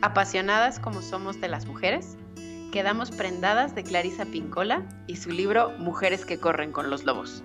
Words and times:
Apasionadas 0.00 0.78
como 0.78 1.02
somos 1.02 1.40
de 1.40 1.48
las 1.48 1.66
mujeres, 1.66 2.16
quedamos 2.70 3.10
prendadas 3.10 3.74
de 3.74 3.82
Clarisa 3.82 4.26
Pincola 4.26 4.84
y 5.08 5.16
su 5.16 5.30
libro 5.30 5.72
Mujeres 5.78 6.24
que 6.24 6.38
corren 6.38 6.70
con 6.70 6.88
los 6.88 7.04
lobos. 7.04 7.42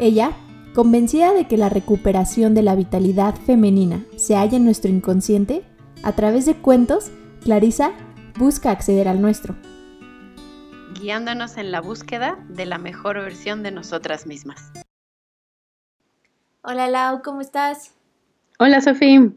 Ella, 0.00 0.32
convencida 0.74 1.32
de 1.32 1.46
que 1.46 1.56
la 1.56 1.68
recuperación 1.68 2.54
de 2.54 2.62
la 2.62 2.74
vitalidad 2.74 3.36
femenina 3.36 4.04
se 4.16 4.34
halla 4.34 4.56
en 4.56 4.64
nuestro 4.64 4.90
inconsciente, 4.90 5.62
a 6.02 6.10
través 6.12 6.44
de 6.44 6.56
cuentos, 6.56 7.12
Clarisa 7.44 7.92
busca 8.36 8.72
acceder 8.72 9.06
al 9.06 9.22
nuestro. 9.22 9.54
Guiándonos 11.00 11.56
en 11.56 11.70
la 11.70 11.80
búsqueda 11.80 12.36
de 12.48 12.66
la 12.66 12.78
mejor 12.78 13.20
versión 13.20 13.62
de 13.62 13.70
nosotras 13.70 14.26
mismas. 14.26 14.72
Hola 16.62 16.88
Lau, 16.88 17.22
¿cómo 17.22 17.40
estás? 17.42 17.94
Hola 18.58 18.80
Sofía, 18.80 19.30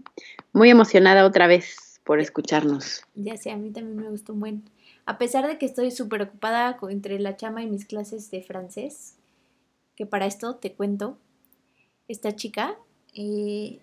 muy 0.52 0.72
emocionada 0.72 1.26
otra 1.26 1.46
vez 1.46 1.89
por 2.10 2.20
escucharnos. 2.20 3.04
Ya 3.14 3.38
sé, 3.38 3.52
a 3.52 3.56
mí 3.56 3.70
también 3.70 3.98
me 3.98 4.10
gustó 4.10 4.34
un 4.34 4.40
buen. 4.40 4.64
A 5.06 5.20
pesar 5.20 5.46
de 5.46 5.60
que 5.60 5.68
estoy 5.68 5.92
súper 5.92 6.24
ocupada 6.24 6.76
entre 6.90 7.20
la 7.20 7.36
chama 7.36 7.62
y 7.62 7.68
mis 7.68 7.86
clases 7.86 8.32
de 8.32 8.42
francés, 8.42 9.14
que 9.96 10.08
para 10.08 10.26
esto 10.26 10.56
te 10.56 10.74
cuento, 10.74 11.20
esta 12.08 12.36
chica, 12.36 12.80
eh, 13.14 13.78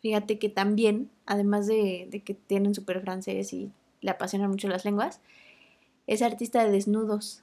fíjate 0.00 0.38
que 0.38 0.48
también, 0.48 1.10
además 1.26 1.66
de, 1.66 2.22
que 2.24 2.34
tienen 2.34 2.72
súper 2.72 3.00
francés 3.00 3.52
y 3.52 3.72
le 4.00 4.12
apasionan 4.12 4.48
mucho 4.48 4.68
las 4.68 4.84
lenguas, 4.84 5.20
es 6.06 6.22
artista 6.22 6.62
de 6.62 6.70
desnudos. 6.70 7.42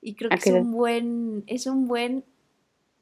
Y 0.00 0.14
creo 0.14 0.30
que 0.30 0.36
es 0.36 0.46
un 0.46 0.70
buen, 0.70 1.42
es 1.48 1.66
un 1.66 1.88
buen, 1.88 2.22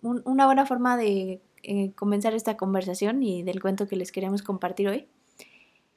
una 0.01 0.47
buena 0.47 0.65
forma 0.65 0.97
de 0.97 1.43
eh, 1.69 1.91
comenzar 1.97 2.33
esta 2.33 2.57
conversación 2.57 3.25
y 3.25 3.43
del 3.43 3.61
cuento 3.61 3.89
que 3.89 3.97
les 3.97 4.13
queremos 4.13 4.41
compartir 4.41 4.87
hoy. 4.87 5.07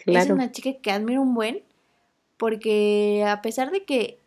Es 0.03 0.29
una 0.31 0.51
chica 0.51 0.73
que 0.81 0.89
admiro 0.89 1.21
un 1.21 1.35
buen, 1.35 1.61
porque 2.37 3.23
a 3.27 3.43
pesar 3.43 3.69
de 3.69 3.83
que 3.83 4.17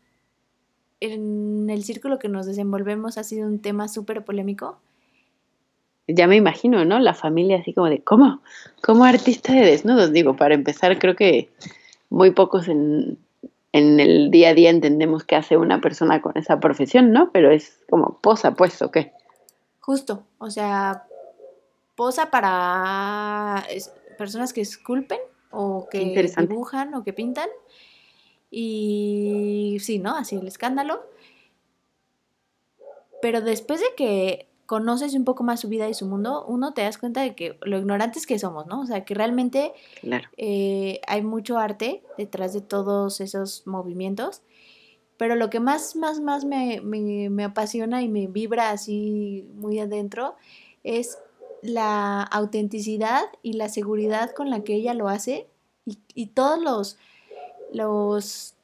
en 1.00 1.69
el 1.69 1.83
círculo 1.83 2.20
que 2.20 2.28
nos 2.28 2.47
desenvolvemos 2.47 3.19
ha 3.19 3.25
sido 3.25 3.48
un 3.48 3.58
tema 3.58 3.89
súper 3.89 4.25
polémico. 4.25 4.78
Ya 6.06 6.28
me 6.28 6.36
imagino, 6.36 6.84
¿no? 6.84 7.00
La 7.00 7.12
familia 7.12 7.59
así 7.59 7.72
como 7.75 7.88
de, 7.88 8.05
¿cómo? 8.05 8.41
¿Cómo 8.81 9.03
artista 9.03 9.53
de 9.53 9.62
desnudos? 9.62 10.12
Digo, 10.12 10.36
para 10.36 10.55
empezar, 10.55 10.97
creo 11.00 11.16
que 11.16 11.50
muy 12.09 12.31
pocos 12.31 12.69
en, 12.69 13.19
en 13.72 13.98
el 13.98 14.31
día 14.31 14.50
a 14.50 14.55
día 14.55 14.70
entendemos 14.70 15.25
qué 15.25 15.34
hace 15.34 15.56
una 15.56 15.81
persona 15.81 16.22
con 16.22 16.36
esa 16.36 16.61
profesión, 16.61 17.11
¿no? 17.11 17.33
Pero 17.33 17.50
es 17.50 17.81
como 17.91 18.19
posa, 18.20 18.55
pues, 18.55 18.81
¿o 18.81 18.92
qué? 18.92 19.12
Justo, 19.81 20.22
o 20.38 20.48
sea, 20.48 21.06
posa 22.03 22.33
para 22.33 23.64
personas 24.19 24.53
que 24.53 24.61
esculpen 24.61 25.20
o 25.53 25.86
que 25.89 26.00
dibujan 26.36 26.92
o 26.94 27.05
que 27.05 27.12
pintan. 27.12 27.48
Y 28.50 29.77
sí, 29.78 30.00
¿no? 30.00 30.17
Así 30.17 30.34
el 30.34 30.48
escándalo. 30.48 31.06
Pero 33.20 33.41
después 33.41 33.78
de 33.78 33.86
que 33.97 34.48
conoces 34.67 35.14
un 35.14 35.25
poco 35.25 35.44
más 35.44 35.61
su 35.61 35.69
vida 35.69 35.89
y 35.89 35.94
su 35.94 36.06
mundo, 36.06 36.44
uno 36.48 36.75
te 36.75 36.83
das 36.83 36.98
cuenta 36.98 37.20
de 37.20 37.36
que 37.36 37.56
lo 37.62 37.78
ignorantes 37.78 38.27
que 38.27 38.41
somos, 38.41 38.66
¿no? 38.66 38.81
O 38.81 38.87
sea, 38.87 39.05
que 39.05 39.14
realmente 39.14 39.72
eh, 40.37 41.00
hay 41.06 41.22
mucho 41.22 41.56
arte 41.56 42.03
detrás 42.19 42.53
de 42.53 42.62
todos 42.62 43.20
esos 43.20 43.64
movimientos. 43.64 44.42
Pero 45.19 45.37
lo 45.37 45.50
que 45.50 45.61
más, 45.61 45.94
más, 45.94 46.19
más 46.19 46.44
me, 46.44 46.81
me 46.81 47.44
apasiona 47.44 48.03
y 48.03 48.09
me 48.09 48.27
vibra 48.27 48.70
así 48.70 49.48
muy 49.55 49.78
adentro 49.78 50.34
es 50.83 51.16
la 51.62 52.22
autenticidad 52.22 53.22
y 53.42 53.55
la 53.55 53.68
seguridad 53.68 54.32
con 54.32 54.50
la 54.50 54.62
que 54.64 54.74
ella 54.74 54.94
lo 54.94 55.08
hace 55.08 55.46
y, 56.14 56.27
todos 56.27 56.60
los, 56.60 56.98
los 57.72 58.54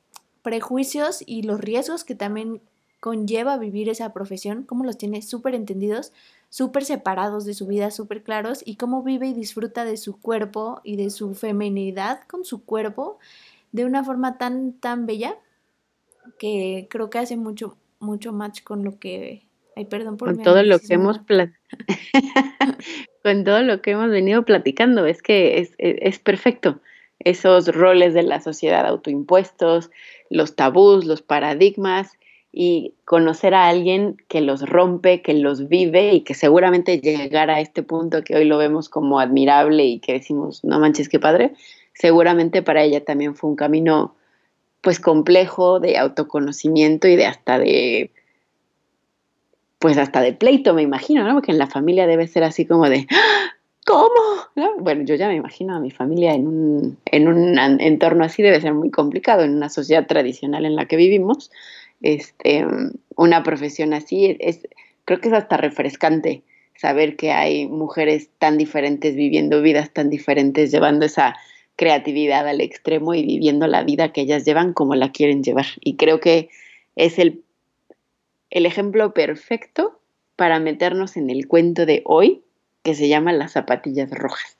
prejuicios 0.43 1.23
y 1.25 1.43
los 1.43 1.61
riesgos 1.61 2.05
que 2.05 2.15
también 2.15 2.61
conlleva 3.01 3.57
vivir 3.57 3.89
esa 3.89 4.13
profesión, 4.13 4.65
cómo 4.65 4.85
los 4.85 4.99
tiene 4.99 5.23
súper 5.23 5.55
entendidos, 5.55 6.13
súper 6.49 6.85
separados 6.85 7.45
de 7.45 7.55
su 7.55 7.67
vida, 7.67 7.91
súper 7.91 8.23
claros, 8.23 8.63
y 8.65 8.77
cómo 8.77 9.03
vive 9.03 9.29
y 9.29 9.35
disfruta 9.35 9.85
de 9.85 9.97
su 9.97 10.21
cuerpo 10.21 10.81
y 10.83 10.97
de 10.97 11.11
su 11.11 11.35
feminidad 11.35 12.21
con 12.29 12.45
su 12.45 12.65
cuerpo 12.65 13.19
de 13.73 13.85
una 13.85 14.03
forma 14.03 14.39
tan, 14.39 14.73
tan 14.73 15.07
bella 15.07 15.37
que 16.39 16.89
creo 16.91 17.11
que 17.11 17.19
hace 17.19 17.37
mucho, 17.37 17.77
mucho 18.01 18.33
match 18.33 18.63
con 18.63 18.85
lo 18.85 18.99
que 18.99 19.48
Ay, 19.79 19.85
perdón 19.85 20.17
por 20.17 20.35
con 20.35 20.43
todo 20.43 20.61
lo 20.65 20.81
que 20.81 20.95
hemos 20.95 21.19
con 23.23 23.45
todo 23.45 23.63
lo 23.63 23.81
que 23.81 23.93
hemos 23.93 24.11
venido 24.11 24.45
platicando, 24.45 25.07
es 25.07 25.23
que 25.23 25.61
es, 25.61 25.71
e, 25.79 26.01
es, 26.03 26.19
perfecto. 26.19 26.81
Esos 27.21 27.69
roles 27.69 28.13
de 28.13 28.25
la 28.25 28.41
sociedad 28.41 28.85
autoimpuestos, 28.85 29.93
los 30.31 30.57
tabús, 30.57 31.05
los 31.05 31.23
paradigmas 31.23 32.19
y 32.51 32.95
conocer 33.05 33.55
a 33.55 33.69
alguien 33.69 34.17
que 34.27 34.41
los 34.41 34.69
rompe, 34.69 35.23
que 35.23 35.35
los 35.35 35.69
vive 35.69 36.13
y 36.13 36.23
que 36.23 36.35
seguramente 36.35 37.01
llegar 37.01 37.49
a 37.49 37.61
este 37.61 37.85
punto 37.85 38.25
que 38.25 38.35
hoy 38.35 38.47
lo 38.47 38.59
vemos 38.59 38.89
como 38.89 39.21
admirable 39.21 39.85
y 39.85 40.01
que 40.01 40.15
decimos, 40.15 40.65
no 40.65 40.81
manches, 40.81 41.09
qué 41.09 41.21
padre, 41.21 41.53
seguramente 41.95 42.63
para 42.63 42.83
ella 42.83 43.05
también 43.05 43.37
fue 43.37 43.49
un 43.49 43.55
camino 43.55 44.17
pues 44.81 44.99
complejo 44.99 45.79
de 45.79 45.99
autoconocimiento 45.99 47.07
y 47.07 47.15
de 47.15 47.27
hasta 47.27 47.61
de 47.61 48.11
pues 49.79 49.97
hasta 49.99 50.21
de 50.21 50.33
pleito, 50.33 50.75
me 50.75 50.83
imagino, 50.83 51.25
¿no? 51.25 51.35
Porque 51.35 51.53
en 51.53 51.59
la 51.59 51.67
familia 51.67 52.07
debe 52.07 52.27
ser 52.27 52.45
así 52.45 52.67
como 52.67 52.89
de, 52.89 53.07
¡Ah! 53.11 53.55
¿cómo? 53.87 54.11
Bueno, 54.81 55.05
yo 55.05 55.15
ya 55.15 55.29
me 55.29 55.37
imagino 55.37 55.75
a 55.75 55.81
mi 55.81 55.91
familia 55.91 56.35
en 56.35 56.47
un, 56.47 56.99
en 57.07 57.29
un 57.29 57.59
entorno 57.59 58.25
así, 58.25 58.43
debe 58.43 58.61
ser 58.61 58.75
muy 58.75 58.91
complicado, 58.91 59.45
en 59.45 59.55
una 59.55 59.69
sociedad 59.69 60.07
tradicional 60.07 60.67
en 60.67 60.77
la 60.77 60.87
que 60.87 60.97
vivimos. 60.97 61.51
Este, 62.03 62.67
una 63.17 63.43
profesión 63.43 63.95
así, 63.95 64.37
es, 64.41 64.69
creo 65.05 65.21
que 65.21 65.29
es 65.29 65.35
hasta 65.35 65.57
refrescante 65.57 66.43
saber 66.77 67.17
que 67.17 67.33
hay 67.33 67.67
mujeres 67.67 68.29
tan 68.39 68.57
diferentes 68.57 69.17
viviendo 69.17 69.63
vidas 69.63 69.91
tan 69.93 70.11
diferentes, 70.11 70.71
llevando 70.71 71.07
esa 71.07 71.37
creatividad 71.77 72.47
al 72.47 72.61
extremo 72.61 73.15
y 73.15 73.25
viviendo 73.25 73.67
la 73.67 73.83
vida 73.85 74.13
que 74.13 74.21
ellas 74.21 74.45
llevan 74.45 74.73
como 74.73 74.95
la 74.95 75.13
quieren 75.13 75.43
llevar. 75.43 75.67
Y 75.81 75.97
creo 75.97 76.21
que 76.21 76.51
es 76.95 77.19
el 77.19 77.43
el 78.51 78.67
ejemplo 78.67 79.13
perfecto 79.15 80.01
para 80.37 80.61
meternos 80.61 81.17
en 81.17 81.31
el 81.31 81.49
cuento 81.49 81.87
de 81.87 82.03
hoy 82.05 82.43
que 82.83 82.95
se 82.95 83.09
llama 83.09 83.33
Las 83.33 83.53
zapatillas 83.53 84.11
rojas. 84.11 84.57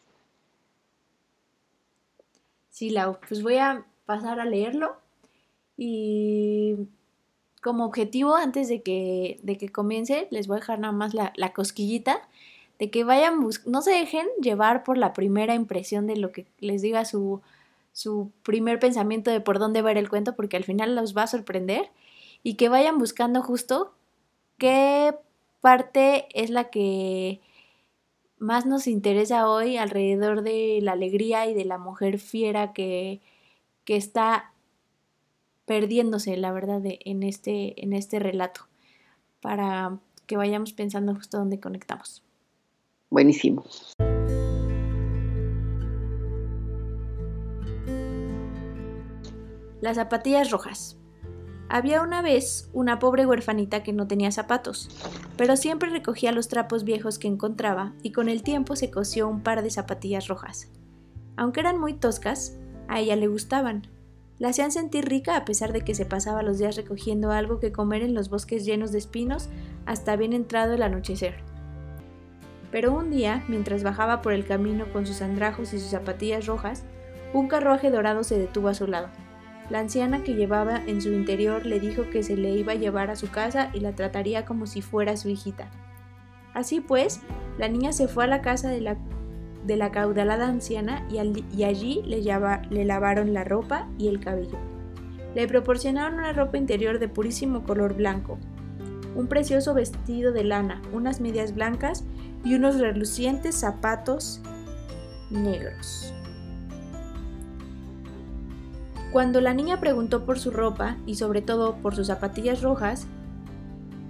Sí, 2.71 2.91
Lau, 2.91 3.19
pues 3.27 3.43
voy 3.43 3.57
a 3.57 3.85
pasar 4.07 4.41
a 4.41 4.45
leerlo 4.45 4.97
y 5.77 6.77
como 7.63 7.85
objetivo, 7.85 8.35
antes 8.35 8.69
de 8.69 8.83
que, 8.83 9.39
de 9.43 9.59
que 9.59 9.69
comience, 9.69 10.29
les 10.31 10.47
voy 10.47 10.57
a 10.57 10.61
dejar 10.61 10.79
nada 10.79 10.93
más 10.93 11.13
la, 11.15 11.53
cosquillita 11.53 12.21
de 12.79 12.91
que 12.91 13.05
vayan, 13.05 13.41
no 13.67 13.83
se 13.83 13.91
dejen 13.91 14.27
llevar 14.41 14.85
por 14.85 14.97
la 14.97 15.13
primera 15.13 15.55
impresión 15.55 16.07
de 16.07 16.17
lo 16.17 16.31
que 16.31 16.47
les 16.61 16.83
diga 16.83 17.05
su, 17.05 17.41
su 17.93 18.31
primer 18.45 18.79
pensamiento 18.79 19.31
de 19.31 19.41
por 19.41 19.59
dónde 19.59 19.83
ver 19.83 19.99
el 19.99 20.09
cuento, 20.09 20.37
porque 20.37 20.57
al 20.57 20.65
final 20.65 20.95
los 20.95 21.17
va 21.17 21.25
a 21.25 21.27
sorprender 21.27 21.91
y 22.43 22.55
que 22.55 22.69
vayan 22.69 22.99
buscando 22.99 23.43
justo 23.43 23.95
qué 24.59 25.15
parte 25.61 26.27
es 26.35 26.51
la 26.51 26.71
que 26.71 27.41
más 28.39 28.67
nos 28.67 28.87
interesa 28.87 29.49
hoy 29.49 29.77
alrededor 29.77 30.43
de 30.43 30.79
la 30.83 30.93
alegría 30.93 31.47
y 31.47 31.55
de 31.55 31.65
la 31.65 31.79
mujer 31.79 32.19
fiera 32.19 32.73
que, 32.73 33.21
que 33.85 33.97
está 33.97 34.53
perdiéndose, 35.65 36.37
la 36.37 36.53
verdad, 36.53 36.81
en, 36.85 37.23
este, 37.23 37.83
en 37.83 37.93
este 37.93 38.19
relato, 38.19 38.63
para 39.41 39.99
que 40.27 40.37
vayamos 40.37 40.73
pensando 40.73 41.15
justo 41.15 41.39
dónde 41.39 41.61
conectamos. 41.61 42.25
Buenísimo. 43.11 43.65
Las 49.81 49.97
zapatillas 49.97 50.51
rojas. 50.51 50.98
Había 51.71 52.01
una 52.01 52.23
vez 52.23 52.71
una 52.73 52.99
pobre 52.99 53.27
huerfanita 53.27 53.83
que 53.83 53.93
no 53.93 54.07
tenía 54.07 54.31
zapatos, 54.31 54.89
pero 55.37 55.55
siempre 55.55 55.91
recogía 55.91 56.33
los 56.33 56.49
trapos 56.49 56.85
viejos 56.85 57.19
que 57.19 57.29
encontraba 57.29 57.93
y 58.03 58.13
con 58.13 58.31
el 58.31 58.43
tiempo 58.43 58.75
se 58.75 58.91
cosió 58.91 59.29
un 59.29 59.43
par 59.43 59.63
de 59.63 59.71
zapatillas 59.71 60.29
rojas. 60.29 60.71
Aunque 61.37 61.61
eran 61.61 61.79
muy 61.79 61.93
toscas, 61.93 62.57
a 62.89 63.01
ella 63.01 63.17
le 63.17 63.29
gustaban. 63.29 63.87
La 64.39 64.49
hacían 64.49 64.73
sentir 64.73 65.05
rica 65.05 65.37
a 65.37 65.45
pesar 65.45 65.75
de 65.75 65.83
que 65.83 65.95
se 65.95 66.07
pasaba 66.07 66.43
los 66.43 66.59
días 66.59 66.77
recogiendo 66.77 67.33
algo 67.33 67.61
que 67.61 67.73
comer 67.73 68.03
en 68.03 68.15
los 68.15 68.31
bosques 68.31 68.65
llenos 68.65 68.91
de 68.91 68.99
espinos 68.99 69.51
hasta 69.85 70.17
bien 70.17 70.33
entrado 70.33 70.73
el 70.73 70.83
anochecer. 70.83 71.35
Pero 72.71 72.95
un 72.95 73.11
día, 73.11 73.45
mientras 73.49 73.83
bajaba 73.83 74.23
por 74.23 74.33
el 74.33 74.47
camino 74.47 74.91
con 74.93 75.07
sus 75.07 75.21
andrajos 75.21 75.75
y 75.75 75.81
sus 75.81 75.91
zapatillas 75.91 76.47
rojas, 76.47 76.85
un 77.35 77.49
carruaje 77.49 77.91
dorado 77.91 78.25
se 78.25 78.39
detuvo 78.39 78.69
a 78.69 78.75
su 78.75 78.87
lado. 78.87 79.09
La 79.71 79.81
anciana 79.81 80.23
que 80.23 80.35
llevaba 80.35 80.81
en 80.87 81.03
su 81.03 81.13
interior 81.13 81.67
le 81.67 81.79
dijo 81.79 82.09
que 82.11 82.23
se 82.23 82.37
le 82.37 82.51
iba 82.51 82.73
a 82.73 82.77
llevar 82.77 83.11
a 83.11 83.17
su 83.17 83.31
casa 83.31 83.71
y 83.75 83.81
la 83.81 83.93
trataría 83.93 84.45
como 84.47 84.67
si 84.67 84.81
fuera 84.81 85.17
su 85.17 85.29
hijita. 85.29 85.71
Así 86.55 86.81
pues, 86.81 87.21
la 87.59 87.69
niña 87.69 87.93
se 87.93 88.09
fue 88.09 88.25
a 88.25 88.29
la 88.29 88.41
casa 88.41 88.71
de 88.71 88.81
la, 88.81 88.97
de 89.67 89.77
la 89.77 89.93
caudalada 89.93 90.49
anciana 90.49 91.07
y, 91.11 91.19
allí 91.65 92.03
le, 92.07 92.23
le 92.71 92.85
lavaron 92.85 93.35
la 93.35 93.45
ropa 93.45 93.89
y 93.99 94.09
el 94.09 94.21
cabello. 94.21 94.59
Le 95.35 95.47
proporcionaron 95.47 96.19
una 96.19 96.33
ropa 96.33 96.57
interior 96.57 96.99
de 96.99 97.09
purísimo 97.09 97.65
color 97.65 97.95
blanco, 97.95 98.39
un 99.15 99.27
precioso 99.27 99.75
vestido 99.75 100.33
de 100.33 100.45
lana, 100.45 100.81
unas 100.93 101.21
medias 101.21 101.55
blancas 101.55 102.05
y 102.43 102.55
unos 102.55 102.81
relucientes 102.81 103.57
zapatos 103.57 104.41
negros. 105.31 106.15
Cuando 109.13 109.41
la 109.41 109.55
niña 109.55 109.81
preguntó 109.81 110.27
por 110.27 110.39
su 110.39 110.51
ropa 110.51 110.99
y 111.07 111.15
sobre 111.15 111.41
todo 111.41 111.77
por 111.77 111.97
sus 111.97 112.09
zapatillas 112.09 112.61
rojas, 112.61 113.07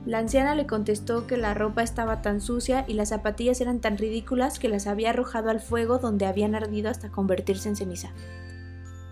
la 0.05 0.19
anciana 0.19 0.57
le 0.57 0.67
contestó 0.67 1.27
que 1.27 1.37
la 1.37 1.55
ropa 1.55 1.83
estaba 1.83 2.21
tan 2.21 2.41
sucia 2.41 2.85
y 2.89 2.95
las 2.95 3.11
zapatillas 3.11 3.61
eran 3.61 3.81
tan 3.81 3.97
ridículas 3.97 4.59
que 4.59 4.69
las 4.69 4.87
había 4.87 5.11
arrojado 5.11 5.51
al 5.51 5.61
fuego 5.61 5.99
donde 5.99 6.27
habían 6.27 6.57
ardido 6.57 6.91
hasta 6.91 7.11
convertirse 7.11 7.69
en 7.69 7.77
ceniza. 7.77 8.11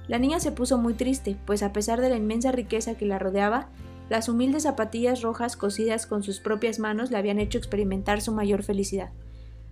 La 0.09 0.19
niña 0.19 0.41
se 0.41 0.53
puso 0.53 0.77
muy 0.79 0.95
triste, 0.95 1.37
pues 1.47 1.63
a 1.63 1.73
pesar 1.73 2.01
de 2.01 2.09
la 2.09 2.17
inmensa 2.17 2.51
riqueza 2.51 2.95
que 2.95 3.07
la 3.07 3.19
rodeaba, 3.19 3.69
las 4.09 4.29
humildes 4.29 4.65
zapatillas 4.65 5.23
rojas 5.23 5.57
cosidas 5.57 6.07
con 6.07 6.23
sus 6.23 6.41
propias 6.41 6.79
manos 6.79 7.11
le 7.11 7.19
habían 7.19 7.39
hecho 7.39 7.59
experimentar 7.59 8.21
su 8.21 8.33
mayor 8.33 8.63
felicidad. 8.63 9.11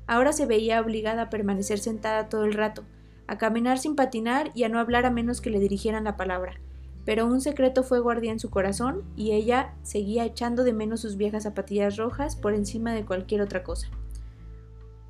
Ahora 0.07 0.33
se 0.33 0.47
veía 0.47 0.81
obligada 0.81 1.23
a 1.23 1.31
permanecer 1.31 1.79
sentada 1.79 2.29
todo 2.29 2.45
el 2.45 2.53
rato, 2.53 2.85
a 3.27 3.39
caminar 3.39 3.79
sin 3.79 3.97
patinar 3.97 4.51
y 4.55 4.65
a 4.65 4.69
no 4.69 4.79
hablar 4.79 5.07
a 5.07 5.11
menos 5.11 5.41
que 5.41 5.51
le 5.51 5.61
dirigieran 5.61 6.05
la 6.05 6.17
palabra. 6.17 6.61
Pero 7.05 7.27
un 7.27 7.41
secreto 7.41 7.83
fuego 7.83 8.11
ardía 8.11 8.33
en 8.33 8.41
su 8.41 8.51
corazón 8.51 9.03
y 9.17 9.33
ella 9.33 9.75
seguía 9.83 10.25
echando 10.25 10.65
de 10.65 10.73
menos 10.73 11.01
sus 11.01 11.17
viejas 11.17 11.43
zapatillas 11.43 11.97
rojas 11.97 12.37
por 12.37 12.55
encima 12.55 12.93
de 12.95 13.05
cualquier 13.05 13.43
otra 13.43 13.63
cosa. 13.63 13.89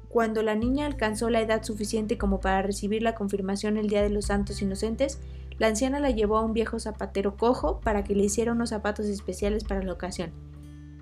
Cuando 0.08 0.42
la 0.42 0.54
niña 0.54 0.86
alcanzó 0.86 1.28
la 1.28 1.40
edad 1.40 1.64
suficiente 1.64 2.18
como 2.18 2.40
para 2.40 2.62
recibir 2.62 3.02
la 3.02 3.14
confirmación 3.14 3.76
el 3.76 3.88
día 3.88 4.02
de 4.02 4.10
los 4.10 4.26
santos 4.26 4.62
inocentes, 4.62 5.18
la 5.58 5.68
anciana 5.68 6.00
la 6.00 6.10
llevó 6.10 6.38
a 6.38 6.42
un 6.42 6.52
viejo 6.52 6.78
zapatero 6.78 7.36
cojo 7.36 7.80
para 7.80 8.04
que 8.04 8.14
le 8.14 8.24
hiciera 8.24 8.52
unos 8.52 8.70
zapatos 8.70 9.06
especiales 9.06 9.64
para 9.64 9.82
la 9.82 9.92
ocasión. 9.92 10.32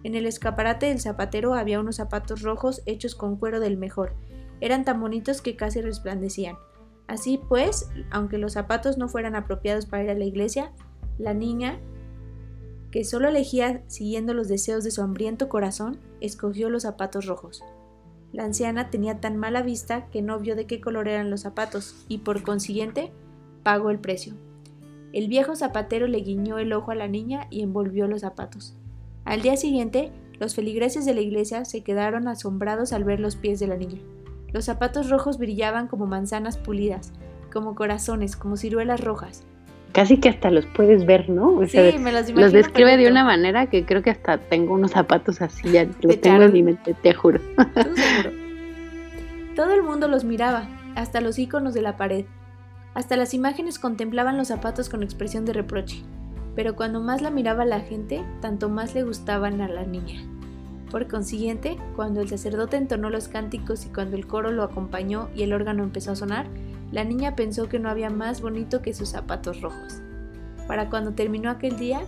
En 0.04 0.14
el 0.14 0.26
escaparate 0.26 0.86
del 0.86 1.00
zapatero 1.00 1.54
había 1.54 1.80
unos 1.80 1.96
zapatos 1.96 2.42
rojos 2.42 2.82
hechos 2.86 3.14
con 3.14 3.36
cuero 3.36 3.60
del 3.60 3.76
mejor. 3.76 4.14
Eran 4.60 4.84
tan 4.84 5.00
bonitos 5.00 5.42
que 5.42 5.56
casi 5.56 5.80
resplandecían. 5.80 6.56
Así 7.12 7.38
pues, 7.46 7.90
aunque 8.10 8.38
los 8.38 8.54
zapatos 8.54 8.96
no 8.96 9.06
fueran 9.06 9.36
apropiados 9.36 9.84
para 9.84 10.02
ir 10.02 10.08
a 10.08 10.14
la 10.14 10.24
iglesia, 10.24 10.72
la 11.18 11.34
niña, 11.34 11.78
que 12.90 13.04
solo 13.04 13.28
elegía 13.28 13.82
siguiendo 13.86 14.32
los 14.32 14.48
deseos 14.48 14.82
de 14.82 14.90
su 14.90 15.02
hambriento 15.02 15.50
corazón, 15.50 15.98
escogió 16.22 16.70
los 16.70 16.84
zapatos 16.84 17.26
rojos. 17.26 17.62
La 18.32 18.44
anciana 18.44 18.88
tenía 18.88 19.20
tan 19.20 19.36
mala 19.36 19.60
vista 19.60 20.06
que 20.08 20.22
no 20.22 20.38
vio 20.38 20.56
de 20.56 20.64
qué 20.64 20.80
color 20.80 21.06
eran 21.06 21.28
los 21.28 21.42
zapatos 21.42 22.06
y 22.08 22.16
por 22.16 22.42
consiguiente 22.44 23.12
pagó 23.62 23.90
el 23.90 23.98
precio. 23.98 24.32
El 25.12 25.28
viejo 25.28 25.54
zapatero 25.54 26.06
le 26.06 26.20
guiñó 26.20 26.56
el 26.56 26.72
ojo 26.72 26.92
a 26.92 26.94
la 26.94 27.08
niña 27.08 27.46
y 27.50 27.60
envolvió 27.60 28.08
los 28.08 28.22
zapatos. 28.22 28.74
Al 29.26 29.42
día 29.42 29.58
siguiente, 29.58 30.12
los 30.40 30.54
feligreses 30.54 31.04
de 31.04 31.12
la 31.12 31.20
iglesia 31.20 31.66
se 31.66 31.82
quedaron 31.82 32.26
asombrados 32.26 32.94
al 32.94 33.04
ver 33.04 33.20
los 33.20 33.36
pies 33.36 33.60
de 33.60 33.66
la 33.66 33.76
niña. 33.76 34.00
Los 34.52 34.66
zapatos 34.66 35.08
rojos 35.10 35.38
brillaban 35.38 35.88
como 35.88 36.06
manzanas 36.06 36.58
pulidas, 36.58 37.12
como 37.52 37.74
corazones, 37.74 38.36
como 38.36 38.56
ciruelas 38.56 39.00
rojas. 39.00 39.44
Casi 39.92 40.18
que 40.18 40.28
hasta 40.30 40.50
los 40.50 40.66
puedes 40.66 41.04
ver, 41.04 41.28
¿no? 41.28 41.60
sí, 41.66 41.78
me 41.98 42.12
los 42.12 42.28
imagino. 42.28 42.40
Los 42.40 42.52
describe 42.52 42.96
de 42.96 43.10
una 43.10 43.24
manera 43.24 43.66
que 43.66 43.84
creo 43.84 44.02
que 44.02 44.10
hasta 44.10 44.38
tengo 44.38 44.74
unos 44.74 44.92
zapatos 44.92 45.42
así, 45.42 45.70
ya 45.70 45.86
los 46.00 46.20
tengo 46.20 46.42
en 46.42 46.52
mi 46.52 46.62
mente, 46.62 46.94
te 46.94 47.12
juro. 47.12 47.40
Todo 49.54 49.74
el 49.74 49.82
mundo 49.82 50.08
los 50.08 50.24
miraba, 50.24 50.66
hasta 50.94 51.20
los 51.20 51.38
iconos 51.38 51.74
de 51.74 51.82
la 51.82 51.98
pared, 51.98 52.24
hasta 52.94 53.16
las 53.16 53.34
imágenes 53.34 53.78
contemplaban 53.78 54.38
los 54.38 54.48
zapatos 54.48 54.88
con 54.88 55.02
expresión 55.02 55.44
de 55.44 55.52
reproche, 55.52 56.02
pero 56.54 56.74
cuando 56.74 57.00
más 57.00 57.20
la 57.20 57.30
miraba 57.30 57.66
la 57.66 57.80
gente, 57.80 58.24
tanto 58.40 58.70
más 58.70 58.94
le 58.94 59.02
gustaban 59.02 59.60
a 59.60 59.68
la 59.68 59.84
niña. 59.84 60.22
Por 60.92 61.08
consiguiente, 61.08 61.78
cuando 61.96 62.20
el 62.20 62.28
sacerdote 62.28 62.76
entonó 62.76 63.08
los 63.08 63.26
cánticos 63.26 63.86
y 63.86 63.88
cuando 63.88 64.14
el 64.14 64.26
coro 64.26 64.52
lo 64.52 64.62
acompañó 64.62 65.30
y 65.34 65.42
el 65.42 65.54
órgano 65.54 65.82
empezó 65.82 66.12
a 66.12 66.16
sonar, 66.16 66.48
la 66.92 67.02
niña 67.02 67.34
pensó 67.34 67.70
que 67.70 67.78
no 67.78 67.88
había 67.88 68.10
más 68.10 68.42
bonito 68.42 68.82
que 68.82 68.92
sus 68.92 69.08
zapatos 69.08 69.62
rojos. 69.62 70.02
Para 70.68 70.90
cuando 70.90 71.14
terminó 71.14 71.48
aquel 71.48 71.78
día, 71.78 72.02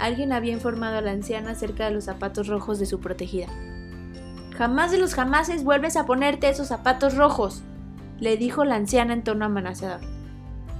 alguien 0.00 0.32
había 0.32 0.52
informado 0.52 0.98
a 0.98 1.00
la 1.00 1.12
anciana 1.12 1.52
acerca 1.52 1.84
de 1.84 1.92
los 1.92 2.06
zapatos 2.06 2.48
rojos 2.48 2.80
de 2.80 2.86
su 2.86 2.98
protegida. 2.98 3.46
Jamás 4.56 4.90
de 4.90 4.98
los 4.98 5.14
jamases 5.14 5.62
vuelves 5.62 5.96
a 5.96 6.04
ponerte 6.04 6.48
esos 6.48 6.66
zapatos 6.66 7.16
rojos, 7.16 7.62
le 8.18 8.36
dijo 8.36 8.64
la 8.64 8.74
anciana 8.74 9.12
en 9.12 9.22
tono 9.22 9.44
amenazador. 9.44 10.00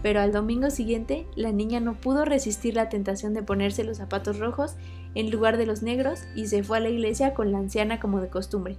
Pero 0.03 0.21
al 0.21 0.33
domingo 0.33 0.71
siguiente, 0.71 1.29
la 1.37 1.53
niña 1.53 1.79
no 1.79 1.95
pudo 1.95 2.25
resistir 2.25 2.75
la 2.75 2.89
tentación 2.89 3.33
de 3.33 3.45
ponerse 3.45 3.85
los 3.85 3.99
zapatos 3.99 4.41
rojos 4.41 4.75
en 5.19 5.33
lugar 5.33 5.57
de 5.57 5.67
los 5.67 5.83
negros 5.83 6.21
y 6.37 6.47
se 6.47 6.63
fue 6.63 6.77
a 6.79 6.81
la 6.81 6.91
iglesia 6.91 7.35
con 7.35 7.51
la 7.51 7.59
anciana 7.59 7.99
como 7.99 8.21
de 8.21 8.29
costumbre. 8.29 8.77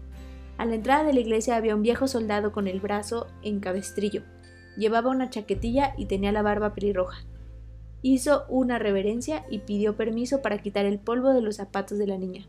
A 0.58 0.64
la 0.64 0.76
entrada 0.76 1.04
de 1.04 1.12
la 1.12 1.20
iglesia 1.20 1.58
había 1.58 1.76
un 1.76 1.82
viejo 1.82 2.08
soldado 2.08 2.54
con 2.54 2.70
el 2.70 2.80
brazo 2.80 3.28
en 3.42 3.60
cabestrillo. 3.60 4.24
Llevaba 4.78 5.10
una 5.10 5.30
chaquetilla 5.30 5.94
y 5.98 6.06
tenía 6.06 6.32
la 6.32 6.42
barba 6.42 6.74
pelirroja. 6.74 7.26
Hizo 8.02 8.46
una 8.48 8.80
reverencia 8.80 9.44
y 9.50 9.60
pidió 9.60 9.98
permiso 9.98 10.42
para 10.42 10.62
quitar 10.62 10.86
el 10.86 10.98
polvo 10.98 11.34
de 11.34 11.42
los 11.42 11.58
zapatos 11.58 11.98
de 11.98 12.08
la 12.08 12.18
niña. 12.18 12.48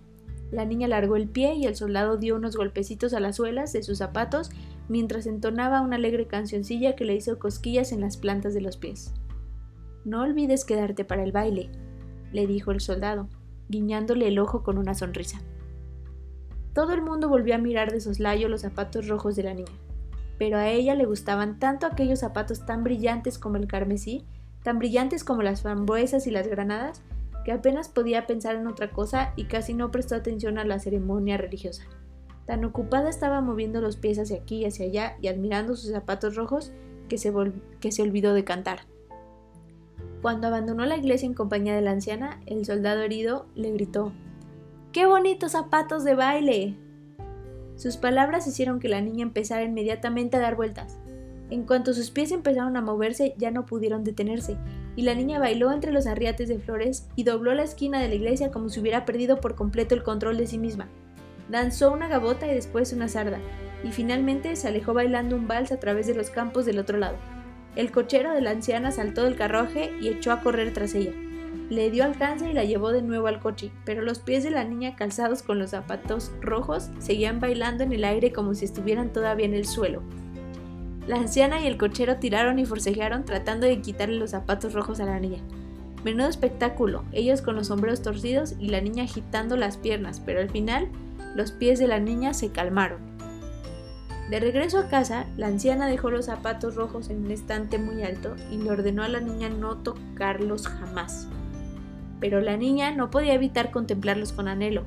La 0.53 0.65
niña 0.65 0.87
largó 0.87 1.17
el 1.17 1.29
pie 1.29 1.55
y 1.55 1.65
el 1.65 1.75
soldado 1.75 2.17
dio 2.17 2.37
unos 2.37 2.57
golpecitos 2.57 3.13
a 3.13 3.19
las 3.19 3.37
suelas 3.37 3.73
de 3.73 3.83
sus 3.83 3.99
zapatos 3.99 4.51
mientras 4.89 5.27
entonaba 5.27 5.81
una 5.81 5.97
alegre 5.97 6.29
cancioncilla 6.29 6.95
que 6.95 7.05
le 7.05 7.17
hizo 7.17 7.41
cosquillas 7.41 7.91
en 7.91 8.03
las 8.03 8.17
plantas 8.17 8.55
de 8.55 8.61
los 8.61 8.77
pies. 8.77 9.13
No 10.05 10.23
olvides 10.23 10.65
quedarte 10.65 11.05
para 11.05 11.25
el 11.25 11.33
baile, 11.33 11.71
le 12.33 12.47
dijo 12.47 12.71
el 12.71 12.81
soldado, 12.81 13.29
guiñándole 13.71 14.29
el 14.29 14.39
ojo 14.39 14.63
con 14.63 14.77
una 14.77 14.95
sonrisa. 14.95 15.41
Todo 16.75 16.93
el 16.93 17.03
mundo 17.03 17.29
volvió 17.29 17.55
a 17.55 17.59
mirar 17.59 17.91
de 17.93 18.01
soslayo 18.01 18.49
los 18.49 18.63
zapatos 18.63 19.09
rojos 19.09 19.37
de 19.37 19.45
la 19.45 19.55
niña, 19.55 19.73
pero 20.39 20.59
a 20.59 20.69
ella 20.69 20.95
le 20.95 21.07
gustaban 21.07 21.59
tanto 21.59 21.87
aquellos 21.87 22.21
zapatos 22.21 22.67
tan 22.67 22.85
brillantes 22.85 23.39
como 23.39 23.57
el 23.57 23.67
carmesí, 23.67 24.25
tan 24.63 24.79
brillantes 24.79 25.25
como 25.25 25.43
las 25.43 25.63
frambuesas 25.63 26.27
y 26.27 26.31
las 26.31 26.47
granadas, 26.49 27.03
que 27.45 27.53
apenas 27.53 27.89
podía 27.89 28.27
pensar 28.27 28.57
en 28.57 28.67
otra 28.67 28.91
cosa 28.91 29.33
y 29.37 29.45
casi 29.45 29.75
no 29.75 29.91
prestó 29.91 30.15
atención 30.15 30.59
a 30.59 30.65
la 30.65 30.79
ceremonia 30.79 31.37
religiosa. 31.37 31.85
Tan 32.47 32.65
ocupada 32.65 33.09
estaba 33.09 33.41
moviendo 33.41 33.81
los 33.81 33.97
pies 33.97 34.19
hacia 34.19 34.39
aquí 34.39 34.57
y 34.57 34.65
hacia 34.67 34.87
allá 34.87 35.17
y 35.21 35.29
admirando 35.29 35.77
sus 35.77 35.91
zapatos 35.91 36.37
rojos 36.37 36.73
que 37.09 37.17
se, 37.17 37.33
que 37.81 37.93
se 37.93 38.03
olvidó 38.03 38.35
de 38.35 38.45
cantar. 38.45 38.81
Cuando 40.23 40.49
abandonó 40.49 40.85
la 40.85 40.99
iglesia 40.99 41.27
en 41.27 41.35
compañía 41.35 41.75
de 41.75 41.81
la 41.81 41.93
anciana, 41.93 42.41
el 42.45 42.67
soldado 42.67 43.01
herido 43.01 43.47
le 43.55 43.73
gritó 43.73 44.13
¡Qué 44.93 45.07
bonitos 45.07 45.53
zapatos 45.53 46.05
de 46.05 46.15
baile! 46.15 46.77
Sus 47.77 47.97
palabras 47.97 48.47
hicieron 48.47 48.81
que 48.81 48.89
la 48.89 49.01
niña 49.01 49.23
empezara 49.23 49.63
inmediatamente 49.63 50.37
a 50.37 50.41
dar 50.41 50.57
vueltas. 50.57 50.99
En 51.49 51.65
cuanto 51.65 51.95
sus 51.95 52.11
pies 52.11 52.33
empezaron 52.33 52.77
a 52.77 52.83
moverse, 52.83 53.35
ya 53.39 53.51
no 53.51 53.65
pudieron 53.65 54.05
detenerse, 54.05 54.59
y 54.95 55.03
la 55.03 55.15
niña 55.15 55.39
bailó 55.39 55.73
entre 55.73 55.91
los 55.91 56.07
arriates 56.07 56.49
de 56.49 56.59
flores 56.59 57.09
y 57.17 57.25
dobló 57.25 57.55
la 57.55 57.63
esquina 57.63 57.99
de 58.01 58.09
la 58.09 58.15
iglesia 58.15 58.51
como 58.51 58.69
si 58.69 58.81
hubiera 58.81 59.07
perdido 59.07 59.41
por 59.41 59.55
completo 59.55 59.95
el 59.95 60.03
control 60.03 60.37
de 60.37 60.47
sí 60.47 60.59
misma. 60.59 60.89
Danzó 61.49 61.93
una 61.93 62.09
gabota 62.09 62.47
y 62.47 62.55
después 62.55 62.93
una 62.93 63.09
sarda, 63.09 63.39
y 63.83 63.91
finalmente 63.91 64.55
se 64.55 64.69
alejó 64.69 64.93
bailando 64.93 65.35
un 65.35 65.49
vals 65.49 65.73
a 65.73 65.81
través 65.81 66.07
de 66.07 66.15
los 66.15 66.29
campos 66.29 66.67
del 66.67 66.79
otro 66.79 66.99
lado. 66.99 67.17
El 67.77 67.93
cochero 67.93 68.33
de 68.33 68.41
la 68.41 68.51
anciana 68.51 68.91
saltó 68.91 69.25
del 69.25 69.37
carruaje 69.37 69.93
y 70.01 70.09
echó 70.09 70.33
a 70.33 70.41
correr 70.41 70.73
tras 70.73 70.95
ella. 70.95 71.13
Le 71.69 71.91
dio 71.91 72.03
alcance 72.03 72.51
y 72.51 72.53
la 72.53 72.65
llevó 72.65 72.91
de 72.91 73.01
nuevo 73.01 73.29
al 73.29 73.39
coche, 73.39 73.71
pero 73.85 74.03
los 74.03 74.19
pies 74.19 74.43
de 74.43 74.51
la 74.51 74.65
niña 74.65 74.97
calzados 74.97 75.43
con 75.45 75.61
los 75.61 75.71
zapatos 75.71 76.33
rojos 76.41 76.91
seguían 76.99 77.39
bailando 77.39 77.85
en 77.85 77.93
el 77.93 78.05
aire 78.05 78.33
como 78.33 78.55
si 78.55 78.65
estuvieran 78.65 79.13
todavía 79.13 79.47
en 79.47 79.55
el 79.55 79.67
suelo. 79.67 80.03
La 81.07 81.17
anciana 81.17 81.61
y 81.61 81.69
el 81.69 81.79
cochero 81.79 82.17
tiraron 82.17 82.59
y 82.59 82.67
forcejearon 82.67 83.25
tratando 83.25 83.67
de 83.67 83.81
quitarle 83.81 84.17
los 84.17 84.31
zapatos 84.31 84.75
rojos 84.75 84.99
a 84.99 85.07
la 85.07 85.21
niña. 85.21 85.43
Menudo 86.05 86.29
espectáculo, 86.29 87.05
ellos 87.13 87.41
con 87.41 87.57
los 87.57 87.69
sombreros 87.69 88.03
torcidos 88.03 88.55
y 88.59 88.69
la 88.69 88.81
niña 88.81 89.05
agitando 89.05 89.57
las 89.57 89.77
piernas, 89.77 90.21
pero 90.25 90.41
al 90.41 90.51
final 90.51 90.89
los 91.37 91.53
pies 91.53 91.79
de 91.79 91.87
la 91.87 92.01
niña 92.01 92.35
se 92.35 92.51
calmaron. 92.51 93.10
De 94.31 94.39
regreso 94.39 94.79
a 94.79 94.87
casa, 94.87 95.27
la 95.37 95.49
anciana 95.49 95.89
dejó 95.89 96.09
los 96.09 96.27
zapatos 96.27 96.77
rojos 96.77 97.11
en 97.11 97.25
un 97.25 97.33
estante 97.33 97.79
muy 97.79 98.05
alto 98.05 98.37
y 98.53 98.59
le 98.59 98.71
ordenó 98.71 99.03
a 99.03 99.09
la 99.09 99.19
niña 99.19 99.49
no 99.49 99.79
tocarlos 99.79 100.69
jamás. 100.69 101.27
Pero 102.21 102.41
la 102.41 102.57
niña 102.57 102.93
no 102.93 103.11
podía 103.11 103.35
evitar 103.35 103.73
contemplarlos 103.73 104.33
con 104.33 104.47
anhelo. 104.47 104.85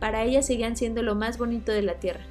Para 0.00 0.24
ella 0.24 0.42
seguían 0.42 0.76
siendo 0.76 1.04
lo 1.04 1.14
más 1.14 1.38
bonito 1.38 1.70
de 1.70 1.82
la 1.82 2.00
tierra. 2.00 2.24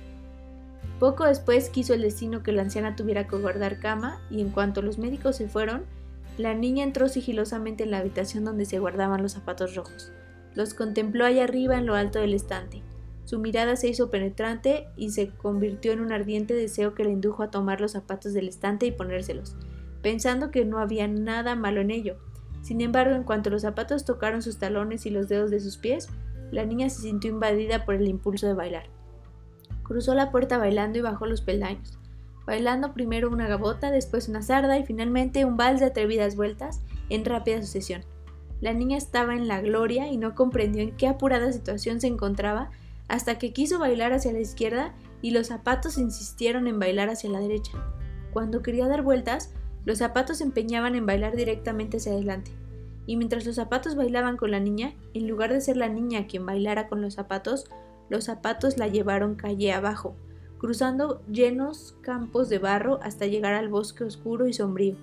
Poco 0.99 1.23
después 1.23 1.69
quiso 1.69 1.93
el 1.93 2.01
destino 2.01 2.43
que 2.43 2.51
la 2.51 2.63
anciana 2.63 2.93
tuviera 2.93 3.25
que 3.25 3.37
guardar 3.37 3.79
cama 3.79 4.19
y 4.29 4.41
en 4.41 4.49
cuanto 4.49 4.81
los 4.81 4.97
médicos 4.97 5.37
se 5.37 5.47
fueron, 5.47 5.85
la 6.37 6.53
niña 6.55 6.83
entró 6.83 7.07
sigilosamente 7.07 7.85
en 7.85 7.91
la 7.91 7.99
habitación 7.99 8.43
donde 8.43 8.65
se 8.65 8.79
guardaban 8.79 9.21
los 9.21 9.31
zapatos 9.31 9.75
rojos. 9.75 10.11
Los 10.55 10.73
contempló 10.73 11.23
allá 11.23 11.45
arriba 11.45 11.77
en 11.77 11.85
lo 11.85 11.95
alto 11.95 12.19
del 12.19 12.33
estante. 12.33 12.83
Su 13.29 13.37
mirada 13.37 13.75
se 13.75 13.87
hizo 13.87 14.09
penetrante 14.09 14.87
y 14.97 15.11
se 15.11 15.29
convirtió 15.29 15.91
en 15.91 15.99
un 15.99 16.11
ardiente 16.11 16.55
deseo 16.55 16.95
que 16.95 17.03
le 17.03 17.11
indujo 17.11 17.43
a 17.43 17.51
tomar 17.51 17.79
los 17.79 17.91
zapatos 17.91 18.33
del 18.33 18.47
estante 18.47 18.87
y 18.87 18.91
ponérselos, 18.91 19.55
pensando 20.01 20.49
que 20.49 20.65
no 20.65 20.79
había 20.79 21.07
nada 21.07 21.53
malo 21.53 21.81
en 21.81 21.91
ello. 21.91 22.17
Sin 22.63 22.81
embargo, 22.81 23.15
en 23.15 23.21
cuanto 23.21 23.51
los 23.51 23.61
zapatos 23.61 24.03
tocaron 24.03 24.41
sus 24.41 24.57
talones 24.57 25.05
y 25.05 25.11
los 25.11 25.29
dedos 25.29 25.51
de 25.51 25.59
sus 25.59 25.77
pies, 25.77 26.09
la 26.49 26.65
niña 26.65 26.89
se 26.89 27.03
sintió 27.03 27.29
invadida 27.29 27.85
por 27.85 27.93
el 27.93 28.07
impulso 28.07 28.47
de 28.47 28.55
bailar. 28.55 28.85
Cruzó 29.83 30.15
la 30.15 30.31
puerta 30.31 30.57
bailando 30.57 30.97
y 30.97 31.01
bajó 31.01 31.27
los 31.27 31.41
peldaños, 31.41 31.99
bailando 32.47 32.95
primero 32.95 33.29
una 33.29 33.47
gabota, 33.47 33.91
después 33.91 34.27
una 34.27 34.41
sarda 34.41 34.79
y 34.79 34.85
finalmente 34.87 35.45
un 35.45 35.55
vals 35.55 35.81
de 35.81 35.85
atrevidas 35.85 36.35
vueltas 36.35 36.81
en 37.09 37.25
rápida 37.25 37.61
sucesión. 37.61 38.01
La 38.59 38.73
niña 38.73 38.97
estaba 38.97 39.35
en 39.35 39.47
la 39.47 39.61
gloria 39.61 40.07
y 40.07 40.17
no 40.17 40.33
comprendió 40.33 40.81
en 40.81 40.97
qué 40.97 41.07
apurada 41.07 41.53
situación 41.53 42.01
se 42.01 42.07
encontraba 42.07 42.71
hasta 43.09 43.37
que 43.37 43.51
quiso 43.51 43.79
bailar 43.79 44.13
hacia 44.13 44.31
la 44.31 44.39
izquierda 44.39 44.93
y 45.21 45.31
los 45.31 45.47
zapatos 45.47 45.97
insistieron 45.97 46.67
en 46.67 46.79
bailar 46.79 47.09
hacia 47.09 47.29
la 47.29 47.39
derecha. 47.39 47.73
Cuando 48.31 48.61
quería 48.61 48.87
dar 48.87 49.01
vueltas, 49.01 49.53
los 49.83 49.97
zapatos 49.97 50.37
se 50.37 50.43
empeñaban 50.43 50.95
en 50.95 51.05
bailar 51.05 51.35
directamente 51.35 51.97
hacia 51.97 52.13
adelante. 52.13 52.51
Y 53.07 53.17
mientras 53.17 53.45
los 53.45 53.55
zapatos 53.55 53.95
bailaban 53.95 54.37
con 54.37 54.51
la 54.51 54.59
niña, 54.59 54.93
en 55.15 55.27
lugar 55.27 55.51
de 55.51 55.61
ser 55.61 55.77
la 55.77 55.89
niña 55.89 56.27
quien 56.27 56.45
bailara 56.45 56.87
con 56.87 57.01
los 57.01 57.15
zapatos, 57.15 57.65
los 58.07 58.25
zapatos 58.25 58.77
la 58.77 58.87
llevaron 58.87 59.35
calle 59.35 59.73
abajo, 59.73 60.15
cruzando 60.59 61.23
llenos 61.27 61.95
campos 62.01 62.49
de 62.49 62.59
barro 62.59 62.99
hasta 63.01 63.25
llegar 63.25 63.53
al 63.53 63.69
bosque 63.69 64.03
oscuro 64.03 64.47
y 64.47 64.53
sombrío. 64.53 64.95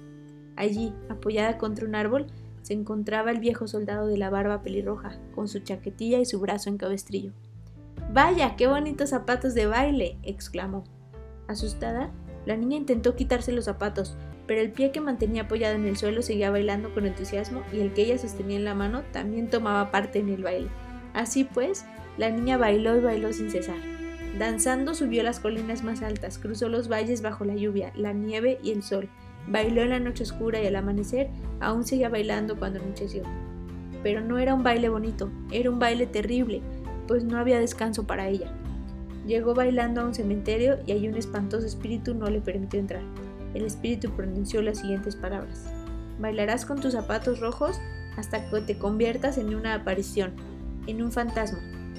Allí, 0.54 0.94
apoyada 1.08 1.58
contra 1.58 1.86
un 1.86 1.96
árbol, 1.96 2.26
se 2.62 2.74
encontraba 2.74 3.32
el 3.32 3.40
viejo 3.40 3.66
soldado 3.66 4.06
de 4.06 4.16
la 4.16 4.30
barba 4.30 4.62
pelirroja, 4.62 5.18
con 5.34 5.48
su 5.48 5.58
chaquetilla 5.60 6.18
y 6.18 6.24
su 6.24 6.38
brazo 6.38 6.68
en 6.68 6.78
cabestrillo. 6.78 7.32
Vaya, 8.12 8.56
qué 8.56 8.66
bonitos 8.66 9.10
zapatos 9.10 9.54
de 9.54 9.66
baile, 9.66 10.18
exclamó. 10.22 10.84
Asustada, 11.48 12.10
la 12.44 12.56
niña 12.56 12.76
intentó 12.76 13.16
quitarse 13.16 13.52
los 13.52 13.64
zapatos, 13.64 14.16
pero 14.46 14.60
el 14.60 14.70
pie 14.70 14.92
que 14.92 15.00
mantenía 15.00 15.42
apoyado 15.42 15.74
en 15.74 15.86
el 15.86 15.96
suelo 15.96 16.22
seguía 16.22 16.50
bailando 16.50 16.94
con 16.94 17.06
entusiasmo 17.06 17.62
y 17.72 17.80
el 17.80 17.92
que 17.92 18.02
ella 18.02 18.18
sostenía 18.18 18.56
en 18.56 18.64
la 18.64 18.74
mano 18.74 19.02
también 19.12 19.50
tomaba 19.50 19.90
parte 19.90 20.20
en 20.20 20.28
el 20.28 20.42
baile. 20.42 20.68
Así 21.14 21.44
pues, 21.44 21.84
la 22.16 22.30
niña 22.30 22.56
bailó 22.56 22.96
y 22.96 23.00
bailó 23.00 23.32
sin 23.32 23.50
cesar. 23.50 23.76
Danzando 24.38 24.94
subió 24.94 25.22
las 25.22 25.40
colinas 25.40 25.82
más 25.82 26.02
altas, 26.02 26.38
cruzó 26.38 26.68
los 26.68 26.88
valles 26.88 27.22
bajo 27.22 27.44
la 27.44 27.56
lluvia, 27.56 27.92
la 27.96 28.12
nieve 28.12 28.58
y 28.62 28.70
el 28.70 28.82
sol, 28.82 29.08
bailó 29.48 29.82
en 29.82 29.90
la 29.90 30.00
noche 30.00 30.24
oscura 30.24 30.62
y 30.62 30.66
al 30.66 30.76
amanecer 30.76 31.30
aún 31.60 31.84
seguía 31.84 32.08
bailando 32.08 32.58
cuando 32.58 32.80
anocheció. 32.80 33.22
Pero 34.02 34.20
no 34.20 34.38
era 34.38 34.54
un 34.54 34.62
baile 34.62 34.88
bonito, 34.88 35.30
era 35.50 35.70
un 35.70 35.78
baile 35.78 36.06
terrible, 36.06 36.60
pues 37.06 37.24
no 37.24 37.38
había 37.38 37.58
descanso 37.58 38.04
para 38.04 38.28
ella. 38.28 38.52
Llegó 39.26 39.54
bailando 39.54 40.00
a 40.00 40.04
un 40.04 40.14
cementerio 40.14 40.78
y 40.86 40.92
allí 40.92 41.08
un 41.08 41.16
espantoso 41.16 41.66
espíritu 41.66 42.14
no 42.14 42.30
le 42.30 42.40
permitió 42.40 42.78
entrar. 42.78 43.02
El 43.54 43.64
espíritu 43.64 44.10
pronunció 44.10 44.62
las 44.62 44.78
siguientes 44.78 45.16
palabras. 45.16 45.64
Bailarás 46.20 46.64
con 46.64 46.80
tus 46.80 46.92
zapatos 46.92 47.40
rojos 47.40 47.80
hasta 48.16 48.48
que 48.48 48.60
te 48.60 48.78
conviertas 48.78 49.38
en 49.38 49.54
una 49.54 49.74
aparición, 49.74 50.32
en 50.86 51.02
un 51.02 51.12
fantasma, 51.12 51.58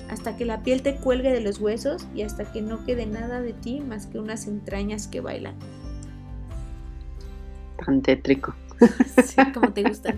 hasta 0.09 0.37
que 0.37 0.45
la 0.45 0.63
piel 0.63 0.81
te 0.81 0.95
cuelgue 0.95 1.31
de 1.31 1.41
los 1.41 1.59
huesos 1.59 2.07
y 2.15 2.21
hasta 2.21 2.51
que 2.51 2.61
no 2.61 2.85
quede 2.85 3.05
nada 3.05 3.41
de 3.41 3.53
ti 3.53 3.81
más 3.81 4.07
que 4.07 4.19
unas 4.19 4.47
entrañas 4.47 5.07
que 5.07 5.21
bailan. 5.21 5.55
Tan 7.85 8.01
tétrico. 8.01 8.55
sí, 9.25 9.35
como 9.53 9.73
te 9.73 9.83
gusta. 9.83 10.15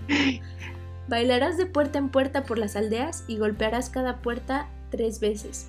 Bailarás 1.08 1.56
de 1.56 1.66
puerta 1.66 1.98
en 1.98 2.08
puerta 2.08 2.44
por 2.44 2.56
las 2.56 2.76
aldeas 2.76 3.24
y 3.26 3.36
golpearás 3.36 3.90
cada 3.90 4.18
puerta 4.18 4.68
tres 4.90 5.20
veces. 5.20 5.68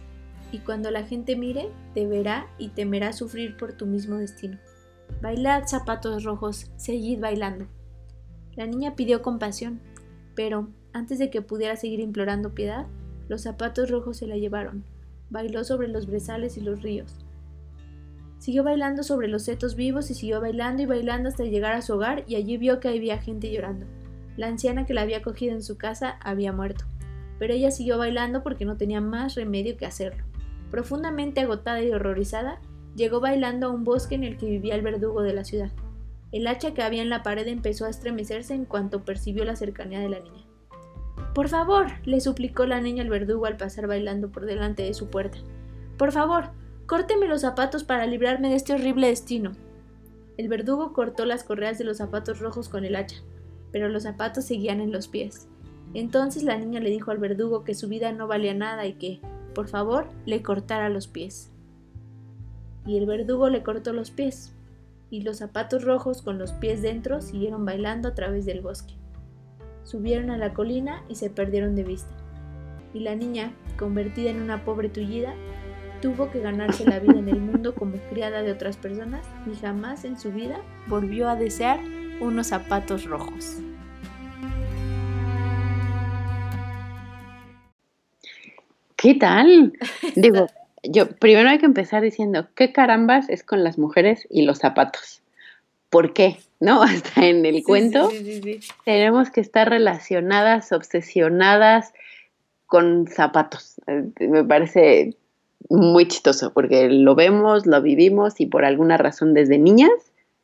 Y 0.51 0.59
cuando 0.59 0.91
la 0.91 1.03
gente 1.03 1.35
mire, 1.35 1.69
te 1.93 2.05
verá 2.05 2.47
y 2.57 2.69
temerá 2.69 3.13
sufrir 3.13 3.55
por 3.55 3.73
tu 3.73 3.85
mismo 3.85 4.17
destino. 4.17 4.57
Bailad 5.21 5.67
zapatos 5.67 6.23
rojos, 6.23 6.71
seguid 6.75 7.19
bailando. 7.19 7.67
La 8.55 8.65
niña 8.65 8.95
pidió 8.95 9.21
compasión, 9.21 9.79
pero 10.35 10.67
antes 10.93 11.19
de 11.19 11.29
que 11.29 11.41
pudiera 11.41 11.75
seguir 11.75 11.99
implorando 11.99 12.53
piedad, 12.53 12.87
los 13.29 13.43
zapatos 13.43 13.89
rojos 13.89 14.17
se 14.17 14.27
la 14.27 14.35
llevaron. 14.35 14.83
Bailó 15.29 15.63
sobre 15.63 15.87
los 15.87 16.07
brezales 16.07 16.57
y 16.57 16.61
los 16.61 16.81
ríos. 16.81 17.15
Siguió 18.39 18.63
bailando 18.63 19.03
sobre 19.03 19.27
los 19.27 19.43
setos 19.43 19.75
vivos 19.75 20.09
y 20.09 20.15
siguió 20.15 20.41
bailando 20.41 20.81
y 20.81 20.85
bailando 20.87 21.29
hasta 21.29 21.43
llegar 21.43 21.73
a 21.73 21.81
su 21.81 21.93
hogar 21.93 22.23
y 22.27 22.35
allí 22.35 22.57
vio 22.57 22.79
que 22.79 22.89
había 22.89 23.19
gente 23.19 23.51
llorando. 23.51 23.85
La 24.35 24.47
anciana 24.47 24.85
que 24.85 24.93
la 24.93 25.01
había 25.01 25.21
cogido 25.21 25.53
en 25.53 25.61
su 25.61 25.77
casa 25.77 26.17
había 26.21 26.51
muerto, 26.51 26.85
pero 27.41 27.55
ella 27.55 27.71
siguió 27.71 27.97
bailando 27.97 28.43
porque 28.43 28.65
no 28.65 28.77
tenía 28.77 29.01
más 29.01 29.33
remedio 29.33 29.75
que 29.75 29.87
hacerlo. 29.87 30.23
Profundamente 30.69 31.41
agotada 31.41 31.81
y 31.81 31.89
horrorizada, 31.89 32.61
llegó 32.95 33.19
bailando 33.19 33.65
a 33.65 33.69
un 33.71 33.83
bosque 33.83 34.13
en 34.13 34.23
el 34.23 34.37
que 34.37 34.45
vivía 34.45 34.75
el 34.75 34.83
verdugo 34.83 35.23
de 35.23 35.33
la 35.33 35.43
ciudad. 35.43 35.71
El 36.31 36.45
hacha 36.45 36.75
que 36.75 36.83
había 36.83 37.01
en 37.01 37.09
la 37.09 37.23
pared 37.23 37.47
empezó 37.47 37.85
a 37.85 37.89
estremecerse 37.89 38.53
en 38.53 38.65
cuanto 38.65 39.05
percibió 39.05 39.43
la 39.43 39.55
cercanía 39.55 39.99
de 39.99 40.09
la 40.09 40.19
niña. 40.19 40.45
Por 41.33 41.49
favor, 41.49 41.87
le 42.05 42.21
suplicó 42.21 42.67
la 42.67 42.79
niña 42.79 43.01
al 43.01 43.09
verdugo 43.09 43.47
al 43.47 43.57
pasar 43.57 43.87
bailando 43.87 44.29
por 44.29 44.45
delante 44.45 44.83
de 44.83 44.93
su 44.93 45.07
puerta. 45.07 45.39
Por 45.97 46.11
favor, 46.11 46.51
córteme 46.85 47.25
los 47.25 47.41
zapatos 47.41 47.83
para 47.83 48.05
librarme 48.05 48.49
de 48.49 48.55
este 48.55 48.73
horrible 48.73 49.07
destino. 49.07 49.53
El 50.37 50.47
verdugo 50.47 50.93
cortó 50.93 51.25
las 51.25 51.43
correas 51.43 51.79
de 51.79 51.85
los 51.85 51.97
zapatos 51.97 52.37
rojos 52.37 52.69
con 52.69 52.85
el 52.85 52.95
hacha 52.95 53.15
pero 53.71 53.89
los 53.89 54.03
zapatos 54.03 54.45
seguían 54.45 54.81
en 54.81 54.91
los 54.91 55.07
pies. 55.07 55.47
Entonces 55.93 56.43
la 56.43 56.57
niña 56.57 56.79
le 56.79 56.89
dijo 56.89 57.11
al 57.11 57.17
verdugo 57.17 57.63
que 57.63 57.75
su 57.75 57.87
vida 57.89 58.11
no 58.11 58.27
valía 58.27 58.53
nada 58.53 58.85
y 58.85 58.93
que, 58.93 59.19
por 59.53 59.67
favor, 59.67 60.07
le 60.25 60.41
cortara 60.41 60.89
los 60.89 61.07
pies. 61.07 61.51
Y 62.85 62.97
el 62.97 63.05
verdugo 63.05 63.49
le 63.49 63.61
cortó 63.61 63.93
los 63.93 64.09
pies, 64.09 64.53
y 65.09 65.21
los 65.21 65.37
zapatos 65.37 65.83
rojos 65.83 66.21
con 66.21 66.39
los 66.39 66.53
pies 66.53 66.81
dentro 66.81 67.21
siguieron 67.21 67.65
bailando 67.65 68.07
a 68.07 68.15
través 68.15 68.45
del 68.45 68.61
bosque. 68.61 68.93
Subieron 69.83 70.29
a 70.29 70.37
la 70.37 70.53
colina 70.53 71.03
y 71.09 71.15
se 71.15 71.29
perdieron 71.29 71.75
de 71.75 71.83
vista. 71.83 72.15
Y 72.93 73.01
la 73.01 73.15
niña, 73.15 73.53
convertida 73.77 74.29
en 74.29 74.41
una 74.41 74.63
pobre 74.63 74.89
tullida, 74.89 75.33
tuvo 76.01 76.31
que 76.31 76.39
ganarse 76.39 76.85
la 76.85 76.99
vida 76.99 77.19
en 77.19 77.29
el 77.29 77.39
mundo 77.39 77.75
como 77.75 77.97
criada 78.09 78.41
de 78.41 78.51
otras 78.51 78.77
personas 78.77 79.25
y 79.51 79.55
jamás 79.55 80.05
en 80.05 80.19
su 80.19 80.31
vida 80.31 80.59
volvió 80.87 81.29
a 81.29 81.35
desear 81.35 81.79
unos 82.21 82.47
zapatos 82.47 83.05
rojos. 83.05 83.57
¿Qué 89.01 89.15
tal? 89.15 89.73
Digo, 90.15 90.47
yo 90.83 91.07
primero 91.07 91.49
hay 91.49 91.57
que 91.57 91.65
empezar 91.65 92.03
diciendo, 92.03 92.47
¿qué 92.55 92.71
carambas 92.71 93.29
es 93.29 93.43
con 93.43 93.63
las 93.63 93.79
mujeres 93.79 94.27
y 94.29 94.43
los 94.43 94.59
zapatos? 94.59 95.23
¿Por 95.89 96.13
qué? 96.13 96.37
¿No? 96.59 96.83
Hasta 96.83 97.25
en 97.25 97.45
el 97.45 97.63
cuento 97.63 98.09
tenemos 98.85 99.31
que 99.31 99.41
estar 99.41 99.69
relacionadas, 99.69 100.71
obsesionadas 100.71 101.93
con 102.67 103.07
zapatos. 103.07 103.81
Eh, 103.87 104.27
me 104.27 104.43
parece 104.43 105.17
muy 105.69 106.07
chistoso 106.07 106.53
porque 106.53 106.87
lo 106.89 107.15
vemos, 107.15 107.65
lo 107.65 107.81
vivimos 107.81 108.39
y 108.39 108.45
por 108.45 108.65
alguna 108.65 108.97
razón 108.97 109.33
desde 109.33 109.57
niñas 109.57 109.89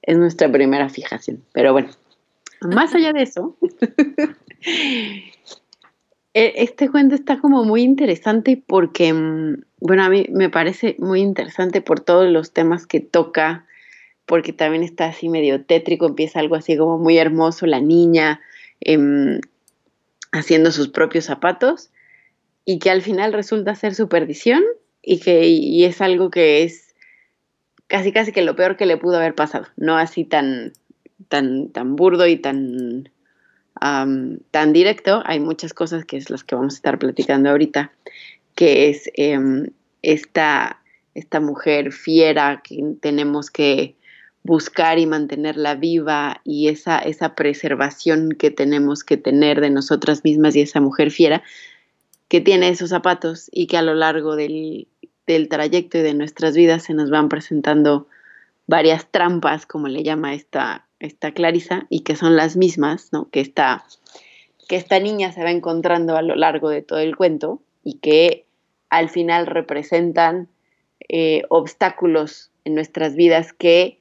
es 0.02 0.18
nuestra 0.18 0.52
primera 0.52 0.90
fijación. 0.90 1.44
Pero 1.54 1.74
bueno, 1.74 1.90
más 2.62 2.96
allá 2.96 3.14
de 3.14 3.22
eso, 3.22 3.56
este 6.38 6.90
cuento 6.90 7.16
está 7.16 7.40
como 7.40 7.64
muy 7.64 7.82
interesante 7.82 8.62
porque, 8.66 9.12
mm, 9.12 9.64
bueno, 9.80 10.04
a 10.04 10.10
mí 10.10 10.28
me 10.32 10.50
parece 10.50 10.96
muy 11.00 11.22
interesante 11.22 11.82
por 11.82 12.00
todos 12.00 12.30
los 12.30 12.52
temas 12.54 12.86
que 12.86 13.00
toca, 13.00 13.66
porque 14.26 14.54
también 14.54 14.84
está 14.84 15.06
así 15.06 15.30
medio 15.30 15.66
tétrico, 15.66 16.06
empieza 16.06 16.40
algo 16.40 16.56
así 16.56 16.78
como 16.78 17.00
muy 17.00 17.18
hermoso, 17.18 17.66
la 17.66 17.80
niña 17.82 18.42
em, 18.82 19.40
haciendo 20.32 20.72
sus 20.72 20.90
propios 20.90 21.26
zapatos 21.26 21.90
y 22.66 22.80
que 22.80 22.92
al 22.92 23.02
final 23.02 23.34
resulta 23.34 23.74
ser 23.76 23.96
su 23.96 24.08
perdición 24.08 24.64
y 25.02 25.20
que 25.20 25.48
y 25.48 25.86
es 25.86 26.02
algo 26.02 26.30
que 26.30 26.64
es 26.64 26.94
casi 27.88 28.12
casi 28.12 28.32
que 28.32 28.42
lo 28.44 28.56
peor 28.56 28.78
que 28.78 28.86
le 28.86 28.98
pudo 28.98 29.18
haber 29.18 29.34
pasado, 29.34 29.68
no 29.78 29.98
así 29.98 30.26
tan, 30.26 30.74
tan, 31.30 31.70
tan 31.70 31.96
burdo 31.96 32.28
y 32.28 32.38
tan, 32.38 33.10
tan 33.80 34.74
directo. 34.74 35.22
Hay 35.26 35.40
muchas 35.40 35.74
cosas 35.74 36.06
que 36.06 36.18
es 36.18 36.30
las 36.30 36.44
que 36.44 36.56
vamos 36.56 36.76
a 36.76 36.78
estar 36.78 37.00
platicando 37.00 37.50
ahorita, 37.50 37.92
que 38.56 38.90
es 38.90 39.10
em, 39.16 39.68
esta, 40.02 40.82
esta 41.16 41.40
mujer 41.40 41.92
fiera 41.92 42.62
que 42.64 42.84
tenemos 43.02 43.52
que 43.52 43.96
buscar 44.44 44.98
y 44.98 45.06
mantenerla 45.06 45.76
viva 45.76 46.40
y 46.46 46.70
esa, 46.70 47.00
esa 47.00 47.36
preservación 47.36 48.32
que 48.32 48.50
tenemos 48.50 49.04
que 49.04 49.18
tener 49.18 49.60
de 49.60 49.70
nosotras 49.70 50.24
mismas 50.24 50.56
y 50.56 50.62
esa 50.62 50.80
mujer 50.80 51.12
fiera 51.12 51.44
que 52.30 52.42
tiene 52.42 52.70
esos 52.70 52.90
zapatos 52.90 53.50
y 53.52 53.68
que 53.68 53.78
a 53.78 53.82
lo 53.82 53.94
largo 53.94 54.36
del, 54.36 54.88
del 55.26 55.50
trayecto 55.50 55.98
y 55.98 56.02
de 56.02 56.14
nuestras 56.14 56.56
vidas 56.56 56.84
se 56.84 56.94
nos 56.94 57.10
van 57.10 57.30
presentando 57.30 58.08
varias 58.68 59.10
trampas, 59.12 59.66
como 59.66 59.88
le 59.88 60.04
llama 60.04 60.34
esta, 60.34 60.87
esta 61.00 61.32
Clarisa, 61.32 61.86
y 61.90 62.02
que 62.02 62.16
son 62.16 62.36
las 62.36 62.58
mismas, 62.58 63.10
¿no? 63.12 63.30
Que 63.30 63.40
esta, 63.42 63.86
que 64.68 64.76
esta 64.76 65.00
niña 65.00 65.32
se 65.32 65.44
va 65.44 65.52
encontrando 65.52 66.18
a 66.18 66.22
lo 66.22 66.36
largo 66.36 66.70
de 66.70 66.82
todo 66.82 67.00
el 67.00 67.16
cuento 67.16 67.62
y 67.84 68.00
que 68.00 68.46
al 68.90 69.10
final 69.10 69.48
representan 69.48 70.48
eh, 71.10 71.44
obstáculos 71.50 72.52
en 72.66 72.76
nuestras 72.76 73.16
vidas 73.16 73.54
que 73.54 74.00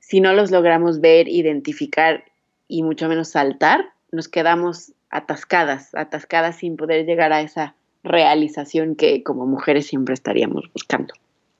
si 0.00 0.20
no 0.20 0.32
los 0.32 0.50
logramos 0.50 1.00
ver, 1.00 1.28
identificar 1.28 2.24
y 2.68 2.82
mucho 2.82 3.08
menos 3.08 3.28
saltar, 3.28 3.92
nos 4.12 4.28
quedamos 4.28 4.92
atascadas, 5.10 5.94
atascadas 5.94 6.56
sin 6.56 6.76
poder 6.76 7.06
llegar 7.06 7.32
a 7.32 7.40
esa 7.40 7.74
realización 8.02 8.96
que 8.96 9.22
como 9.22 9.46
mujeres 9.46 9.86
siempre 9.86 10.14
estaríamos 10.14 10.70
buscando. 10.72 11.14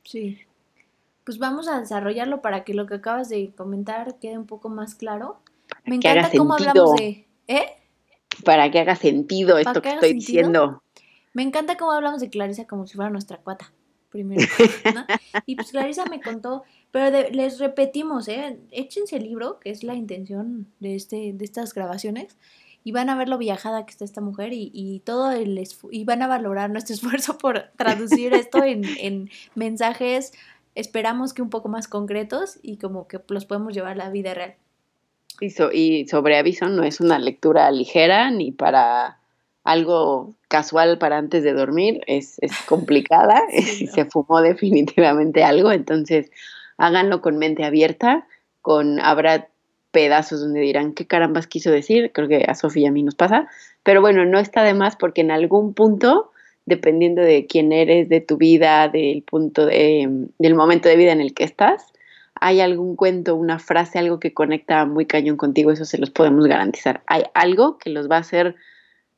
Sí. 0.05 0.39
Pues 1.25 1.39
vamos 1.39 1.69
a 1.69 1.81
desarrollarlo 1.81 2.43
para 2.43 2.65
que 2.65 2.75
lo 2.75 2.87
que 2.87 2.95
acabas 2.95 3.29
de 3.29 3.53
comentar 3.55 4.19
quede 4.19 4.39
un 4.39 4.47
poco 4.47 4.69
más 4.69 4.95
claro. 4.95 5.41
Me 5.85 5.97
encanta 5.97 6.31
cómo 6.37 6.55
hablamos 6.55 6.95
de... 6.97 7.27
¿Eh? 7.49 7.67
Para 8.45 8.71
que 8.71 8.81
haga 8.81 8.97
sentido 8.97 9.59
esto 9.59 9.81
que, 9.81 9.91
estoy 9.91 10.15
diciendo. 10.15 10.83
Me 11.33 11.43
encanta 11.43 11.77
cómo 11.77 11.93
hablamos 11.93 12.21
de 12.21 12.31
Clarisa 12.31 12.67
como 12.67 12.87
si 12.87 12.95
fuera 12.95 13.11
nuestra 13.11 13.39
cuata, 13.39 13.73
primero. 14.11 14.43
y 15.47 15.57
pues 15.57 15.71
Clarisa 15.71 16.05
me 16.07 16.21
contó, 16.21 16.65
pero 16.91 17.29
les 17.31 17.59
repetimos, 17.59 18.29
¿eh? 18.29 18.61
échense 18.71 19.17
el 19.17 19.25
libro, 19.25 19.59
que 19.61 19.71
es 19.71 19.83
la 19.83 19.95
intención 19.95 20.69
de, 20.81 20.95
este, 20.95 21.33
de 21.33 21.45
estas 21.45 21.75
grabaciones, 21.75 22.37
y 22.85 22.93
van 22.93 23.09
a 23.09 23.17
ver 23.17 23.29
lo 23.29 23.39
viajada 23.39 23.87
que 23.87 23.91
está 23.91 24.05
esta 24.05 24.21
mujer 24.21 24.51
y, 24.53 25.03
todo 25.05 25.33
el 25.33 25.61
y 25.91 26.05
van 26.05 26.23
a 26.23 26.27
valorar 26.27 26.71
nuestro 26.71 26.95
esfuerzo 26.95 27.39
por 27.39 27.71
traducir 27.77 28.35
esto 28.35 28.63
en, 28.63 29.31
mensajes, 29.55 30.33
esperamos 30.75 31.35
que 31.35 31.43
un 31.43 31.51
poco 31.51 31.69
más 31.69 31.89
concretos 31.89 32.59
y 32.63 32.79
como 32.79 33.07
que 33.09 33.21
los 33.29 33.47
podemos 33.47 33.75
llevar 33.75 33.93
a 33.93 33.97
la 33.97 34.11
vida 34.11 34.35
real. 34.35 34.55
Y, 35.41 35.53
y 35.73 36.07
sobre 36.07 36.39
aviso, 36.39 36.69
no 36.69 36.85
es 36.85 37.01
una 37.01 37.19
lectura 37.19 37.71
ligera 37.71 38.31
ni 38.31 38.53
para 38.53 39.19
algo 39.65 40.35
casual 40.49 40.99
para 40.99 41.17
antes 41.17 41.43
de 41.43 41.55
dormir, 41.55 42.03
es, 42.07 42.39
complicada, 42.69 43.43
se 43.93 44.05
fumó 44.05 44.41
definitivamente 44.43 45.43
algo, 45.43 45.73
entonces 45.73 46.31
háganlo 46.77 47.21
con 47.23 47.39
mente 47.39 47.65
abierta, 47.65 48.27
con 48.61 49.01
habrá 49.01 49.49
pedazos 49.91 50.41
donde 50.41 50.61
dirán 50.61 50.93
qué 50.93 51.07
carambas 51.07 51.47
quiso 51.47 51.71
decir, 51.71 52.11
creo 52.13 52.29
que 52.29 52.45
a 52.47 52.55
Sofía 52.55 52.85
y 52.85 52.87
a 52.87 52.93
mí 52.93 53.03
nos 53.03 53.15
pasa, 53.15 53.49
pero 53.83 54.01
bueno, 54.01 54.25
no 54.27 54.39
está 54.39 54.63
de 54.63 54.75
más 54.75 54.97
porque 54.97 55.23
en 55.23 55.31
algún 55.31 55.73
punto, 55.73 56.31
dependiendo 56.67 57.23
de 57.23 57.47
quién 57.47 57.73
eres, 57.73 58.09
de 58.09 58.21
tu 58.21 58.37
vida, 58.37 58.89
del 58.89 59.23
punto 59.23 59.67
de, 59.67 60.29
del 60.39 60.55
momento 60.55 60.89
de 60.89 60.97
vida 60.97 61.13
en 61.13 61.21
el 61.21 61.35
que 61.35 61.45
estás, 61.45 61.93
hay 62.35 62.61
algún 62.61 62.97
cuento, 62.97 63.37
una 63.37 63.59
frase, 63.59 63.99
algo 63.99 64.19
que 64.19 64.35
conecta 64.35 64.85
muy 64.87 65.07
cañón 65.07 65.37
contigo, 65.37 65.71
eso 65.71 65.85
se 65.85 65.99
los 65.99 66.11
podemos 66.11 66.47
garantizar. 66.47 67.03
Hay 67.07 67.25
algo 67.35 67.79
que 67.79 67.91
los 67.91 68.11
va 68.11 68.17
a 68.17 68.21
hacer 68.21 68.57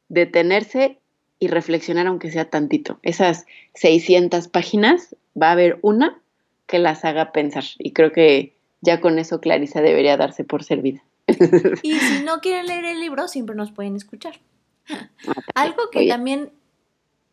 detenerse 0.08 0.98
y 1.38 1.48
reflexionar 1.48 2.06
aunque 2.06 2.30
sea 2.30 2.50
tantito. 2.50 2.98
Esas 3.02 3.46
600 3.74 4.48
páginas, 4.48 5.16
va 5.40 5.48
a 5.48 5.52
haber 5.52 5.78
una 5.82 6.18
que 6.66 6.78
las 6.78 7.04
haga 7.04 7.32
pensar 7.32 7.64
y 7.78 7.92
creo 7.92 8.12
que 8.12 8.54
ya 8.80 9.00
con 9.00 9.18
eso 9.18 9.40
Clarisa 9.40 9.82
debería 9.82 10.16
darse 10.16 10.44
por 10.44 10.64
servida. 10.64 11.02
Y 11.82 11.94
si 11.94 12.22
no 12.24 12.40
quieren 12.40 12.66
leer 12.66 12.84
el 12.84 13.00
libro, 13.00 13.28
siempre 13.28 13.56
nos 13.56 13.72
pueden 13.72 13.96
escuchar. 13.96 14.38
Ah, 14.88 15.10
Algo 15.54 15.90
que 15.90 16.06
también 16.06 16.52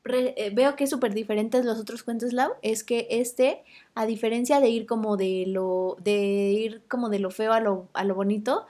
eh, 0.06 0.52
veo 0.54 0.76
que 0.76 0.84
es 0.84 0.90
súper 0.90 1.14
diferente 1.14 1.60
de 1.60 1.64
los 1.64 1.80
otros 1.80 2.04
cuentos 2.04 2.34
Lau 2.34 2.52
es 2.62 2.84
que 2.84 3.08
este, 3.10 3.64
a 3.96 4.06
diferencia 4.06 4.60
de 4.60 4.70
ir 4.70 4.86
como 4.86 5.16
de 5.16 5.46
lo, 5.48 5.96
de 6.04 6.14
ir 6.14 6.82
como 6.90 7.10
de 7.10 7.20
lo 7.20 7.32
feo 7.32 7.54
a 7.54 7.60
lo, 7.60 7.88
a 7.94 8.04
lo 8.04 8.14
bonito, 8.14 8.66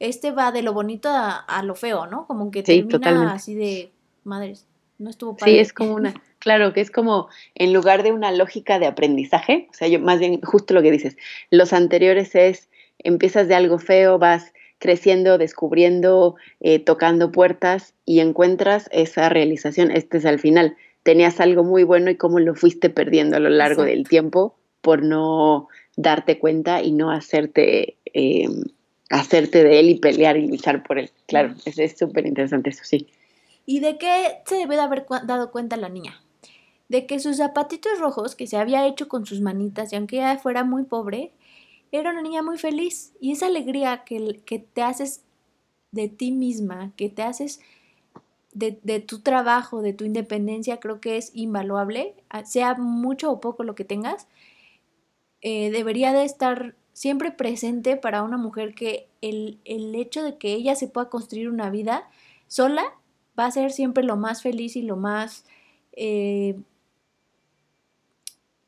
este 0.00 0.30
va 0.30 0.50
de 0.50 0.62
lo 0.62 0.72
bonito 0.72 1.10
a, 1.10 1.62
lo 1.64 1.74
feo, 1.74 2.06
¿no? 2.06 2.26
Como 2.26 2.50
que 2.50 2.62
termina 2.62 3.32
así 3.32 3.54
de 3.54 3.90
madres. 4.24 4.66
No 4.98 5.10
estuvo 5.10 5.36
padre. 5.36 5.52
Sí, 5.52 5.58
es 5.58 5.72
como 5.72 5.94
una, 5.94 6.14
claro, 6.38 6.72
que 6.72 6.80
es 6.80 6.90
como 6.90 7.28
en 7.54 7.72
lugar 7.72 8.02
de 8.02 8.12
una 8.12 8.32
lógica 8.32 8.78
de 8.78 8.86
aprendizaje, 8.86 9.68
o 9.70 9.74
sea, 9.74 9.88
yo 9.88 10.00
más 10.00 10.18
bien 10.18 10.40
justo 10.40 10.74
lo 10.74 10.82
que 10.82 10.90
dices, 10.90 11.16
los 11.50 11.72
anteriores 11.72 12.34
es 12.34 12.68
empiezas 12.98 13.46
de 13.46 13.54
algo 13.54 13.78
feo, 13.78 14.18
vas 14.18 14.52
creciendo, 14.78 15.38
descubriendo, 15.38 16.36
eh, 16.60 16.78
tocando 16.78 17.30
puertas 17.32 17.94
y 18.04 18.20
encuentras 18.20 18.88
esa 18.92 19.28
realización. 19.28 19.90
Este 19.90 20.18
es 20.18 20.26
al 20.26 20.38
final. 20.38 20.76
Tenías 21.02 21.40
algo 21.40 21.64
muy 21.64 21.84
bueno 21.84 22.10
y 22.10 22.16
cómo 22.16 22.38
lo 22.38 22.54
fuiste 22.54 22.90
perdiendo 22.90 23.36
a 23.36 23.40
lo 23.40 23.50
largo 23.50 23.82
del 23.82 24.06
tiempo 24.08 24.54
por 24.80 25.02
no 25.02 25.68
darte 25.96 26.38
cuenta 26.38 26.82
y 26.82 26.92
no 26.92 27.10
hacerte, 27.10 27.96
eh, 28.14 28.48
hacerte 29.10 29.64
de 29.64 29.80
él 29.80 29.90
y 29.90 29.94
pelear 29.96 30.36
y 30.36 30.46
luchar 30.46 30.82
por 30.82 30.98
él. 30.98 31.10
Claro, 31.26 31.54
es 31.64 31.98
súper 31.98 32.26
interesante 32.26 32.70
eso, 32.70 32.84
sí. 32.84 33.08
¿Y 33.66 33.80
de 33.80 33.98
qué 33.98 34.38
se 34.46 34.56
debe 34.56 34.76
de 34.76 34.82
haber 34.82 35.06
dado 35.24 35.50
cuenta 35.50 35.76
la 35.76 35.88
niña? 35.88 36.22
De 36.88 37.04
que 37.04 37.18
sus 37.18 37.36
zapatitos 37.36 37.98
rojos 37.98 38.34
que 38.34 38.46
se 38.46 38.56
había 38.56 38.86
hecho 38.86 39.08
con 39.08 39.26
sus 39.26 39.40
manitas 39.40 39.92
y 39.92 39.96
aunque 39.96 40.16
ella 40.16 40.38
fuera 40.38 40.64
muy 40.64 40.84
pobre, 40.84 41.32
era 41.92 42.10
una 42.10 42.22
niña 42.22 42.42
muy 42.42 42.58
feliz 42.58 43.12
y 43.20 43.32
esa 43.32 43.46
alegría 43.46 44.04
que, 44.04 44.40
que 44.44 44.58
te 44.58 44.82
haces 44.82 45.22
de 45.90 46.08
ti 46.08 46.32
misma, 46.32 46.92
que 46.96 47.08
te 47.08 47.22
haces 47.22 47.60
de, 48.52 48.78
de, 48.82 49.00
tu 49.00 49.20
trabajo, 49.20 49.82
de 49.82 49.92
tu 49.92 50.04
independencia, 50.04 50.80
creo 50.80 51.00
que 51.00 51.16
es 51.16 51.30
invaluable, 51.34 52.14
sea 52.44 52.74
mucho 52.74 53.30
o 53.30 53.40
poco 53.40 53.62
lo 53.62 53.74
que 53.74 53.84
tengas, 53.84 54.26
eh, 55.40 55.70
debería 55.70 56.12
de 56.12 56.24
estar 56.24 56.74
siempre 56.92 57.30
presente 57.30 57.96
para 57.96 58.22
una 58.22 58.36
mujer 58.36 58.74
que 58.74 59.08
el, 59.20 59.60
el 59.64 59.94
hecho 59.94 60.22
de 60.22 60.36
que 60.36 60.52
ella 60.52 60.74
se 60.74 60.88
pueda 60.88 61.08
construir 61.08 61.48
una 61.48 61.70
vida 61.70 62.10
sola 62.48 62.92
va 63.38 63.46
a 63.46 63.50
ser 63.50 63.70
siempre 63.70 64.02
lo 64.02 64.16
más 64.16 64.42
feliz 64.42 64.74
y 64.74 64.82
lo 64.82 64.96
más, 64.96 65.44
eh, 65.92 66.58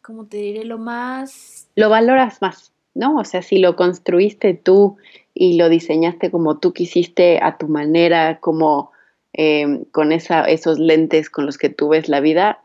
¿cómo 0.01 0.27
te 0.27 0.37
diré? 0.37 0.65
Lo 0.65 0.79
más... 0.79 1.69
Lo 1.75 1.91
valoras 1.91 2.41
más, 2.41 2.73
¿no? 3.01 3.17
O 3.17 3.25
sea, 3.25 3.41
si 3.41 3.59
lo 3.59 3.77
construiste 3.77 4.53
tú 4.53 4.99
y 5.33 5.57
lo 5.57 5.71
diseñaste 5.71 6.31
como 6.31 6.59
tú 6.59 6.75
quisiste, 6.75 7.41
a 7.43 7.57
tu 7.57 7.67
manera, 7.67 8.41
como 8.41 8.93
eh, 9.33 9.85
con 9.91 10.13
esa, 10.13 10.45
esos 10.45 10.79
lentes 10.79 11.31
con 11.31 11.47
los 11.47 11.57
que 11.57 11.71
tú 11.71 11.89
ves 11.89 12.11
la 12.11 12.21
vida, 12.21 12.61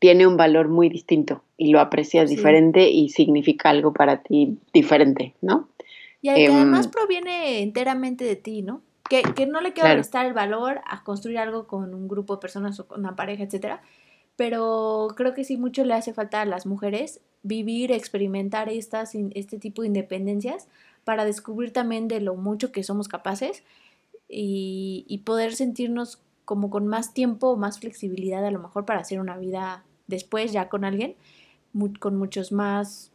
tiene 0.00 0.26
un 0.26 0.36
valor 0.36 0.66
muy 0.68 0.88
distinto 0.88 1.44
y 1.56 1.70
lo 1.70 1.78
aprecias 1.78 2.28
diferente 2.28 2.90
y 2.90 3.10
significa 3.10 3.70
algo 3.70 3.92
para 3.92 4.22
ti 4.22 4.58
diferente, 4.72 5.34
¿no? 5.40 5.68
Y 6.20 6.30
además 6.30 6.86
em, 6.86 6.90
proviene 6.90 7.62
enteramente 7.62 8.24
de 8.24 8.34
ti, 8.34 8.62
¿no? 8.62 8.82
Que, 9.08 9.22
no 9.46 9.60
le 9.60 9.72
quiero 9.72 9.92
prestar 9.94 10.26
el 10.26 10.32
valor 10.32 10.80
a 10.86 11.04
construir 11.04 11.38
algo 11.38 11.68
con 11.68 11.94
un 11.94 12.08
grupo 12.08 12.34
de 12.36 12.40
personas 12.40 12.78
o 12.80 12.88
con 12.88 13.00
una 13.00 13.14
pareja, 13.14 13.44
etcétera. 13.44 13.82
Pero 14.36 15.08
creo 15.16 15.34
que 15.34 15.44
sí 15.44 15.56
mucho 15.56 15.84
le 15.84 15.94
hace 15.94 16.12
falta 16.12 16.40
a 16.40 16.44
las 16.44 16.64
mujeres 16.64 17.20
vivir, 17.42 17.92
experimentar 17.92 18.68
estas, 18.68 19.14
este 19.14 19.58
tipo 19.58 19.82
de 19.82 19.88
independencias 19.88 20.68
para 21.04 21.24
descubrir 21.24 21.72
también 21.72 22.08
de 22.08 22.20
lo 22.20 22.34
mucho 22.34 22.72
que 22.72 22.82
somos 22.82 23.08
capaces 23.08 23.62
y, 24.28 25.04
y 25.08 25.18
poder 25.18 25.54
sentirnos 25.54 26.20
como 26.44 26.68
con 26.68 26.86
más 26.86 27.14
tiempo 27.14 27.48
o 27.48 27.56
más 27.56 27.78
flexibilidad 27.78 28.44
a 28.44 28.50
lo 28.50 28.58
mejor 28.58 28.84
para 28.84 29.00
hacer 29.00 29.20
una 29.20 29.36
vida 29.36 29.84
después 30.08 30.52
ya 30.52 30.68
con 30.68 30.84
alguien, 30.84 31.14
con 31.98 32.16
muchos 32.16 32.52
más... 32.52 33.12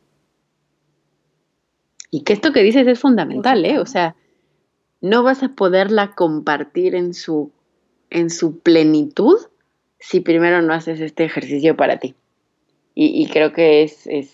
Y 2.12 2.24
que 2.24 2.34
esto 2.34 2.54
que 2.54 2.64
dices 2.64 2.88
es 2.88 3.00
fundamental, 3.00 3.66
¿eh? 3.66 3.78
O 3.80 3.86
sea, 3.86 4.16
no 5.02 5.22
vas 5.22 5.44
a 5.44 5.50
poderla 5.50 6.16
compartir 6.16 6.96
en 6.96 7.14
su, 7.14 7.52
en 8.10 8.30
su 8.30 8.60
plenitud 8.60 9.38
si 10.00 10.22
primero 10.22 10.62
no 10.62 10.74
haces 10.74 11.02
este 11.02 11.26
ejercicio 11.26 11.76
para 11.76 12.00
ti. 12.00 12.16
Y, 12.98 13.28
creo 13.28 13.52
que 13.52 13.84
es, 13.84 14.08
es, 14.08 14.34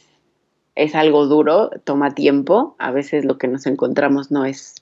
es, 0.76 0.94
algo 0.94 1.26
duro, 1.26 1.72
toma 1.84 2.14
tiempo, 2.14 2.76
a 2.78 2.92
veces 2.92 3.26
lo 3.26 3.40
que 3.40 3.48
nos 3.48 3.66
encontramos 3.66 4.30
no 4.30 4.46
es 4.46 4.76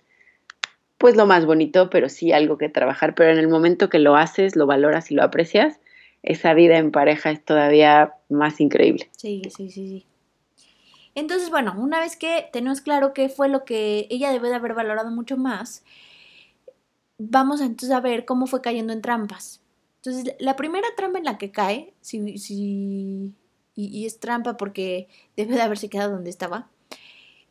pues 0.98 1.15
lo 1.15 1.26
más 1.26 1.46
bonito, 1.46 1.89
pero 1.89 2.10
sí 2.10 2.34
algo 2.34 2.58
que 2.58 2.68
trabajar, 2.68 3.15
pero 3.15 3.32
en 3.32 3.38
el 3.38 3.48
momento 3.48 3.89
que 3.89 4.00
lo 4.00 4.18
haces, 4.18 4.58
lo 4.58 4.68
valoras 4.68 5.12
y 5.12 5.15
lo 5.15 5.24
aprecias, 5.24 5.80
esa 6.24 6.54
vida 6.54 6.78
en 6.78 6.92
pareja 6.92 7.32
es 7.32 7.44
todavía 7.44 8.15
más 8.28 8.60
increíble. 8.60 9.10
Sí, 9.15 9.42
sí, 9.56 9.70
sí, 9.70 9.88
sí. 9.88 10.06
Entonces, 11.15 11.50
bueno, 11.50 11.74
una 11.78 12.02
vez 12.02 12.18
que 12.18 12.50
tenemos 12.52 12.82
claro 12.82 13.13
qué 13.13 13.30
fue 13.30 13.48
lo 13.48 13.63
que 13.63 14.08
ella 14.10 14.32
debe 14.32 14.50
de 14.50 14.56
haber 14.56 14.74
valorado 14.74 15.10
mucho 15.10 15.38
más, 15.38 15.84
vamos 17.18 17.62
entonces 17.62 17.92
a 17.92 18.02
ver 18.02 18.26
cómo 18.26 18.46
fue 18.46 18.62
cayendo 18.62 18.94
en 18.94 19.02
trampas. 19.02 19.62
Entonces, 19.98 20.36
la 20.39 20.56
primera 20.56 20.88
trampa 20.96 21.18
en 21.18 21.26
la 21.26 21.38
que 21.38 21.52
cae, 21.52 21.94
si, 22.02 22.38
si, 22.38 23.34
y, 23.88 24.06
es 24.06 24.20
trampa 24.20 24.58
porque 24.58 25.08
debe 25.38 25.56
de 25.56 25.62
haberse 25.62 25.89
quedado 25.89 26.12
donde 26.12 26.30
estaba, 26.30 26.70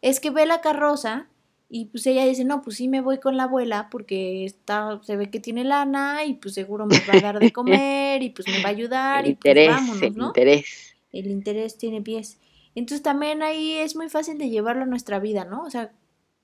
es 0.03 0.21
que 0.21 0.31
ve 0.31 0.47
la 0.47 0.61
carroza 0.61 1.29
y 1.71 1.87
pues 1.87 2.07
ella 2.07 2.25
dice, 2.25 2.45
no, 2.45 2.63
pues 2.63 2.77
sí 2.77 2.89
me 2.89 3.03
voy 3.03 3.19
con 3.19 3.37
la 3.37 3.45
abuela 3.45 3.89
porque 3.91 4.47
está, 4.47 5.01
se 5.03 5.17
ve 5.17 5.29
que 5.31 5.39
tiene 5.39 5.65
lana 5.65 6.25
y 6.25 6.35
pues 6.35 6.55
seguro 6.55 6.87
me 6.87 6.99
va 7.01 7.19
a 7.19 7.21
dar 7.21 7.39
de 7.39 7.53
comer 7.53 8.23
y 8.23 8.31
pues 8.31 8.49
me 8.49 8.63
va 8.63 8.69
a 8.69 8.73
ayudar 8.73 9.27
y 9.27 9.35
pues 9.35 9.69
vámonos, 9.69 10.01
¿no? 10.01 10.07
El 10.07 10.29
interés. 10.29 10.97
El 11.13 11.27
interés 11.27 11.77
tiene 11.77 12.01
pies. 12.01 12.39
Entonces 12.75 13.03
también 13.03 13.43
ahí 13.43 13.73
es 13.73 13.97
muy 13.97 14.09
fácil 14.09 14.39
de 14.39 14.49
llevarlo 14.49 14.85
a 14.85 14.87
nuestra 14.87 15.19
vida, 15.19 15.45
¿no? 15.45 15.63
O 15.63 15.71
sea, 15.71 15.93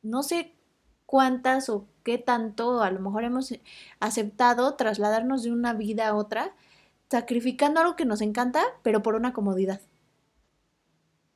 no 0.03 0.23
sé 0.23 0.53
cuántas 1.07 1.69
o 1.69 1.87
qué 2.03 2.19
tanto 2.19 2.83
a 2.83 2.91
lo 2.91 3.01
mejor 3.01 3.25
hemos 3.25 3.55
aceptado 4.01 4.75
trasladarnos 4.75 5.43
de 5.43 5.53
una 5.53 5.73
vida 5.73 6.09
a 6.09 6.15
otra 6.15 6.55
sacrificando 7.15 7.79
algo 7.79 7.95
que 7.95 8.05
nos 8.05 8.21
encanta, 8.23 8.61
pero 8.83 9.01
por 9.01 9.15
una 9.15 9.33
comodidad. 9.33 9.81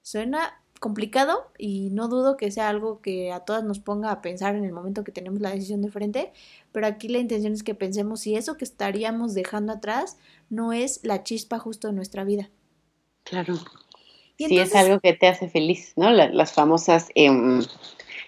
Suena 0.03 0.61
complicado 0.81 1.53
y 1.57 1.91
no 1.91 2.09
dudo 2.09 2.37
que 2.37 2.51
sea 2.51 2.69
algo 2.69 3.01
que 3.01 3.31
a 3.31 3.45
todas 3.45 3.63
nos 3.63 3.79
ponga 3.79 4.11
a 4.11 4.21
pensar 4.21 4.57
en 4.57 4.65
el 4.65 4.73
momento 4.73 5.05
que 5.05 5.13
tenemos 5.13 5.41
la 5.41 5.51
decisión 5.51 5.81
de 5.81 5.93
frente, 5.93 6.33
pero 6.73 6.89
aquí 6.89 7.07
la 7.07 7.19
intención 7.19 7.53
es 7.53 7.63
que 7.63 7.77
pensemos 7.77 8.23
si 8.23 8.35
eso 8.35 8.57
que 8.57 8.65
estaríamos 8.65 9.35
dejando 9.35 9.73
atrás 9.73 10.17
no 10.51 10.73
es 10.73 10.99
la 11.05 11.23
chispa 11.23 11.61
justo 11.61 11.87
de 11.87 11.95
nuestra 11.95 12.25
vida. 12.25 12.51
Claro. 13.23 13.55
si 14.37 14.59
es 14.59 14.75
algo 14.75 14.99
que 14.99 15.13
te 15.13 15.29
hace 15.29 15.49
feliz, 15.49 15.93
¿no? 15.95 16.11
las 16.11 16.55
famosas 16.55 17.07
em, 17.15 17.63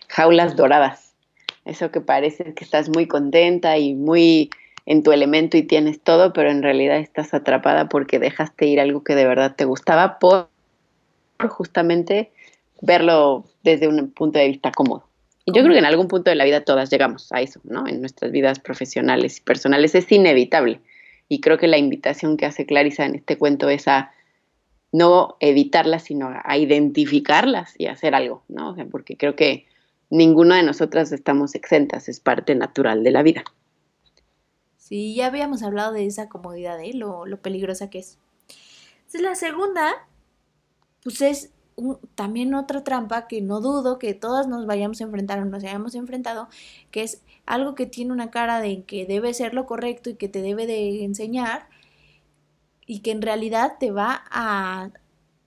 jaulas 0.07 0.55
doradas. 0.55 1.15
Eso 1.65 1.91
que 1.91 2.01
parece 2.01 2.55
que 2.55 2.63
estás 2.63 2.89
muy 2.89 3.09
contenta 3.09 3.77
y 3.77 3.97
muy 3.97 4.51
en 4.87 5.03
tu 5.03 5.13
elemento 5.13 5.57
y 5.57 5.63
tienes 5.63 6.01
todo, 6.01 6.33
pero 6.33 6.51
en 6.51 6.63
realidad 6.63 6.99
estás 6.99 7.35
atrapada 7.35 7.89
porque 7.89 8.19
dejaste 8.19 8.67
ir 8.67 8.81
algo 8.81 9.05
que 9.05 9.15
de 9.15 9.27
verdad 9.27 9.55
te 9.57 9.65
gustaba 9.65 10.19
por 10.19 10.49
justamente 11.49 12.31
verlo 12.83 13.45
desde 13.63 13.89
un 13.89 14.11
punto 14.11 14.39
de 14.39 14.49
vista 14.49 14.73
cómodo. 14.73 15.05
Y 15.45 15.53
yo 15.53 15.63
creo 15.63 15.73
que 15.73 15.79
en 15.79 15.85
algún 15.85 16.09
punto 16.09 16.31
de 16.31 16.37
la 16.37 16.45
vida 16.45 16.63
todas 16.63 16.91
llegamos 16.91 17.33
a 17.33 17.41
eso, 17.41 17.61
¿no? 17.65 17.87
En 17.87 18.01
nuestras 18.01 18.31
vidas 18.31 18.59
profesionales 18.59 19.39
y 19.39 19.43
personales 19.43 19.95
es 19.95 20.11
inevitable. 20.13 20.81
Y 21.29 21.41
creo 21.41 21.59
que 21.59 21.69
la 21.69 21.79
invitación 21.79 22.37
que 22.37 22.47
hace 22.47 22.67
Clarisa 22.67 23.07
en 23.07 23.15
este 23.15 23.39
cuento 23.39 23.69
es 23.69 23.89
a 23.89 24.13
no 24.93 25.37
evitarlas, 25.41 26.05
sino 26.05 26.31
a 26.43 26.57
identificarlas 26.57 27.75
y 27.79 27.87
hacer 27.87 28.15
algo, 28.15 28.43
¿no? 28.49 28.75
porque 28.91 29.17
creo 29.17 29.37
que 29.37 29.67
ninguna 30.11 30.57
de 30.57 30.65
nosotras 30.65 31.13
estamos 31.13 31.55
exentas, 31.55 32.09
es 32.09 32.19
parte 32.19 32.55
natural 32.57 33.05
de 33.05 33.13
la 33.13 33.23
vida. 33.23 33.45
Sí, 34.91 35.15
ya 35.15 35.27
habíamos 35.27 35.63
hablado 35.63 35.93
de 35.93 36.05
esa 36.05 36.29
comodidad, 36.29 36.79
¿eh? 36.81 36.93
lo, 36.93 37.25
lo 37.25 37.41
peligrosa 37.41 37.89
que 37.89 38.01
es. 38.01 38.19
La 39.15 39.37
segunda, 39.37 39.93
pues 41.05 41.23
es 41.23 41.53
también 42.17 42.55
otra 42.55 42.85
trampa 42.85 43.29
que 43.29 43.41
no 43.41 43.61
dudo 43.61 43.99
que 43.99 44.15
todas 44.15 44.49
nos 44.49 44.67
vayamos 44.67 45.01
a 45.01 45.05
enfrentar 45.05 45.39
o 45.39 45.45
nos 45.45 45.65
hayamos 45.65 45.95
enfrentado, 45.95 46.49
que 46.91 47.05
es 47.05 47.23
algo 47.47 47.75
que 47.75 47.87
tiene 47.87 48.13
una 48.13 48.31
cara 48.31 48.61
de 48.61 48.83
que 48.83 49.07
debe 49.07 49.33
ser 49.33 49.55
lo 49.55 49.65
correcto 49.65 50.11
y 50.11 50.17
que 50.17 50.29
te 50.29 50.43
debe 50.43 50.67
de 50.67 51.05
enseñar 51.05 51.69
y 52.85 53.01
que 53.01 53.13
en 53.13 53.23
realidad 53.23 53.77
te 53.79 53.93
va 53.93 54.25
a 54.31 54.91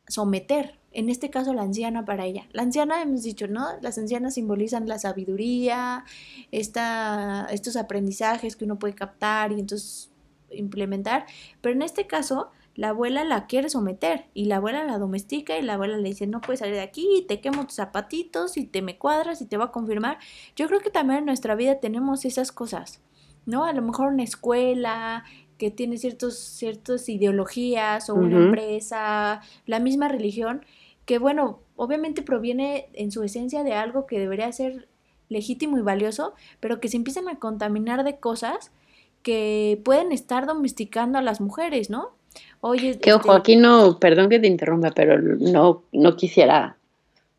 someter. 0.07 0.79
En 0.93 1.09
este 1.09 1.29
caso, 1.29 1.53
la 1.53 1.63
anciana 1.63 2.05
para 2.05 2.25
ella. 2.25 2.47
La 2.51 2.61
anciana, 2.61 3.01
hemos 3.01 3.23
dicho, 3.23 3.47
¿no? 3.47 3.67
Las 3.81 3.97
ancianas 3.97 4.35
simbolizan 4.35 4.87
la 4.87 4.99
sabiduría, 4.99 6.05
esta, 6.51 7.47
estos 7.51 7.75
aprendizajes 7.75 8.55
que 8.55 8.65
uno 8.65 8.77
puede 8.77 8.93
captar 8.93 9.51
y 9.51 9.59
entonces 9.59 10.11
implementar. 10.51 11.25
Pero 11.61 11.75
en 11.75 11.81
este 11.81 12.05
caso, 12.05 12.51
la 12.75 12.89
abuela 12.89 13.23
la 13.23 13.45
quiere 13.45 13.69
someter 13.69 14.25
y 14.33 14.45
la 14.45 14.57
abuela 14.57 14.83
la 14.83 14.97
domestica 14.97 15.57
y 15.57 15.61
la 15.61 15.73
abuela 15.73 15.97
le 15.97 16.09
dice, 16.09 16.27
no 16.27 16.41
puedes 16.41 16.59
salir 16.59 16.75
de 16.75 16.81
aquí, 16.81 17.25
te 17.27 17.39
quemo 17.39 17.65
tus 17.65 17.75
zapatitos 17.75 18.57
y 18.57 18.65
te 18.65 18.81
me 18.81 18.97
cuadras 18.97 19.41
y 19.41 19.45
te 19.45 19.57
va 19.57 19.65
a 19.65 19.71
confirmar. 19.71 20.17
Yo 20.55 20.67
creo 20.67 20.79
que 20.79 20.89
también 20.89 21.19
en 21.19 21.25
nuestra 21.25 21.55
vida 21.55 21.79
tenemos 21.79 22.25
esas 22.25 22.51
cosas, 22.51 23.01
¿no? 23.45 23.65
A 23.65 23.73
lo 23.73 23.81
mejor 23.81 24.07
una 24.07 24.23
escuela 24.23 25.23
que 25.57 25.69
tiene 25.69 25.97
ciertos, 25.97 26.37
ciertas 26.37 27.07
ideologías 27.09 28.09
o 28.09 28.15
una 28.15 28.37
empresa, 28.37 29.41
la 29.65 29.79
misma 29.79 30.07
religión, 30.07 30.65
que 31.05 31.17
bueno, 31.19 31.59
obviamente 31.75 32.21
proviene 32.21 32.87
en 32.93 33.11
su 33.11 33.23
esencia 33.23 33.63
de 33.63 33.73
algo 33.73 34.05
que 34.05 34.19
debería 34.19 34.51
ser 34.51 34.87
legítimo 35.29 35.77
y 35.77 35.81
valioso, 35.81 36.33
pero 36.59 36.79
que 36.79 36.87
se 36.87 36.97
empiezan 36.97 37.27
a 37.27 37.39
contaminar 37.39 38.03
de 38.03 38.17
cosas 38.17 38.71
que 39.21 39.81
pueden 39.83 40.11
estar 40.11 40.45
domesticando 40.45 41.17
a 41.17 41.21
las 41.21 41.41
mujeres, 41.41 41.89
¿no? 41.89 42.11
Oye, 42.61 42.99
que 42.99 43.13
ojo, 43.13 43.29
este 43.31 43.39
aquí 43.39 43.55
no, 43.55 43.99
perdón 43.99 44.29
que 44.29 44.39
te 44.39 44.47
interrumpa, 44.47 44.91
pero 44.91 45.19
no, 45.19 45.83
no 45.91 46.15
quisiera 46.15 46.77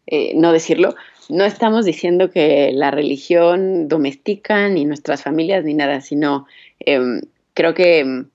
eh, 0.07 0.33
no 0.35 0.53
decirlo. 0.53 0.95
No 1.29 1.45
estamos 1.45 1.85
diciendo 1.85 2.31
que 2.31 2.71
la 2.73 2.91
religión 2.91 3.89
domestica 3.89 4.69
ni 4.69 4.85
nuestras 4.85 5.23
familias 5.23 5.65
ni 5.65 5.75
nada, 5.75 6.01
sino 6.01 6.47
em, 6.81 7.23
creo 7.55 7.75
que 7.75 8.01
em, 8.01 8.29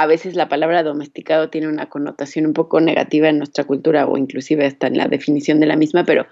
a 0.00 0.06
veces 0.06 0.34
la 0.34 0.48
palabra 0.48 0.82
domesticado 0.82 1.50
tiene 1.50 1.68
una 1.68 1.90
connotación 1.90 2.46
un 2.46 2.54
poco 2.54 2.80
negativa 2.80 3.28
en 3.28 3.36
nuestra 3.36 3.64
cultura 3.64 4.06
o 4.06 4.16
inclusive 4.16 4.64
hasta 4.64 4.86
en 4.86 4.96
la 4.96 5.08
definición 5.08 5.60
de 5.60 5.66
la 5.66 5.76
misma, 5.76 6.06
pero 6.06 6.26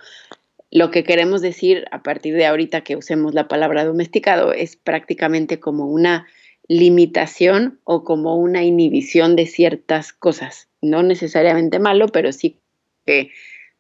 lo 0.70 0.90
que 0.90 1.04
queremos 1.04 1.42
decir 1.42 1.85
a 1.90 2.02
partir 2.02 2.35
de 2.35 2.46
ahorita 2.46 2.81
que 2.81 2.96
usemos 2.96 3.35
la 3.35 3.46
palabra 3.46 3.85
domesticado 3.85 4.54
es 4.54 4.76
prácticamente 4.76 5.61
como 5.61 5.87
una 5.87 6.26
limitación 6.66 7.78
o 7.85 8.04
como 8.04 8.37
una 8.37 8.62
inhibición 8.62 9.37
de 9.37 9.44
ciertas 9.44 10.14
cosas. 10.14 10.68
No 10.81 11.02
necesariamente 11.02 11.78
malo, 11.78 12.09
pero 12.09 12.33
sí 12.33 12.57
que 13.04 13.33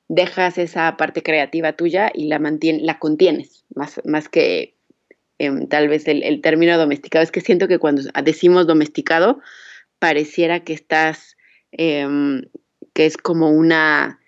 dejas 0.08 0.58
esa 0.58 0.98
parte 0.98 1.22
creativa 1.22 1.72
tuya 1.72 2.12
y 2.12 2.28
la, 2.28 2.38
mantienes, 2.38 2.82
la 2.82 2.98
contienes, 2.98 3.64
más, 3.74 4.02
más 4.04 4.28
que 4.28 4.74
em, 5.38 5.66
tal 5.66 5.88
vez 5.88 6.06
el, 6.08 6.42
término 6.42 6.76
domesticado. 6.76 7.22
Es 7.22 7.32
que 7.32 7.40
siento 7.40 7.68
que 7.68 7.78
cuando 7.78 8.02
decimos 8.22 8.66
domesticado, 8.66 9.40
pareciera 9.98 10.60
que 10.60 10.72
estás, 10.72 11.36
em, 11.72 12.42
que 12.92 13.06
es 13.06 13.16
como 13.16 13.50
una, 13.50 14.20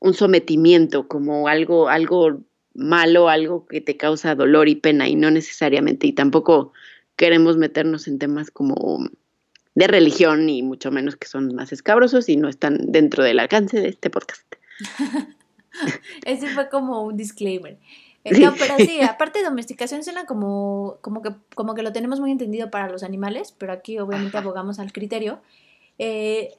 un 0.00 0.14
sometimiento, 0.14 1.08
como 1.08 1.48
algo, 1.48 1.88
algo 1.88 2.42
malo, 2.74 3.28
algo 3.28 3.66
que 3.66 3.80
te 3.80 3.96
causa 3.96 4.34
dolor 4.34 4.68
y 4.68 4.76
pena, 4.76 5.08
y 5.08 5.14
no 5.14 5.30
necesariamente, 5.30 6.06
y 6.06 6.12
tampoco 6.12 6.72
queremos 7.16 7.56
meternos 7.56 8.08
en 8.08 8.18
temas 8.18 8.50
como 8.50 9.08
de 9.74 9.86
religión 9.86 10.48
y 10.48 10.62
mucho 10.62 10.90
menos 10.90 11.16
que 11.16 11.28
son 11.28 11.54
más 11.54 11.72
escabrosos 11.72 12.28
y 12.28 12.36
no 12.36 12.48
están 12.48 12.78
dentro 12.92 13.24
del 13.24 13.38
alcance 13.38 13.80
de 13.80 13.88
este 13.88 14.10
podcast. 14.10 14.46
Ese 16.24 16.48
fue 16.48 16.68
como 16.68 17.02
un 17.02 17.16
disclaimer. 17.16 17.78
No, 18.24 18.54
pero 18.58 18.76
sí, 18.78 19.00
aparte 19.00 19.40
de 19.40 19.44
domesticación 19.44 20.04
suena 20.04 20.26
como, 20.26 20.98
como, 21.00 21.22
que, 21.22 21.30
como 21.54 21.74
que 21.74 21.82
lo 21.82 21.92
tenemos 21.92 22.20
muy 22.20 22.30
entendido 22.30 22.70
para 22.70 22.88
los 22.88 23.02
animales, 23.02 23.54
pero 23.58 23.72
aquí 23.72 23.98
obviamente 23.98 24.38
abogamos 24.38 24.78
al 24.78 24.92
criterio. 24.92 25.40
Eh, 25.98 26.54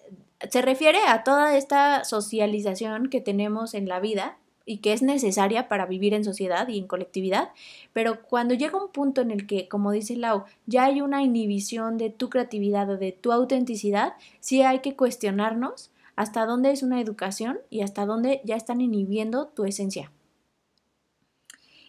se 0.50 0.62
refiere 0.62 1.00
a 1.08 1.24
toda 1.24 1.56
esta 1.56 2.04
socialización 2.04 3.10
que 3.10 3.22
tenemos 3.22 3.74
en 3.74 3.88
la 3.88 4.00
vida 4.00 4.38
y 4.66 4.78
que 4.78 4.94
es 4.94 5.02
necesaria 5.02 5.68
para 5.68 5.86
vivir 5.86 6.14
en 6.14 6.24
sociedad 6.24 6.68
y 6.68 6.78
en 6.78 6.88
colectividad, 6.88 7.50
pero 7.92 8.22
cuando 8.24 8.54
llega 8.54 8.82
un 8.82 8.92
punto 8.92 9.22
en 9.22 9.32
el 9.32 9.46
que, 9.46 9.68
como 9.68 9.92
dice 9.92 10.16
Lau, 10.16 10.46
ya 10.66 10.86
hay 10.86 11.02
una 11.02 11.22
inhibición 11.22 11.98
de 11.98 12.10
tu 12.10 12.30
creatividad 12.30 12.90
o 12.90 12.98
de 12.98 13.12
tu 13.12 13.32
autenticidad, 13.32 14.14
sí 14.40 14.62
hay 14.62 14.80
que 14.80 14.96
cuestionarnos 14.96 15.92
hasta 16.16 16.46
dónde 16.46 16.72
es 16.72 16.84
una 16.84 17.02
educación 17.02 17.60
y 17.70 17.82
hasta 17.82 18.06
dónde 18.06 18.42
ya 18.46 18.56
están 18.56 18.82
inhibiendo 18.82 19.48
tu 19.48 19.66
esencia. 19.66 20.12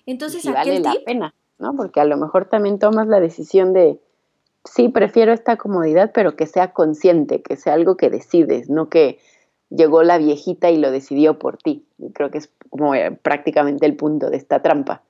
Entonces, 0.07 0.45
vale 0.51 0.81
la 0.81 0.95
pena, 1.05 1.35
¿no? 1.59 1.75
Porque 1.77 2.01
a 2.01 2.05
lo 2.05 2.17
mejor 2.17 2.47
también 2.47 2.79
tomas 2.79 3.07
la 3.07 3.21
decisión 3.21 3.73
de, 3.73 3.99
sí, 4.65 4.89
prefiero 4.89 5.33
esta 5.33 5.57
comodidad, 5.57 6.13
pero 6.13 6.37
que 6.37 6.47
sea 6.47 6.73
consciente, 6.73 7.43
que 7.43 7.57
sea 7.57 7.75
algo 7.75 7.97
que 7.97 8.11
decides, 8.11 8.69
no 8.69 8.89
que 8.89 9.19
llegó 9.71 10.03
la 10.03 10.19
viejita 10.19 10.71
y 10.71 10.79
lo 10.79 10.91
decidió 10.91 11.39
por 11.39 11.57
ti. 11.57 11.87
Y 11.99 12.13
creo 12.13 12.31
que 12.31 12.39
es 12.39 12.51
como 12.71 12.95
eh, 12.95 13.11
prácticamente 13.11 13.87
el 13.87 13.97
punto 13.97 14.31
de 14.31 14.37
esta 14.37 14.63
trampa, 14.63 15.03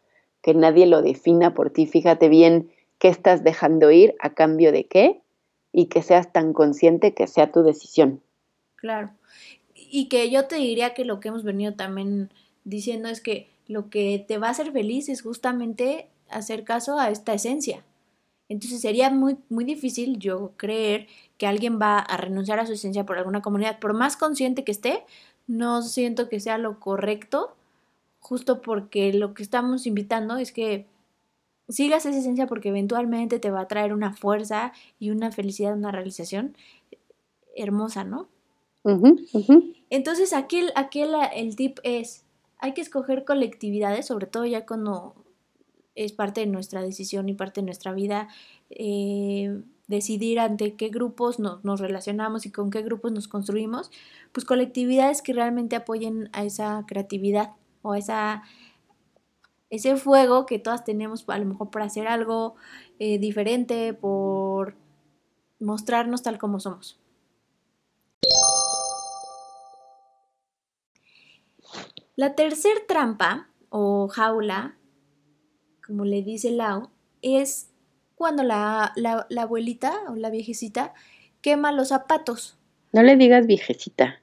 que 0.43 0.55
nadie 0.55 0.87
lo 0.87 1.03
defina 1.03 1.55
por 1.55 1.71
ti. 1.71 1.87
Fíjate 1.87 2.29
bien 2.29 2.71
qué 2.99 3.09
estás 3.09 3.43
dejando 3.45 3.91
ir 3.91 4.15
a 4.21 4.35
cambio 4.35 4.73
de 4.73 4.87
qué 4.87 5.21
y 5.73 5.87
que 5.87 6.03
seas 6.03 6.33
tan 6.33 6.53
consciente 6.53 7.15
que 7.15 7.27
sea 7.27 7.51
tu 7.51 7.63
decisión. 7.63 8.23
Claro. 8.77 9.11
Y 9.75 10.09
que 10.09 10.31
yo 10.31 10.47
te 10.47 10.57
diría 10.57 10.95
que 10.95 11.05
lo 11.05 11.21
que 11.21 11.29
hemos 11.29 11.43
venido 11.43 11.75
también 11.75 12.31
diciendo 12.65 13.09
es 13.09 13.21
que 13.21 13.49
lo 13.67 13.91
que 13.91 14.25
te 14.27 14.39
va 14.39 14.49
a 14.49 14.51
hacer 14.51 14.73
feliz 14.73 15.09
es 15.09 15.23
justamente 15.23 16.09
hacer 16.29 16.65
caso 16.65 16.99
a 16.99 17.11
esta 17.11 17.35
esencia. 17.35 17.85
Entonces 18.49 18.81
sería 18.81 19.11
muy, 19.11 19.37
muy 19.49 19.65
difícil 19.65 20.19
yo 20.19 20.53
creer 20.57 21.07
que 21.39 21.47
alguien 21.47 21.81
va 21.81 21.99
a 21.99 22.17
renunciar 22.17 22.61
a 22.61 22.67
su 22.67 22.73
esencia 22.73 23.07
por 23.07 23.19
alguna 23.19 23.43
comunidad, 23.43 23.79
por 23.79 23.95
más 23.95 24.17
consciente 24.17 24.65
que 24.65 24.73
esté, 24.73 25.05
no 25.47 25.83
siento 25.83 26.29
que 26.29 26.41
sea 26.41 26.59
lo 26.59 26.79
correcto, 26.79 27.55
justo 28.21 28.61
porque 28.61 29.13
lo 29.13 29.35
que 29.35 29.43
estamos 29.43 29.87
invitando 29.87 30.37
es 30.37 30.53
que 30.53 30.87
sigas 31.69 32.05
esa 32.07 32.19
esencia 32.19 32.47
porque 32.47 32.69
eventualmente 32.69 33.39
te 33.39 33.51
va 33.51 33.61
a 33.61 33.69
traer 33.69 33.93
una 33.93 34.15
fuerza 34.15 34.73
y 34.99 35.11
una 35.11 35.33
felicidad, 35.33 35.75
una 35.75 35.91
realización 35.91 36.57
hermosa, 37.57 38.05
¿no? 38.05 38.29
Entonces 39.91 40.33
aquí, 40.35 40.67
aquí 40.75 41.03
el 41.35 41.57
tip 41.57 41.79
es, 41.83 42.24
hay 42.65 42.73
que 42.73 42.81
escoger 42.81 43.27
colectividades, 43.27 44.07
sobre 44.07 44.27
todo 44.27 44.47
ya 44.47 44.65
cuando 44.65 45.15
es 45.95 46.13
parte 46.13 46.41
de 46.41 46.47
nuestra 46.47 46.81
decisión 46.81 47.29
y 47.29 47.35
parte 47.35 47.61
de 47.61 47.67
nuestra 47.67 47.93
vida, 47.93 48.29
eh, 48.71 49.61
decidir 49.87 50.41
ante 50.41 50.75
qué 50.75 50.89
grupos 50.89 51.39
nos 51.39 51.79
relacionamos 51.79 52.47
y 52.47 52.51
con 52.51 52.71
qué 52.71 52.81
grupos 52.81 53.13
nos 53.13 53.29
construimos, 53.29 53.91
pues 54.33 54.47
colectividades 54.47 55.21
que 55.21 55.35
realmente 55.35 55.77
apoyen 55.77 56.31
a 56.33 56.45
esa 56.45 56.87
creatividad 56.89 57.51
o 57.83 57.93
a 57.93 57.99
esa, 57.99 58.45
ese 59.69 59.97
fuego 59.97 60.47
que 60.47 60.59
todas 60.59 60.85
tenemos 60.85 61.27
a 61.29 61.37
lo 61.37 61.45
mejor 61.45 61.69
por 61.69 61.83
hacer 61.83 62.09
algo 62.09 62.55
eh, 62.99 63.19
diferente, 63.19 63.93
por 63.93 64.75
mostrarnos 65.61 66.23
tal 66.23 66.39
como 66.39 66.61
somos. 66.61 66.99
La 72.17 72.35
tercer 72.35 72.85
trampa 72.87 73.49
o 73.71 74.09
jaula, 74.09 74.77
como 75.85 76.05
le 76.05 76.23
dice 76.23 76.53
Lau, 76.53 76.91
es 77.23 77.71
cuando 78.15 78.45
la, 78.45 78.95
abuelita 79.37 79.93
o 80.09 80.15
la 80.15 80.31
viejecita 80.31 80.95
quema 81.41 81.73
los 81.73 81.89
zapatos. 81.89 82.57
No 82.93 83.03
le 83.03 83.17
digas 83.17 83.47
viejecita, 83.47 84.21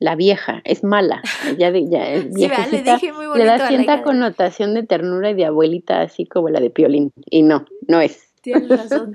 la 0.00 0.16
vieja, 0.16 0.60
es 0.64 0.82
mala. 0.82 1.22
Ya, 1.56 1.70
ya 1.70 2.10
es 2.10 2.24
sí, 2.34 2.48
le, 2.48 2.82
dije 2.82 3.12
muy 3.12 3.38
le 3.38 3.44
da 3.44 3.68
cierta 3.68 4.02
connotación 4.02 4.74
de 4.74 4.82
ternura 4.82 5.30
y 5.30 5.34
de 5.34 5.46
abuelita, 5.46 6.00
así 6.00 6.26
como 6.26 6.48
la 6.48 6.58
de 6.58 6.70
Piolín. 6.70 7.12
Y 7.30 7.42
no, 7.42 7.66
no 7.86 8.00
es. 8.00 8.32
Tienes 8.42 8.68
razón. 8.90 9.14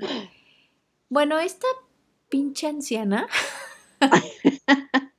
bueno, 1.10 1.38
esta 1.38 1.66
pinche 2.30 2.68
anciana 2.68 3.28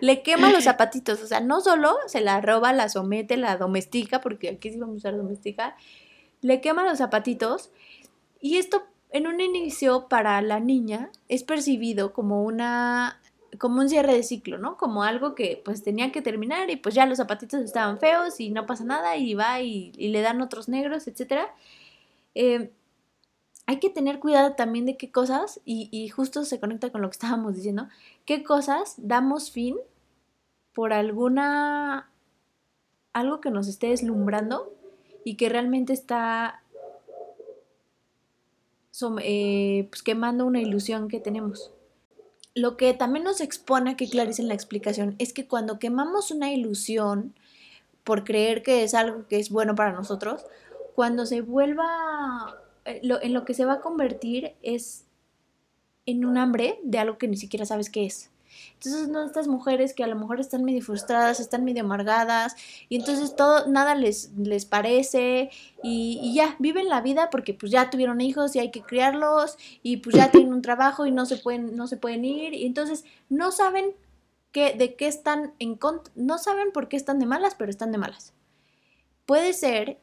le 0.00 0.22
quema 0.22 0.50
los 0.50 0.64
zapatitos, 0.70 1.22
o 1.22 1.26
sea, 1.26 1.40
no 1.40 1.60
solo 1.60 1.96
se 2.06 2.20
la 2.20 2.40
roba, 2.40 2.72
la 2.72 2.88
somete, 2.88 3.36
la 3.36 3.56
domestica, 3.56 4.20
porque 4.20 4.48
aquí 4.48 4.70
sí 4.70 4.78
vamos 4.78 4.96
a 4.96 4.98
usar 4.98 5.16
domestica, 5.16 5.76
le 6.40 6.60
quema 6.60 6.84
los 6.84 6.98
zapatitos 6.98 7.70
y 8.40 8.56
esto 8.56 8.82
en 9.12 9.26
un 9.26 9.40
inicio 9.40 10.08
para 10.08 10.40
la 10.42 10.60
niña 10.60 11.10
es 11.28 11.42
percibido 11.42 12.12
como 12.12 12.44
una 12.44 13.20
como 13.58 13.80
un 13.80 13.88
cierre 13.88 14.14
de 14.14 14.22
ciclo, 14.22 14.58
¿no? 14.58 14.76
Como 14.76 15.02
algo 15.02 15.34
que 15.34 15.60
pues 15.64 15.82
tenía 15.82 16.12
que 16.12 16.22
terminar 16.22 16.70
y 16.70 16.76
pues 16.76 16.94
ya 16.94 17.06
los 17.06 17.18
zapatitos 17.18 17.60
estaban 17.60 17.98
feos 17.98 18.38
y 18.38 18.50
no 18.50 18.64
pasa 18.66 18.84
nada 18.84 19.16
y 19.16 19.34
va 19.34 19.60
y, 19.60 19.92
le 19.92 20.20
dan 20.20 20.40
otros 20.40 20.68
negros, 20.68 21.08
etc. 21.08 21.48
Eh, 22.34 22.70
hay 23.70 23.78
que 23.78 23.88
tener 23.88 24.18
cuidado 24.18 24.54
también 24.54 24.84
de 24.84 24.96
qué 24.96 25.12
cosas, 25.12 25.60
y, 25.64 26.08
justo 26.08 26.44
se 26.44 26.58
conecta 26.58 26.90
con 26.90 27.02
lo 27.02 27.08
que 27.08 27.12
estábamos 27.12 27.54
diciendo, 27.54 27.86
qué 28.24 28.42
cosas 28.42 28.96
damos 28.96 29.52
fin 29.52 29.76
por 30.74 30.92
alguna, 30.92 32.10
algo 33.12 33.40
que 33.40 33.52
nos 33.52 33.68
esté 33.68 33.90
deslumbrando 33.90 34.74
y 35.24 35.36
que 35.36 35.48
realmente 35.48 35.92
está 35.92 36.64
eh, 39.22 39.86
pues, 39.88 40.02
quemando 40.02 40.46
una 40.46 40.60
ilusión 40.60 41.06
que 41.06 41.20
tenemos. 41.20 41.70
Lo 42.56 42.76
que 42.76 42.92
también 42.92 43.22
nos 43.22 43.40
expone 43.40 43.96
que 43.96 44.08
Clarice 44.08 44.42
la 44.42 44.54
explicación 44.54 45.14
es 45.20 45.32
que 45.32 45.46
cuando 45.46 45.78
quemamos 45.78 46.32
una 46.32 46.52
ilusión 46.52 47.36
por 48.02 48.24
creer 48.24 48.64
que 48.64 48.82
es 48.82 48.94
algo 48.94 49.28
que 49.28 49.38
es 49.38 49.48
bueno 49.48 49.76
para 49.76 49.92
nosotros, 49.92 50.44
cuando 50.96 51.24
se 51.24 51.40
vuelva 51.40 52.56
eh, 52.90 53.00
en 53.22 53.32
lo 53.32 53.44
que 53.44 53.54
se 53.54 53.64
va 53.64 53.74
a 53.74 53.80
convertir 53.80 54.54
es 54.62 55.06
en 56.06 56.24
un 56.24 56.38
hambre 56.38 56.78
de 56.82 56.98
algo 56.98 57.18
que 57.18 57.28
ni 57.28 57.36
siquiera 57.36 57.64
sabes 57.66 57.90
qué 57.90 58.06
es. 58.06 58.30
Entonces, 58.74 59.08
no, 59.08 59.24
estas 59.24 59.46
mujeres 59.46 59.94
que 59.94 60.04
a 60.04 60.06
lo 60.06 60.16
mejor 60.16 60.40
están 60.40 60.64
medio 60.64 60.82
frustradas, 60.82 61.40
están 61.40 61.64
medio 61.64 61.82
amargadas, 61.82 62.56
y 62.88 62.96
entonces 62.96 63.36
todo, 63.36 63.66
nada 63.66 63.94
les, 63.94 64.32
les 64.36 64.64
parece, 64.64 65.50
y, 65.82 66.34
ya, 66.34 66.56
viven 66.58 66.88
la 66.88 67.00
vida 67.00 67.30
porque 67.30 67.54
pues 67.54 67.70
ya 67.70 67.90
tuvieron 67.90 68.20
hijos 68.20 68.56
y 68.56 68.58
hay 68.58 68.70
que 68.70 68.82
criarlos, 68.82 69.56
y 69.82 69.98
pues 69.98 70.16
ya 70.16 70.30
tienen 70.30 70.52
un 70.52 70.62
trabajo 70.62 71.06
y 71.06 71.12
no 71.12 71.26
se 71.26 71.36
pueden, 71.36 71.76
no 71.76 71.86
se 71.86 71.96
pueden 71.96 72.24
ir, 72.24 72.54
y 72.54 72.66
entonces 72.66 73.04
no 73.28 73.52
saben 73.52 73.92
qué, 74.52 74.74
de 74.74 74.94
qué 74.96 75.06
están 75.06 75.54
en 75.58 75.76
contra, 75.76 76.12
no 76.16 76.38
saben 76.38 76.72
por 76.72 76.88
qué 76.88 76.96
están 76.96 77.18
de 77.18 77.26
malas, 77.26 77.54
pero 77.56 77.70
están 77.70 77.92
de 77.92 77.98
malas. 77.98 78.32
Puede 79.26 79.52
ser 79.52 79.98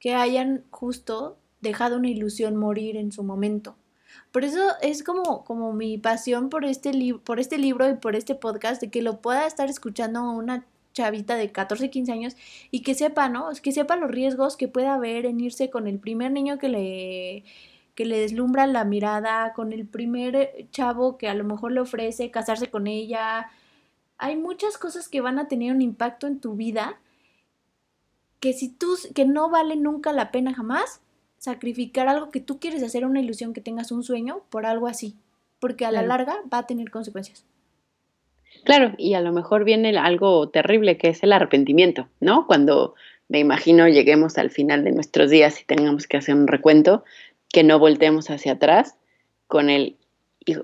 que 0.00 0.14
hayan 0.14 0.64
justo 0.70 1.38
dejado 1.60 1.96
una 1.96 2.08
ilusión 2.08 2.56
morir 2.56 2.96
en 2.96 3.12
su 3.12 3.22
momento. 3.22 3.76
Por 4.32 4.44
eso 4.44 4.60
es 4.82 5.02
como, 5.02 5.44
como 5.44 5.72
mi 5.72 5.98
pasión 5.98 6.50
por 6.50 6.64
este, 6.64 6.92
por 7.24 7.40
este 7.40 7.58
libro 7.58 7.88
y 7.88 7.94
por 7.94 8.16
este 8.16 8.34
podcast, 8.34 8.80
de 8.80 8.90
que 8.90 9.02
lo 9.02 9.20
pueda 9.20 9.46
estar 9.46 9.68
escuchando 9.68 10.30
una 10.30 10.64
chavita 10.92 11.36
de 11.36 11.52
14, 11.52 11.90
15 11.90 12.12
años 12.12 12.36
y 12.70 12.82
que 12.82 12.94
sepa, 12.94 13.28
¿no? 13.28 13.50
Que 13.62 13.72
sepa 13.72 13.96
los 13.96 14.10
riesgos 14.10 14.56
que 14.56 14.68
puede 14.68 14.88
haber 14.88 15.26
en 15.26 15.40
irse 15.40 15.70
con 15.70 15.86
el 15.86 15.98
primer 15.98 16.32
niño 16.32 16.58
que 16.58 16.68
le 16.68 17.44
que 17.94 18.06
le 18.06 18.18
deslumbra 18.20 18.66
la 18.66 18.84
mirada, 18.84 19.52
con 19.52 19.72
el 19.72 19.86
primer 19.86 20.68
chavo 20.70 21.18
que 21.18 21.28
a 21.28 21.34
lo 21.34 21.44
mejor 21.44 21.72
le 21.72 21.80
ofrece 21.80 22.30
casarse 22.30 22.70
con 22.70 22.86
ella. 22.86 23.50
Hay 24.16 24.36
muchas 24.36 24.78
cosas 24.78 25.08
que 25.08 25.20
van 25.20 25.38
a 25.38 25.48
tener 25.48 25.72
un 25.72 25.82
impacto 25.82 26.26
en 26.26 26.40
tu 26.40 26.54
vida 26.54 26.98
que 28.40 28.54
si 28.54 28.70
tú 28.70 28.96
que 29.14 29.26
no 29.26 29.50
vale 29.50 29.76
nunca 29.76 30.12
la 30.12 30.30
pena 30.30 30.54
jamás 30.54 31.02
sacrificar 31.40 32.06
algo 32.06 32.30
que 32.30 32.40
tú 32.40 32.60
quieres 32.60 32.82
hacer, 32.82 33.06
una 33.06 33.20
ilusión 33.20 33.54
que 33.54 33.62
tengas 33.62 33.90
un 33.90 34.04
sueño 34.04 34.42
por 34.50 34.66
algo 34.66 34.86
así, 34.86 35.16
porque 35.58 35.86
a 35.86 35.90
la 35.90 36.02
larga 36.02 36.36
va 36.52 36.58
a 36.58 36.66
tener 36.66 36.90
consecuencias. 36.90 37.44
Claro, 38.64 38.92
y 38.98 39.14
a 39.14 39.22
lo 39.22 39.32
mejor 39.32 39.64
viene 39.64 39.96
algo 39.96 40.50
terrible 40.50 40.98
que 40.98 41.08
es 41.08 41.22
el 41.22 41.32
arrepentimiento, 41.32 42.08
¿no? 42.20 42.46
Cuando 42.46 42.94
me 43.28 43.38
imagino 43.38 43.88
lleguemos 43.88 44.36
al 44.36 44.50
final 44.50 44.84
de 44.84 44.92
nuestros 44.92 45.30
días 45.30 45.60
y 45.62 45.64
tengamos 45.64 46.06
que 46.06 46.18
hacer 46.18 46.34
un 46.34 46.46
recuento, 46.46 47.04
que 47.48 47.64
no 47.64 47.78
volteemos 47.78 48.28
hacia 48.28 48.52
atrás 48.52 48.96
con 49.46 49.70
el 49.70 49.96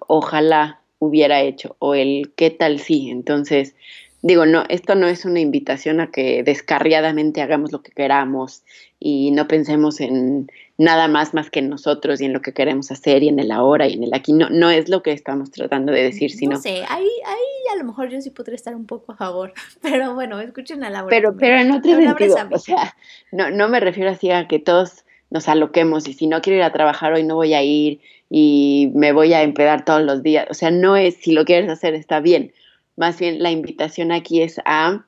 ojalá 0.07 0.83
hubiera 0.99 1.41
hecho 1.41 1.77
o 1.79 1.95
el 1.95 2.33
qué 2.37 2.51
tal 2.51 2.81
sí. 2.81 3.09
Entonces, 3.09 3.75
digo, 4.23 4.47
no, 4.47 4.65
esto 4.69 4.95
no 4.95 5.07
es 5.07 5.25
una 5.25 5.41
invitación 5.41 6.01
a 6.01 6.11
que 6.11 6.43
descarriadamente 6.43 7.43
hagamos 7.43 7.73
lo 7.73 7.83
que 7.83 7.93
queramos 7.93 8.63
y 8.99 9.31
no 9.31 9.47
pensemos 9.47 10.01
en 10.01 10.51
nada 10.79 11.09
más 11.09 11.35
más 11.35 11.51
que 11.51 11.61
en 11.61 11.69
nosotros 11.69 12.21
y 12.21 12.27
en 12.27 12.33
lo 12.33 12.43
que 12.43 12.53
queremos 12.53 12.91
hacer 12.91 13.23
y 13.23 13.29
en 13.29 13.39
el 13.39 13.51
ahora 13.51 13.87
y 13.87 13.95
en 13.95 14.05
el 14.05 14.15
aquí. 14.15 14.33
No, 14.33 14.51
no 14.51 14.71
es 14.71 14.89
lo 14.89 15.03
que 15.03 15.13
estamos 15.13 15.51
tratando 15.51 15.93
de 15.93 16.03
decir, 16.03 16.31
sino... 16.31 16.57
No 16.57 16.61
sé, 16.61 16.85
ahí, 16.89 17.09
ahí 17.27 17.73
a 17.73 17.77
lo 17.77 17.85
mejor 17.85 18.09
yo 18.09 18.21
sí 18.21 18.31
podría 18.31 18.57
estar 18.57 18.75
un 18.75 18.87
poco 18.87 19.13
a 19.13 19.17
favor, 19.17 19.53
pero 19.83 20.15
bueno, 20.15 20.41
escuchen 20.41 20.83
a 20.85 20.91
la 20.91 21.07
Pero, 21.07 21.37
pero 21.37 21.59
en 21.59 21.71
otro 21.73 21.95
sentido, 21.95 22.37
o 22.51 22.59
sea, 22.59 22.97
no, 23.33 23.51
no 23.51 23.69
me 23.69 23.81
refiero 23.81 24.11
así 24.11 24.31
a 24.31 24.49
que 24.49 24.59
todos 24.59 25.05
nos 25.31 25.49
aloquemos 25.49 26.09
y 26.09 26.13
si 26.13 26.27
no 26.27 26.41
quiero 26.41 26.59
ir 26.59 26.63
a 26.63 26.73
trabajar 26.73 27.13
hoy 27.13 27.25
no 27.25 27.35
voy 27.35 27.55
a 27.55 27.63
ir 27.63 28.01
y 28.31 28.93
me 28.95 29.13
voy 29.13 29.33
a 29.33 29.43
empedar 29.43 29.85
todos 29.85 30.03
los 30.03 30.23
días. 30.23 30.47
O 30.51 30.55
sea, 30.55 30.71
no 30.71 30.97
es 30.97 31.17
si 31.17 31.33
lo 31.33 31.45
quieres 31.45 31.71
hacer 31.71 31.95
está 31.95 32.21
bien, 32.21 32.53
más 32.97 33.19
bien 33.19 33.43
la 33.43 33.51
invitación 33.51 34.11
aquí 34.11 34.43
es 34.43 34.61
a 34.65 35.05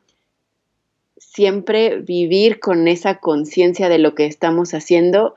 siempre 1.16 1.96
vivir 1.96 2.60
con 2.60 2.86
esa 2.86 3.16
conciencia 3.16 3.88
de 3.88 3.98
lo 3.98 4.14
que 4.14 4.26
estamos 4.26 4.74
haciendo 4.74 5.34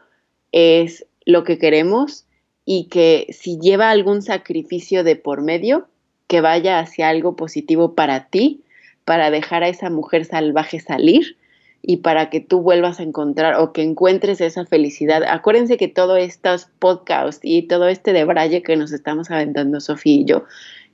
es 0.51 1.05
lo 1.25 1.43
que 1.43 1.57
queremos 1.57 2.25
y 2.65 2.85
que 2.85 3.27
si 3.31 3.59
lleva 3.59 3.89
algún 3.89 4.21
sacrificio 4.21 5.03
de 5.03 5.15
por 5.15 5.41
medio, 5.41 5.87
que 6.27 6.41
vaya 6.41 6.79
hacia 6.79 7.09
algo 7.09 7.35
positivo 7.35 7.95
para 7.95 8.27
ti, 8.27 8.61
para 9.05 9.31
dejar 9.31 9.63
a 9.63 9.69
esa 9.69 9.89
mujer 9.89 10.25
salvaje 10.25 10.79
salir 10.79 11.37
y 11.81 11.97
para 11.97 12.29
que 12.29 12.39
tú 12.39 12.61
vuelvas 12.61 12.99
a 12.99 13.03
encontrar 13.03 13.55
o 13.55 13.73
que 13.73 13.81
encuentres 13.81 14.39
esa 14.39 14.65
felicidad. 14.65 15.23
Acuérdense 15.23 15.77
que 15.77 15.87
todos 15.87 16.19
estos 16.19 16.67
podcasts 16.77 17.41
y 17.43 17.63
todo 17.63 17.87
este 17.87 18.13
de 18.13 18.23
Braille 18.23 18.61
que 18.61 18.77
nos 18.77 18.91
estamos 18.91 19.31
aventando 19.31 19.79
Sofía 19.79 20.13
y 20.13 20.25
yo 20.25 20.43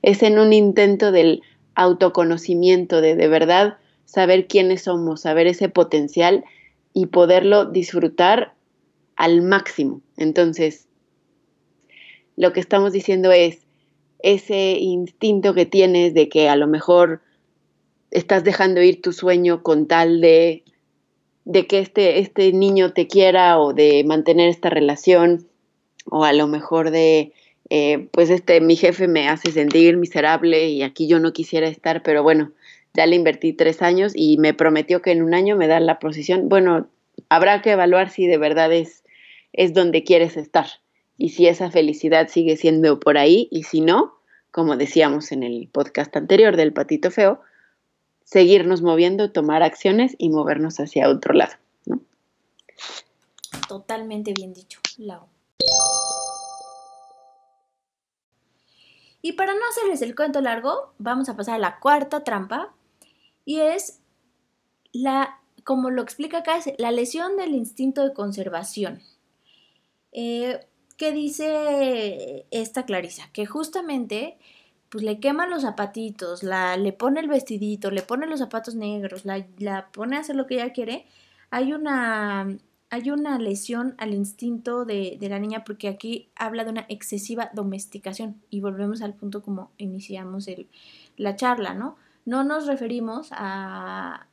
es 0.02 0.22
en 0.22 0.38
un 0.38 0.52
intento 0.52 1.12
del 1.12 1.42
autoconocimiento, 1.74 3.00
de 3.00 3.14
de 3.14 3.28
verdad 3.28 3.78
saber 4.04 4.46
quiénes 4.46 4.82
somos, 4.82 5.20
saber 5.22 5.46
ese 5.46 5.68
potencial 5.68 6.44
y 6.94 7.06
poderlo 7.06 7.66
disfrutar 7.66 8.54
al 9.16 9.42
máximo. 9.42 10.00
Entonces, 10.16 10.88
lo 12.36 12.52
que 12.52 12.60
estamos 12.60 12.92
diciendo 12.92 13.32
es 13.32 13.66
ese 14.20 14.78
instinto 14.78 15.54
que 15.54 15.66
tienes 15.66 16.14
de 16.14 16.28
que 16.28 16.48
a 16.48 16.56
lo 16.56 16.66
mejor 16.66 17.20
estás 18.10 18.44
dejando 18.44 18.82
ir 18.82 19.02
tu 19.02 19.12
sueño 19.12 19.62
con 19.62 19.86
tal 19.86 20.20
de, 20.20 20.64
de 21.44 21.66
que 21.66 21.80
este, 21.80 22.18
este 22.18 22.52
niño 22.52 22.92
te 22.92 23.06
quiera 23.06 23.58
o 23.60 23.74
de 23.74 24.04
mantener 24.04 24.48
esta 24.48 24.70
relación 24.70 25.48
o 26.06 26.24
a 26.24 26.32
lo 26.32 26.46
mejor 26.46 26.90
de 26.90 27.32
eh, 27.70 28.08
pues 28.12 28.30
este, 28.30 28.60
mi 28.60 28.76
jefe 28.76 29.08
me 29.08 29.28
hace 29.28 29.52
sentir 29.52 29.96
miserable 29.96 30.68
y 30.68 30.82
aquí 30.82 31.06
yo 31.06 31.20
no 31.20 31.32
quisiera 31.32 31.68
estar, 31.68 32.02
pero 32.02 32.22
bueno, 32.22 32.52
ya 32.94 33.06
le 33.06 33.16
invertí 33.16 33.52
tres 33.52 33.82
años 33.82 34.12
y 34.14 34.38
me 34.38 34.54
prometió 34.54 35.02
que 35.02 35.12
en 35.12 35.22
un 35.22 35.34
año 35.34 35.56
me 35.56 35.68
da 35.68 35.78
la 35.80 35.98
posición. 35.98 36.48
Bueno, 36.48 36.88
habrá 37.28 37.62
que 37.62 37.72
evaluar 37.72 38.10
si 38.10 38.26
de 38.26 38.38
verdad 38.38 38.72
es, 38.72 39.04
es 39.52 39.74
donde 39.74 40.04
quieres 40.04 40.36
estar 40.36 40.66
y 41.16 41.30
si 41.30 41.46
esa 41.46 41.70
felicidad 41.70 42.28
sigue 42.28 42.56
siendo 42.56 43.00
por 43.00 43.18
ahí 43.18 43.48
y 43.50 43.64
si 43.64 43.80
no, 43.80 44.14
como 44.50 44.76
decíamos 44.76 45.32
en 45.32 45.42
el 45.42 45.68
podcast 45.68 46.16
anterior 46.16 46.56
del 46.56 46.72
patito 46.72 47.10
feo, 47.10 47.40
seguirnos 48.24 48.82
moviendo, 48.82 49.30
tomar 49.30 49.62
acciones 49.62 50.14
y 50.18 50.30
movernos 50.30 50.80
hacia 50.80 51.08
otro 51.08 51.34
lado. 51.34 51.54
¿no? 51.86 52.00
Totalmente 53.68 54.32
bien 54.32 54.54
dicho, 54.54 54.80
Lau. 54.98 55.26
Y 59.20 59.32
para 59.32 59.54
no 59.54 59.60
hacerles 59.70 60.02
el 60.02 60.14
cuento 60.14 60.40
largo, 60.40 60.92
vamos 60.98 61.28
a 61.28 61.36
pasar 61.36 61.56
a 61.56 61.58
la 61.58 61.80
cuarta 61.80 62.24
trampa. 62.24 62.74
Y 63.44 63.60
es 63.60 64.00
la, 64.92 65.40
como 65.64 65.90
lo 65.90 66.02
explica 66.02 66.38
acá, 66.38 66.56
es 66.56 66.72
la 66.78 66.90
lesión 66.90 67.36
del 67.36 67.54
instinto 67.54 68.04
de 68.04 68.14
conservación. 68.14 69.02
Eh, 70.12 70.60
¿qué 70.98 71.12
dice 71.12 72.46
esta 72.50 72.84
Clarisa? 72.84 73.30
Que 73.32 73.46
justamente 73.46 74.36
pues 74.90 75.04
le 75.04 75.20
quema 75.20 75.46
los 75.46 75.62
zapatitos, 75.62 76.42
la, 76.42 76.76
le 76.76 76.92
pone 76.92 77.20
el 77.20 77.28
vestidito, 77.28 77.90
le 77.90 78.02
pone 78.02 78.26
los 78.26 78.40
zapatos 78.40 78.74
negros, 78.74 79.24
la, 79.24 79.46
la 79.58 79.90
pone 79.92 80.16
a 80.16 80.20
hacer 80.20 80.34
lo 80.34 80.46
que 80.46 80.54
ella 80.54 80.72
quiere, 80.72 81.06
hay 81.50 81.72
una, 81.72 82.56
hay 82.90 83.10
una 83.10 83.38
lesión 83.38 83.94
al 83.98 84.14
instinto 84.14 84.84
de, 84.84 85.16
de, 85.20 85.28
la 85.28 85.38
niña 85.38 85.64
porque 85.64 85.88
aquí 85.88 86.30
habla 86.36 86.64
de 86.64 86.70
una 86.70 86.86
excesiva 86.88 87.50
domesticación 87.52 88.40
y 88.50 88.60
volvemos 88.60 89.02
al 89.02 89.14
punto 89.14 89.42
como 89.42 89.70
iniciamos 89.76 90.48
el, 90.48 90.68
la 91.16 91.36
charla, 91.36 91.74
¿no? 91.74 91.96
No 92.24 92.44
nos 92.44 92.66
referimos 92.66 93.28
a, 93.32 94.26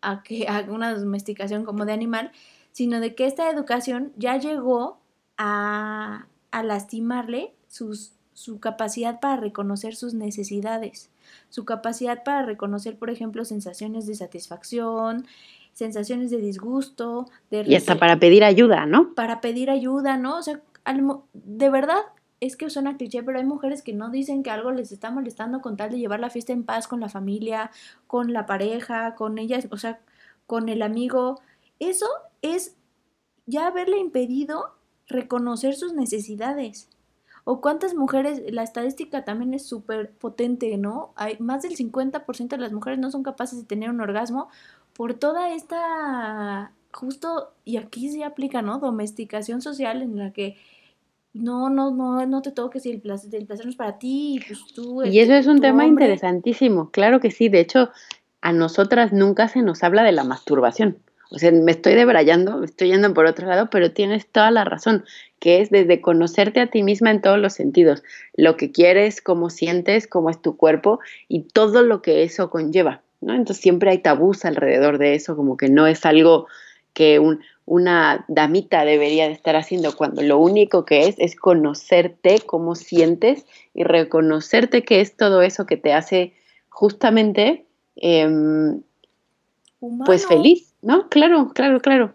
a 0.00 0.22
que 0.22 0.46
haga 0.48 0.72
una 0.72 0.94
domesticación 0.94 1.64
como 1.64 1.84
de 1.84 1.92
animal, 1.92 2.32
sino 2.72 3.00
de 3.00 3.14
que 3.14 3.26
esta 3.26 3.50
educación 3.50 4.12
ya 4.16 4.36
llegó 4.36 4.98
a, 5.38 6.26
a 6.50 6.62
lastimarle 6.62 7.54
sus 7.68 8.12
su 8.34 8.60
capacidad 8.60 9.20
para 9.20 9.36
reconocer 9.36 9.94
sus 9.94 10.14
necesidades, 10.14 11.10
su 11.50 11.64
capacidad 11.64 12.24
para 12.24 12.42
reconocer, 12.44 12.98
por 12.98 13.10
ejemplo, 13.10 13.44
sensaciones 13.44 14.06
de 14.06 14.14
satisfacción, 14.14 15.26
sensaciones 15.72 16.30
de 16.30 16.38
disgusto, 16.38 17.26
de... 17.50 17.64
Y 17.66 17.74
hasta 17.74 17.96
para 17.96 18.18
pedir 18.18 18.44
ayuda, 18.44 18.86
¿no? 18.86 19.14
Para 19.14 19.40
pedir 19.40 19.70
ayuda, 19.70 20.16
¿no? 20.16 20.38
O 20.38 20.42
sea, 20.42 20.60
de 21.32 21.70
verdad 21.70 21.98
es 22.40 22.56
que 22.56 22.68
suena 22.70 22.96
cliché, 22.96 23.22
pero 23.22 23.38
hay 23.38 23.44
mujeres 23.44 23.82
que 23.82 23.92
no 23.92 24.10
dicen 24.10 24.42
que 24.42 24.50
algo 24.50 24.72
les 24.72 24.90
está 24.90 25.10
molestando 25.10 25.60
con 25.60 25.76
tal 25.76 25.90
de 25.90 25.98
llevar 25.98 26.20
la 26.20 26.30
fiesta 26.30 26.52
en 26.52 26.64
paz 26.64 26.88
con 26.88 27.00
la 27.00 27.08
familia, 27.08 27.70
con 28.06 28.32
la 28.32 28.46
pareja, 28.46 29.14
con 29.14 29.38
ellas, 29.38 29.68
o 29.70 29.76
sea, 29.76 30.00
con 30.46 30.68
el 30.68 30.82
amigo. 30.82 31.40
Eso 31.78 32.06
es 32.42 32.76
ya 33.46 33.68
haberle 33.68 33.98
impedido 33.98 34.74
reconocer 35.06 35.74
sus 35.74 35.92
necesidades. 35.92 36.88
O 37.44 37.60
cuántas 37.60 37.94
mujeres, 37.94 38.42
la 38.52 38.62
estadística 38.62 39.24
también 39.24 39.52
es 39.54 39.66
súper 39.66 40.12
potente, 40.12 40.76
¿no? 40.78 41.12
Hay 41.16 41.36
más 41.38 41.62
del 41.62 41.76
50% 41.76 42.48
de 42.48 42.58
las 42.58 42.72
mujeres 42.72 42.98
no 42.98 43.10
son 43.10 43.22
capaces 43.22 43.60
de 43.60 43.66
tener 43.66 43.90
un 43.90 44.00
orgasmo 44.00 44.48
por 44.94 45.14
toda 45.14 45.54
esta, 45.54 46.72
justo, 46.92 47.52
y 47.64 47.76
aquí 47.76 48.08
se 48.10 48.24
aplica, 48.24 48.62
¿no? 48.62 48.78
Domesticación 48.78 49.62
social 49.62 50.02
en 50.02 50.16
la 50.16 50.32
que 50.32 50.56
no, 51.34 51.70
no, 51.70 51.90
no, 51.90 52.26
no 52.26 52.42
te 52.42 52.52
toques 52.52 52.84
y 52.86 52.90
el 52.90 53.00
placer, 53.00 53.34
el 53.34 53.46
placer 53.46 53.66
no 53.66 53.70
es 53.70 53.76
para 53.76 53.98
ti, 53.98 54.40
pues 54.46 54.66
tú... 54.74 55.02
Y 55.04 55.18
eso 55.20 55.32
es 55.32 55.46
un 55.46 55.60
tema 55.60 55.86
interesantísimo, 55.86 56.90
claro 56.90 57.20
que 57.20 57.30
sí, 57.30 57.48
de 57.48 57.60
hecho, 57.60 57.90
a 58.40 58.52
nosotras 58.52 59.12
nunca 59.12 59.48
se 59.48 59.62
nos 59.62 59.82
habla 59.82 60.02
de 60.02 60.12
la 60.12 60.24
masturbación. 60.24 60.98
O 61.34 61.38
sea, 61.38 61.50
me 61.50 61.72
estoy 61.72 61.94
debrayando, 61.94 62.58
me 62.58 62.66
estoy 62.66 62.88
yendo 62.88 63.14
por 63.14 63.24
otro 63.24 63.46
lado, 63.46 63.70
pero 63.70 63.92
tienes 63.92 64.26
toda 64.26 64.50
la 64.50 64.64
razón, 64.64 65.04
que 65.38 65.62
es 65.62 65.70
desde 65.70 66.02
conocerte 66.02 66.60
a 66.60 66.66
ti 66.66 66.82
misma 66.82 67.10
en 67.10 67.22
todos 67.22 67.38
los 67.38 67.54
sentidos, 67.54 68.02
lo 68.34 68.58
que 68.58 68.70
quieres, 68.70 69.22
cómo 69.22 69.48
sientes, 69.48 70.06
cómo 70.06 70.28
es 70.28 70.42
tu 70.42 70.58
cuerpo 70.58 71.00
y 71.28 71.44
todo 71.44 71.82
lo 71.82 72.02
que 72.02 72.22
eso 72.22 72.50
conlleva, 72.50 73.00
¿no? 73.22 73.34
Entonces 73.34 73.62
siempre 73.62 73.90
hay 73.90 73.98
tabús 73.98 74.44
alrededor 74.44 74.98
de 74.98 75.14
eso, 75.14 75.36
como 75.36 75.56
que 75.56 75.68
no 75.68 75.86
es 75.86 76.04
algo 76.04 76.46
que 76.92 77.20
una 77.64 78.24
damita 78.28 78.84
debería 78.84 79.26
de 79.26 79.32
estar 79.32 79.56
haciendo, 79.56 79.96
cuando 79.96 80.20
lo 80.22 80.38
único 80.38 80.84
que 80.84 81.08
es 81.08 81.14
es 81.18 81.36
conocerte, 81.36 82.40
cómo 82.44 82.74
sientes 82.74 83.46
y 83.72 83.84
reconocerte 83.84 84.82
que 84.82 85.00
es 85.00 85.16
todo 85.16 85.40
eso 85.40 85.64
que 85.64 85.78
te 85.78 85.94
hace 85.94 86.34
justamente, 86.68 87.64
em, 87.96 88.82
pues 90.04 90.26
feliz 90.26 90.72
no, 90.82 91.08
claro, 91.08 91.52
claro, 91.54 91.80
claro. 91.80 92.14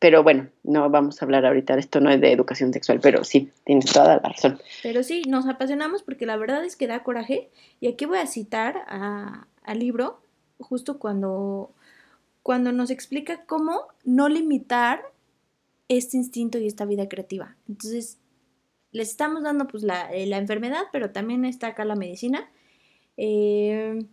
Pero 0.00 0.22
bueno, 0.22 0.48
no 0.64 0.88
vamos 0.90 1.20
a 1.20 1.24
hablar 1.24 1.46
ahorita, 1.46 1.74
esto 1.74 2.00
no 2.00 2.10
es 2.10 2.20
de 2.20 2.32
educación 2.32 2.72
sexual, 2.72 3.00
pero 3.02 3.22
sí, 3.22 3.50
tienes 3.64 3.92
toda 3.92 4.16
la 4.16 4.28
razón. 4.28 4.58
Pero 4.82 5.02
sí, 5.02 5.22
nos 5.28 5.46
apasionamos 5.46 6.02
porque 6.02 6.26
la 6.26 6.36
verdad 6.36 6.64
es 6.64 6.74
que 6.74 6.86
da 6.86 7.02
coraje. 7.02 7.50
Y 7.80 7.88
aquí 7.88 8.06
voy 8.06 8.18
a 8.18 8.26
citar 8.26 8.84
al 8.88 9.78
libro, 9.78 10.20
justo 10.60 10.98
cuando, 10.98 11.72
cuando 12.42 12.72
nos 12.72 12.90
explica 12.90 13.44
cómo 13.46 13.82
no 14.04 14.28
limitar 14.28 15.02
este 15.88 16.16
instinto 16.16 16.58
y 16.58 16.66
esta 16.66 16.84
vida 16.84 17.08
creativa. 17.08 17.56
Entonces, 17.68 18.18
les 18.92 19.10
estamos 19.10 19.42
dando 19.42 19.66
pues 19.66 19.82
la, 19.82 20.10
la 20.12 20.38
enfermedad, 20.38 20.82
pero 20.92 21.10
también 21.10 21.44
está 21.44 21.68
acá 21.68 21.84
la 21.84 21.96
medicina. 21.96 22.50
Eh, 23.16 24.06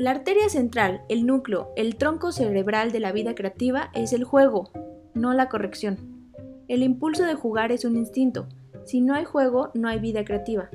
La 0.00 0.12
arteria 0.12 0.48
central, 0.48 1.02
el 1.10 1.26
núcleo, 1.26 1.74
el 1.76 1.96
tronco 1.96 2.32
cerebral 2.32 2.90
de 2.90 3.00
la 3.00 3.12
vida 3.12 3.34
creativa 3.34 3.90
es 3.92 4.14
el 4.14 4.24
juego, 4.24 4.70
no 5.12 5.34
la 5.34 5.50
corrección. 5.50 6.32
El 6.68 6.82
impulso 6.82 7.24
de 7.24 7.34
jugar 7.34 7.70
es 7.70 7.84
un 7.84 7.98
instinto. 7.98 8.48
Si 8.84 9.00
no 9.00 9.14
hay 9.14 9.24
juego, 9.24 9.70
no 9.74 9.88
hay 9.88 9.98
vida 9.98 10.24
creativa. 10.24 10.70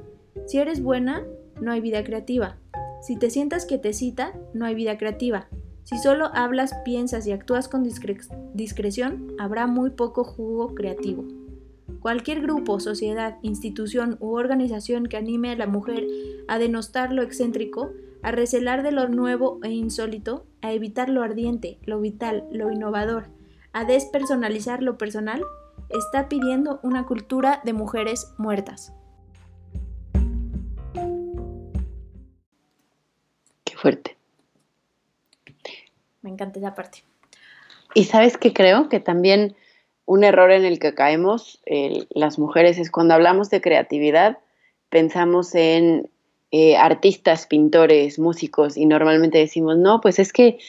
Si 0.46 0.58
eres 0.58 0.82
buena, 0.82 1.24
no 1.62 1.72
hay 1.72 1.82
vida 1.82 2.04
creativa. 2.04 2.58
Si 3.02 3.18
te 3.18 3.30
sientas 3.30 3.66
quietecita, 3.66 4.34
no 4.54 4.66
hay 4.66 4.76
vida 4.76 4.98
creativa. 4.98 5.48
Si 5.84 5.98
solo 5.98 6.32
hablas, 6.34 6.74
piensas 6.84 7.28
y 7.28 7.32
actúas 7.32 7.68
con 7.68 7.84
discreción, 8.54 9.36
habrá 9.38 9.68
muy 9.68 9.92
poco 9.92 10.24
jugo 10.24 10.74
creativo. 10.74 11.26
Cualquier 12.00 12.42
grupo, 12.42 12.80
sociedad, 12.80 13.38
institución 13.42 14.18
u 14.20 14.36
organización 14.36 15.06
que 15.06 15.18
anime 15.18 15.52
a 15.52 15.56
la 15.56 15.68
mujer 15.68 16.06
a 16.48 16.58
denostar 16.58 17.12
lo 17.12 17.22
excéntrico 17.22 17.92
a 18.26 18.32
recelar 18.32 18.82
de 18.82 18.92
lo 18.92 19.08
nuevo 19.08 19.60
e 19.62 19.70
insólito, 19.70 20.48
a 20.64 20.74
evitar 20.74 21.10
lo 21.10 21.22
ardiente, 21.22 21.78
lo 21.86 22.02
vital, 22.02 22.44
lo 22.52 22.72
innovador, 22.72 23.28
a 23.72 23.86
despersonalizar 23.86 24.82
lo 24.82 24.98
personal, 24.98 25.44
está 25.98 26.30
pidiendo 26.30 26.80
una 26.84 27.06
cultura 27.06 27.62
de 27.64 27.74
mujeres 27.74 28.34
muertas. 28.38 28.94
Qué 33.64 33.76
fuerte. 33.76 34.18
Me 36.22 36.30
encanta 36.30 36.60
esa 36.60 36.74
parte. 36.74 37.04
Y 37.94 38.06
sabes 38.06 38.38
que 38.38 38.54
creo 38.54 38.90
que 38.90 39.00
también 39.00 39.56
un 40.06 40.24
error 40.24 40.52
en 40.52 40.66
el 40.66 40.80
que 40.80 40.94
caemos 40.94 41.62
las 42.10 42.38
mujeres 42.38 42.78
es 42.78 42.92
cuando 42.92 43.14
hablamos 43.14 43.50
de 43.50 43.62
creatividad, 43.62 44.38
pensamos 44.90 45.56
en 45.56 46.10
eh, 46.52 46.78
artistas, 46.78 47.48
pintores, 47.48 48.20
músicos, 48.20 48.78
y 48.78 48.86
normalmente 48.86 49.40
decimos, 49.40 49.78
no, 49.78 50.02
pues 50.02 50.20
es 50.20 50.32
que 50.32 50.60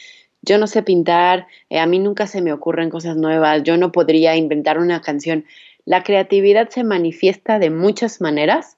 yo 0.47 0.57
no 0.57 0.65
sé 0.65 0.81
pintar, 0.81 1.45
eh, 1.69 1.77
a 1.77 1.85
mí 1.85 1.99
nunca 1.99 2.25
se 2.25 2.41
me 2.41 2.53
ocurren 2.53 2.89
cosas 2.89 3.17
nuevas, 3.17 3.63
yo 3.63 3.77
no 3.77 3.91
podría 3.91 4.35
inventar 4.35 4.79
una 4.79 5.01
canción. 5.01 5.45
La 5.85 6.03
creatividad 6.03 6.69
se 6.69 6.83
manifiesta 6.83 7.59
de 7.59 7.69
muchas 7.69 8.21
maneras 8.21 8.77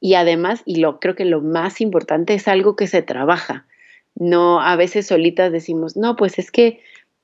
y 0.00 0.14
además, 0.14 0.62
y 0.66 0.76
lo 0.76 1.00
creo 1.00 1.14
que 1.14 1.24
lo 1.24 1.40
más 1.40 1.80
importante 1.80 2.34
es 2.34 2.46
algo 2.46 2.76
que 2.76 2.86
se 2.86 3.02
trabaja. 3.02 3.66
No, 4.14 4.60
a 4.60 4.76
veces 4.76 5.06
solitas 5.06 5.50
decimos, 5.50 5.96
no, 5.96 6.16
pues 6.16 6.38
es 6.38 6.50
que 6.50 6.80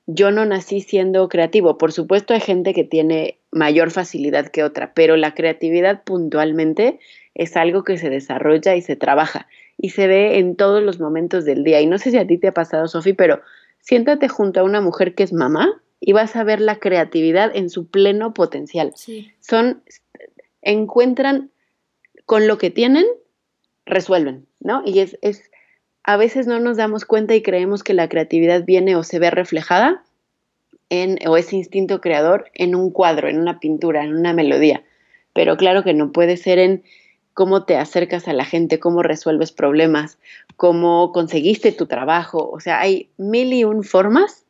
yo 0.07 0.31
no 0.31 0.45
nací 0.45 0.81
siendo 0.81 1.29
creativo. 1.29 1.77
Por 1.77 1.91
supuesto 1.91 2.33
hay 2.33 2.39
gente 2.39 2.73
que 2.73 2.83
tiene 2.83 3.37
mayor 3.51 3.91
facilidad 3.91 4.47
que 4.47 4.63
otra, 4.63 4.93
pero 4.95 5.15
la 5.15 5.35
creatividad 5.35 6.03
puntualmente 6.03 6.99
es 7.35 7.55
algo 7.55 7.83
que 7.83 7.99
se 7.99 8.09
desarrolla 8.09 8.75
y 8.75 8.81
se 8.81 8.95
trabaja 8.95 9.47
y 9.77 9.91
se 9.91 10.07
ve 10.07 10.39
en 10.39 10.55
todos 10.55 10.83
los 10.83 10.99
momentos 10.99 11.45
del 11.45 11.63
día. 11.63 11.79
Y 11.79 11.85
no 11.85 11.97
sé 11.97 12.11
si 12.11 12.17
a 12.17 12.27
ti 12.27 12.37
te 12.37 12.49
ha 12.49 12.53
pasado, 12.53 12.87
Sofi, 12.87 13.13
pero 13.13 13.41
siéntate 13.79 14.27
junto 14.27 14.59
a 14.59 14.63
una 14.63 14.81
mujer 14.81 15.15
que 15.15 15.23
es 15.23 15.33
mamá 15.33 15.81
y 15.99 16.13
vas 16.13 16.35
a 16.35 16.43
ver 16.43 16.61
la 16.61 16.77
creatividad 16.77 17.55
en 17.55 17.69
su 17.69 17.87
pleno 17.87 18.33
potencial. 18.33 18.93
Son, 19.39 19.83
encuentran 20.61 21.51
con 22.25 22.47
lo 22.47 22.57
que 22.57 22.69
tienen, 22.69 23.05
resuelven, 23.85 24.45
¿no? 24.59 24.83
Y 24.85 24.99
es, 24.99 25.17
es, 25.21 25.49
a 26.03 26.17
veces 26.17 26.47
no 26.47 26.59
nos 26.59 26.77
damos 26.77 27.05
cuenta 27.05 27.35
y 27.35 27.41
creemos 27.41 27.83
que 27.83 27.93
la 27.93 28.07
creatividad 28.07 28.63
viene 28.65 28.95
o 28.95 29.03
se 29.03 29.19
ve 29.19 29.31
reflejada 29.31 30.03
en, 30.89 31.19
o 31.27 31.37
ese 31.37 31.55
instinto 31.55 32.01
creador 32.01 32.45
en 32.53 32.75
un 32.75 32.91
cuadro, 32.91 33.29
en 33.29 33.39
una 33.39 33.59
pintura, 33.59 34.03
en 34.03 34.15
una 34.15 34.33
melodía. 34.33 34.83
Pero 35.33 35.57
claro 35.57 35.83
que 35.83 35.93
no 35.93 36.11
puede 36.11 36.37
ser 36.37 36.59
en 36.59 36.83
cómo 37.39 37.63
te 37.63 37.77
acercas 37.77 38.27
a 38.27 38.33
la 38.33 38.43
gente, 38.43 38.81
cómo 38.81 39.01
resuelves 39.01 39.53
problemas, 39.53 40.17
cómo 40.57 41.13
conseguiste 41.13 41.71
tu 41.71 41.85
trabajo. 41.85 42.49
O 42.51 42.59
sea, 42.59 42.81
hay 42.81 43.07
mil 43.15 43.53
y 43.53 43.63
un 43.63 43.85
formas 43.85 44.43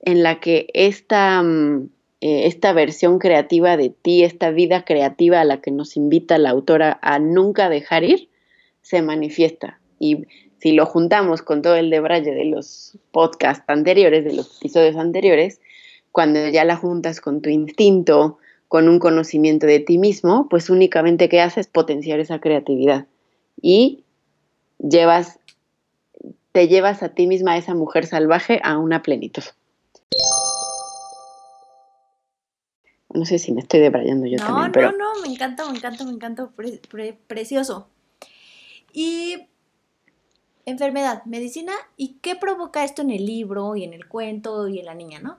en 0.00 0.24
la 0.24 0.40
que 0.40 0.66
esta, 0.74 1.40
mm, 1.44 1.90
eh, 2.22 2.46
esta 2.48 2.72
versión 2.72 3.20
creativa 3.20 3.76
de 3.76 3.90
ti, 3.90 4.24
esta 4.24 4.50
vida 4.50 4.84
creativa 4.84 5.40
a 5.40 5.44
la 5.44 5.60
que 5.60 5.70
nos 5.70 5.96
invita 5.96 6.36
la 6.38 6.50
autora 6.50 6.98
a 7.02 7.20
nunca 7.20 7.68
dejar 7.68 8.02
ir, 8.02 8.28
se 8.82 9.00
manifiesta. 9.00 9.78
Y 10.00 10.24
si 10.58 10.72
lo 10.72 10.86
juntamos 10.86 11.40
con 11.40 11.62
todo 11.62 11.76
el 11.76 11.88
debraye 11.88 12.34
de 12.34 12.46
los 12.46 12.98
podcasts 13.12 13.62
anteriores, 13.68 14.24
de 14.24 14.32
los 14.32 14.56
episodios 14.58 14.96
anteriores, 14.96 15.60
cuando 16.10 16.48
ya 16.48 16.64
la 16.64 16.74
juntas 16.74 17.20
con 17.20 17.42
tu 17.42 17.48
instinto, 17.48 18.38
con 18.74 18.88
un 18.88 18.98
conocimiento 18.98 19.68
de 19.68 19.78
ti 19.78 19.98
mismo, 19.98 20.48
pues 20.48 20.68
únicamente 20.68 21.28
que 21.28 21.40
haces 21.40 21.68
potenciar 21.68 22.18
esa 22.18 22.40
creatividad 22.40 23.06
y 23.62 24.02
llevas 24.80 25.38
te 26.50 26.66
llevas 26.66 27.04
a 27.04 27.10
ti 27.10 27.28
misma, 27.28 27.52
a 27.52 27.56
esa 27.56 27.72
mujer 27.76 28.04
salvaje, 28.04 28.60
a 28.64 28.78
una 28.78 29.00
plenitud. 29.00 29.44
No 33.10 33.24
sé 33.24 33.38
si 33.38 33.52
me 33.52 33.60
estoy 33.60 33.78
debrayando 33.78 34.26
yo 34.26 34.38
también, 34.38 34.72
pero... 34.72 34.90
No, 34.90 34.98
no, 34.98 35.20
me 35.22 35.28
encanta, 35.28 35.70
me 35.70 35.76
encanta, 35.76 36.04
me 36.04 36.10
encanta, 36.10 36.50
precioso. 37.28 37.86
Y 38.92 39.36
enfermedad, 40.66 41.24
medicina, 41.26 41.74
¿y 41.96 42.14
qué 42.14 42.34
provoca 42.34 42.82
esto 42.82 43.02
en 43.02 43.12
el 43.12 43.24
libro 43.24 43.76
y 43.76 43.84
en 43.84 43.92
el 43.92 44.08
cuento 44.08 44.66
y 44.66 44.80
en 44.80 44.86
la 44.86 44.96
niña, 44.96 45.20
no? 45.20 45.38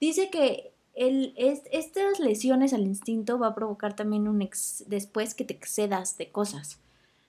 Dice 0.00 0.28
que 0.28 0.73
estas 0.94 2.20
lesiones 2.20 2.72
al 2.72 2.82
instinto 2.82 3.38
va 3.38 3.48
a 3.48 3.54
provocar 3.54 3.96
también 3.96 4.28
un 4.28 4.42
ex, 4.42 4.84
después 4.86 5.34
que 5.34 5.44
te 5.44 5.54
excedas 5.54 6.16
de 6.16 6.30
cosas, 6.30 6.78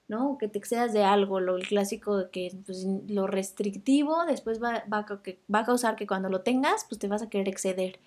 ¿no? 0.08 0.38
Que 0.38 0.48
te 0.48 0.60
excedas 0.60 0.94
de 0.94 1.04
algo, 1.04 1.40
lo 1.40 1.58
clásico 1.60 2.18
de 2.18 2.30
que 2.30 2.56
pues, 2.66 2.86
lo 3.08 3.28
restrictivo 3.28 4.26
después 4.26 4.62
va, 4.62 4.84
va, 4.92 5.06
va 5.54 5.60
a 5.60 5.66
causar 5.66 5.96
que 5.96 6.08
cuando 6.08 6.30
lo 6.30 6.42
tengas, 6.42 6.86
pues 6.88 7.00
te 7.00 7.08
vas 7.08 7.22
a 7.22 7.30
querer 7.30 7.50
exceder. 7.50 8.00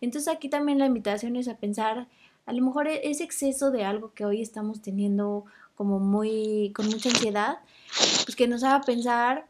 Entonces 0.00 0.32
aquí 0.34 0.48
también 0.48 0.78
la 0.78 0.86
invitación 0.86 1.36
es 1.36 1.48
a 1.48 1.58
pensar, 1.58 2.08
a 2.46 2.52
lo 2.52 2.62
mejor 2.62 2.88
e-, 2.88 3.08
ese 3.10 3.24
exceso 3.24 3.70
de 3.70 3.84
algo 3.84 4.12
que 4.14 4.24
hoy 4.24 4.42
estamos 4.42 4.82
teniendo 4.82 5.44
como 5.74 5.98
muy, 6.00 6.72
con 6.74 6.86
mucha 6.86 7.08
ansiedad, 7.08 7.58
pues 8.24 8.36
que 8.36 8.48
nos 8.48 8.64
haga 8.64 8.82
pensar 8.82 9.46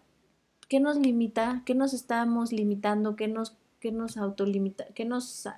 qué 0.69 0.81
nos 0.81 0.97
limita, 0.97 1.63
qué 1.67 1.75
nos 1.75 1.93
estamos 1.93 2.53
limitando, 2.53 3.17
qué 3.17 3.29
nos, 3.29 3.55
qué 3.83 3.91
nos 3.91 4.17
autolimita, 4.17 4.87
qué 4.95 5.05
nos 5.05 5.49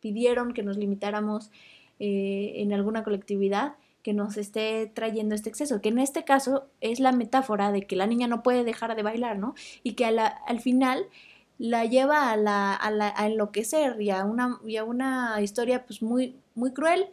pidieron 0.00 0.52
que 0.52 0.62
nos 0.62 0.76
limitáramos 0.76 1.50
eh, 1.98 2.52
en 2.56 2.74
alguna 2.74 3.02
colectividad 3.02 3.76
que 4.02 4.12
nos 4.12 4.36
esté 4.36 4.90
trayendo 4.92 5.34
este 5.34 5.48
exceso, 5.48 5.80
que 5.80 5.88
en 5.88 5.98
este 5.98 6.24
caso 6.24 6.66
es 6.82 7.00
la 7.00 7.12
metáfora 7.12 7.72
de 7.72 7.86
que 7.86 7.96
la 7.96 8.06
niña 8.06 8.26
no 8.26 8.42
puede 8.42 8.62
dejar 8.62 8.94
de 8.94 9.02
bailar, 9.02 9.38
¿no? 9.38 9.54
Y 9.82 9.94
que 9.94 10.04
al 10.04 10.60
final 10.60 11.06
la 11.56 11.86
lleva 11.86 12.30
a, 12.30 12.36
la, 12.36 12.74
a, 12.74 12.90
la, 12.90 13.14
a 13.16 13.26
enloquecer 13.26 14.02
y 14.02 14.10
a, 14.10 14.24
una, 14.24 14.58
y 14.66 14.76
a 14.76 14.84
una 14.84 15.40
historia 15.40 15.86
pues 15.86 16.02
muy, 16.02 16.36
muy 16.54 16.72
cruel 16.72 17.06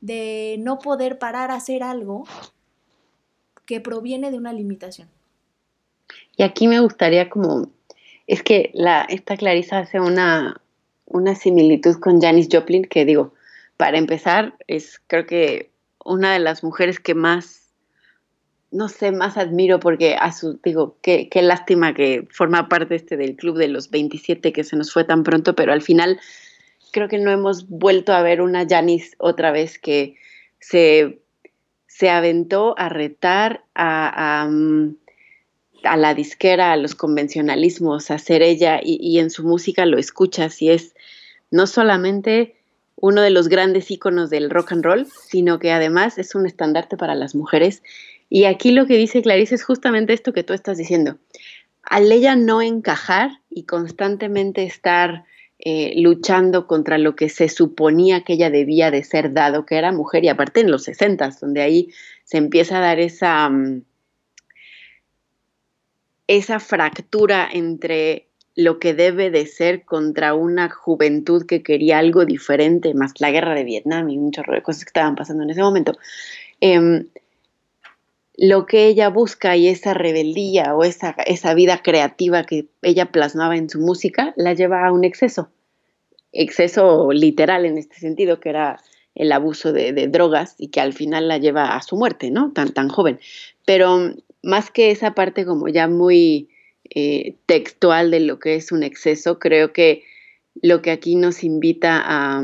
de 0.00 0.56
no 0.60 0.78
poder 0.78 1.18
parar 1.18 1.50
a 1.50 1.56
hacer 1.56 1.82
algo 1.82 2.24
que 3.66 3.80
proviene 3.80 4.30
de 4.30 4.38
una 4.38 4.52
limitación. 4.54 5.08
Y 6.36 6.44
aquí 6.44 6.68
me 6.68 6.80
gustaría 6.80 7.28
como, 7.28 7.68
es 8.26 8.42
que 8.42 8.70
la, 8.74 9.02
esta 9.02 9.36
Clarisa 9.36 9.78
hace 9.78 10.00
una, 10.00 10.60
una 11.06 11.34
similitud 11.34 11.96
con 12.00 12.20
Janis 12.20 12.48
Joplin, 12.50 12.84
que 12.84 13.04
digo, 13.04 13.34
para 13.76 13.98
empezar, 13.98 14.54
es 14.66 15.00
creo 15.06 15.26
que 15.26 15.70
una 16.04 16.32
de 16.32 16.38
las 16.38 16.64
mujeres 16.64 17.00
que 17.00 17.14
más 17.14 17.66
no 18.70 18.88
sé, 18.88 19.12
más 19.12 19.36
admiro 19.36 19.80
porque 19.80 20.16
a 20.16 20.32
su, 20.32 20.60
digo, 20.62 20.96
qué, 21.00 21.28
qué 21.28 21.40
lástima 21.40 21.94
que 21.94 22.26
forma 22.30 22.68
parte 22.68 22.96
este 22.96 23.16
del 23.16 23.36
club 23.36 23.56
de 23.56 23.68
los 23.68 23.90
27 23.90 24.52
que 24.52 24.64
se 24.64 24.76
nos 24.76 24.92
fue 24.92 25.04
tan 25.04 25.22
pronto, 25.22 25.54
pero 25.54 25.72
al 25.72 25.82
final 25.82 26.20
creo 26.92 27.08
que 27.08 27.18
no 27.18 27.30
hemos 27.30 27.68
vuelto 27.68 28.12
a 28.12 28.22
ver 28.22 28.40
una 28.40 28.66
Janis 28.68 29.14
otra 29.18 29.50
vez 29.50 29.78
que 29.78 30.16
se, 30.58 31.20
se 31.86 32.10
aventó 32.10 32.74
a 32.78 32.88
retar 32.88 33.64
a, 33.74 34.46
mm, 34.50 34.96
a, 35.82 35.96
la 35.96 36.14
disquera, 36.14 36.72
a 36.72 36.76
los 36.76 36.94
convencionalismos, 36.94 38.10
a 38.10 38.18
ser 38.18 38.42
ella 38.42 38.80
y, 38.82 39.18
en 39.18 39.30
su 39.30 39.44
música 39.44 39.86
lo 39.86 39.98
escuchas 39.98 40.60
y 40.62 40.70
es 40.70 40.94
no 41.50 41.66
solamente 41.66 42.56
uno 42.96 43.20
de 43.20 43.30
los 43.30 43.48
grandes 43.48 43.90
íconos 43.90 44.30
del 44.30 44.50
rock 44.50 44.72
and 44.72 44.84
roll, 44.84 45.06
sino 45.06 45.58
que 45.58 45.72
además 45.72 46.18
es 46.18 46.34
un 46.34 46.46
estandarte 46.46 46.96
para 46.96 47.14
las 47.14 47.34
mujeres 47.34 47.82
y 48.28 48.44
aquí 48.44 48.72
lo 48.72 48.86
que 48.86 48.96
dice 48.96 49.22
Clarice 49.22 49.54
es 49.54 49.64
justamente 49.64 50.12
esto 50.12 50.32
que 50.32 50.42
tú 50.42 50.52
estás 50.52 50.78
diciendo. 50.78 51.18
Al 51.82 52.10
ella 52.10 52.34
no 52.34 52.62
encajar 52.62 53.30
y 53.48 53.64
constantemente 53.64 54.64
estar 54.64 55.24
eh, 55.58 55.94
luchando 55.96 56.66
contra 56.66 56.98
lo 56.98 57.16
que 57.16 57.28
se 57.28 57.48
suponía 57.48 58.22
que 58.22 58.34
ella 58.34 58.50
debía 58.50 58.90
de 58.90 59.04
ser 59.04 59.32
dado, 59.32 59.64
que 59.64 59.76
era 59.76 59.90
mujer, 59.90 60.24
y 60.24 60.28
aparte 60.28 60.60
en 60.60 60.70
los 60.70 60.84
60, 60.84 61.30
donde 61.40 61.62
ahí 61.62 61.88
se 62.24 62.36
empieza 62.36 62.78
a 62.78 62.80
dar 62.80 62.98
esa, 62.98 63.48
mm, 63.48 63.82
esa 66.28 66.60
fractura 66.60 67.48
entre 67.52 68.26
lo 68.56 68.78
que 68.78 68.94
debe 68.94 69.30
de 69.30 69.46
ser 69.46 69.84
contra 69.84 70.34
una 70.34 70.70
juventud 70.70 71.44
que 71.46 71.62
quería 71.62 71.98
algo 71.98 72.24
diferente, 72.24 72.94
más 72.94 73.12
la 73.20 73.30
guerra 73.30 73.54
de 73.54 73.64
Vietnam 73.64 74.08
y 74.08 74.16
un 74.16 74.32
chorro 74.32 74.54
de 74.54 74.62
cosas 74.62 74.84
que 74.84 74.88
estaban 74.88 75.14
pasando 75.14 75.42
en 75.42 75.50
ese 75.50 75.60
momento. 75.60 75.92
Em, 76.60 77.06
lo 78.38 78.66
que 78.66 78.86
ella 78.86 79.08
busca 79.08 79.56
y 79.56 79.68
esa 79.68 79.94
rebeldía 79.94 80.74
o 80.74 80.84
esa, 80.84 81.10
esa 81.26 81.54
vida 81.54 81.82
creativa 81.82 82.44
que 82.44 82.66
ella 82.82 83.12
plasmaba 83.12 83.56
en 83.56 83.68
su 83.68 83.80
música 83.80 84.32
la 84.36 84.54
lleva 84.54 84.86
a 84.86 84.92
un 84.92 85.04
exceso, 85.04 85.50
exceso 86.32 87.12
literal 87.12 87.66
en 87.66 87.78
este 87.78 87.96
sentido, 87.96 88.40
que 88.40 88.50
era 88.50 88.80
el 89.14 89.32
abuso 89.32 89.72
de, 89.72 90.08
drogas 90.08 90.54
y 90.58 90.68
que 90.68 90.80
al 90.80 90.92
final 90.92 91.28
la 91.28 91.38
lleva 91.38 91.74
a 91.74 91.82
su 91.82 91.96
muerte, 91.96 92.30
¿no? 92.30 92.52
Tan, 92.52 92.72
tan 92.72 92.88
joven. 92.88 93.18
Pero 93.64 94.14
más 94.46 94.70
que 94.70 94.90
esa 94.90 95.14
parte 95.14 95.44
como 95.44 95.68
ya 95.68 95.88
muy 95.88 96.48
eh, 96.88 97.36
textual 97.46 98.10
de 98.10 98.20
lo 98.20 98.38
que 98.38 98.54
es 98.54 98.72
un 98.72 98.82
exceso, 98.82 99.38
creo 99.38 99.72
que 99.72 100.04
lo 100.62 100.80
que 100.82 100.90
aquí 100.90 101.16
nos 101.16 101.44
invita 101.44 102.02
a, 102.02 102.42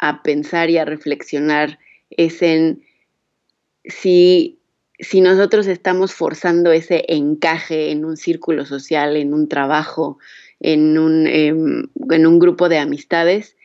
a 0.00 0.22
pensar 0.22 0.70
y 0.70 0.78
a 0.78 0.84
reflexionar 0.84 1.78
es 2.10 2.42
en 2.42 2.82
si 3.84 4.58
si 5.00 5.20
nosotros 5.20 5.66
estamos 5.66 6.12
forzando 6.12 6.72
ese 6.72 7.04
encaje 7.08 7.90
en 7.90 8.04
un 8.04 8.16
círculo 8.16 8.66
social, 8.66 9.16
en 9.16 9.32
un 9.32 9.48
trabajo, 9.48 10.18
en 10.60 10.98
un, 10.98 11.26
em, 11.26 11.88
en 12.10 12.26
un 12.26 12.38
grupo 12.38 12.68
de 12.68 12.78
amistades, 12.78 13.56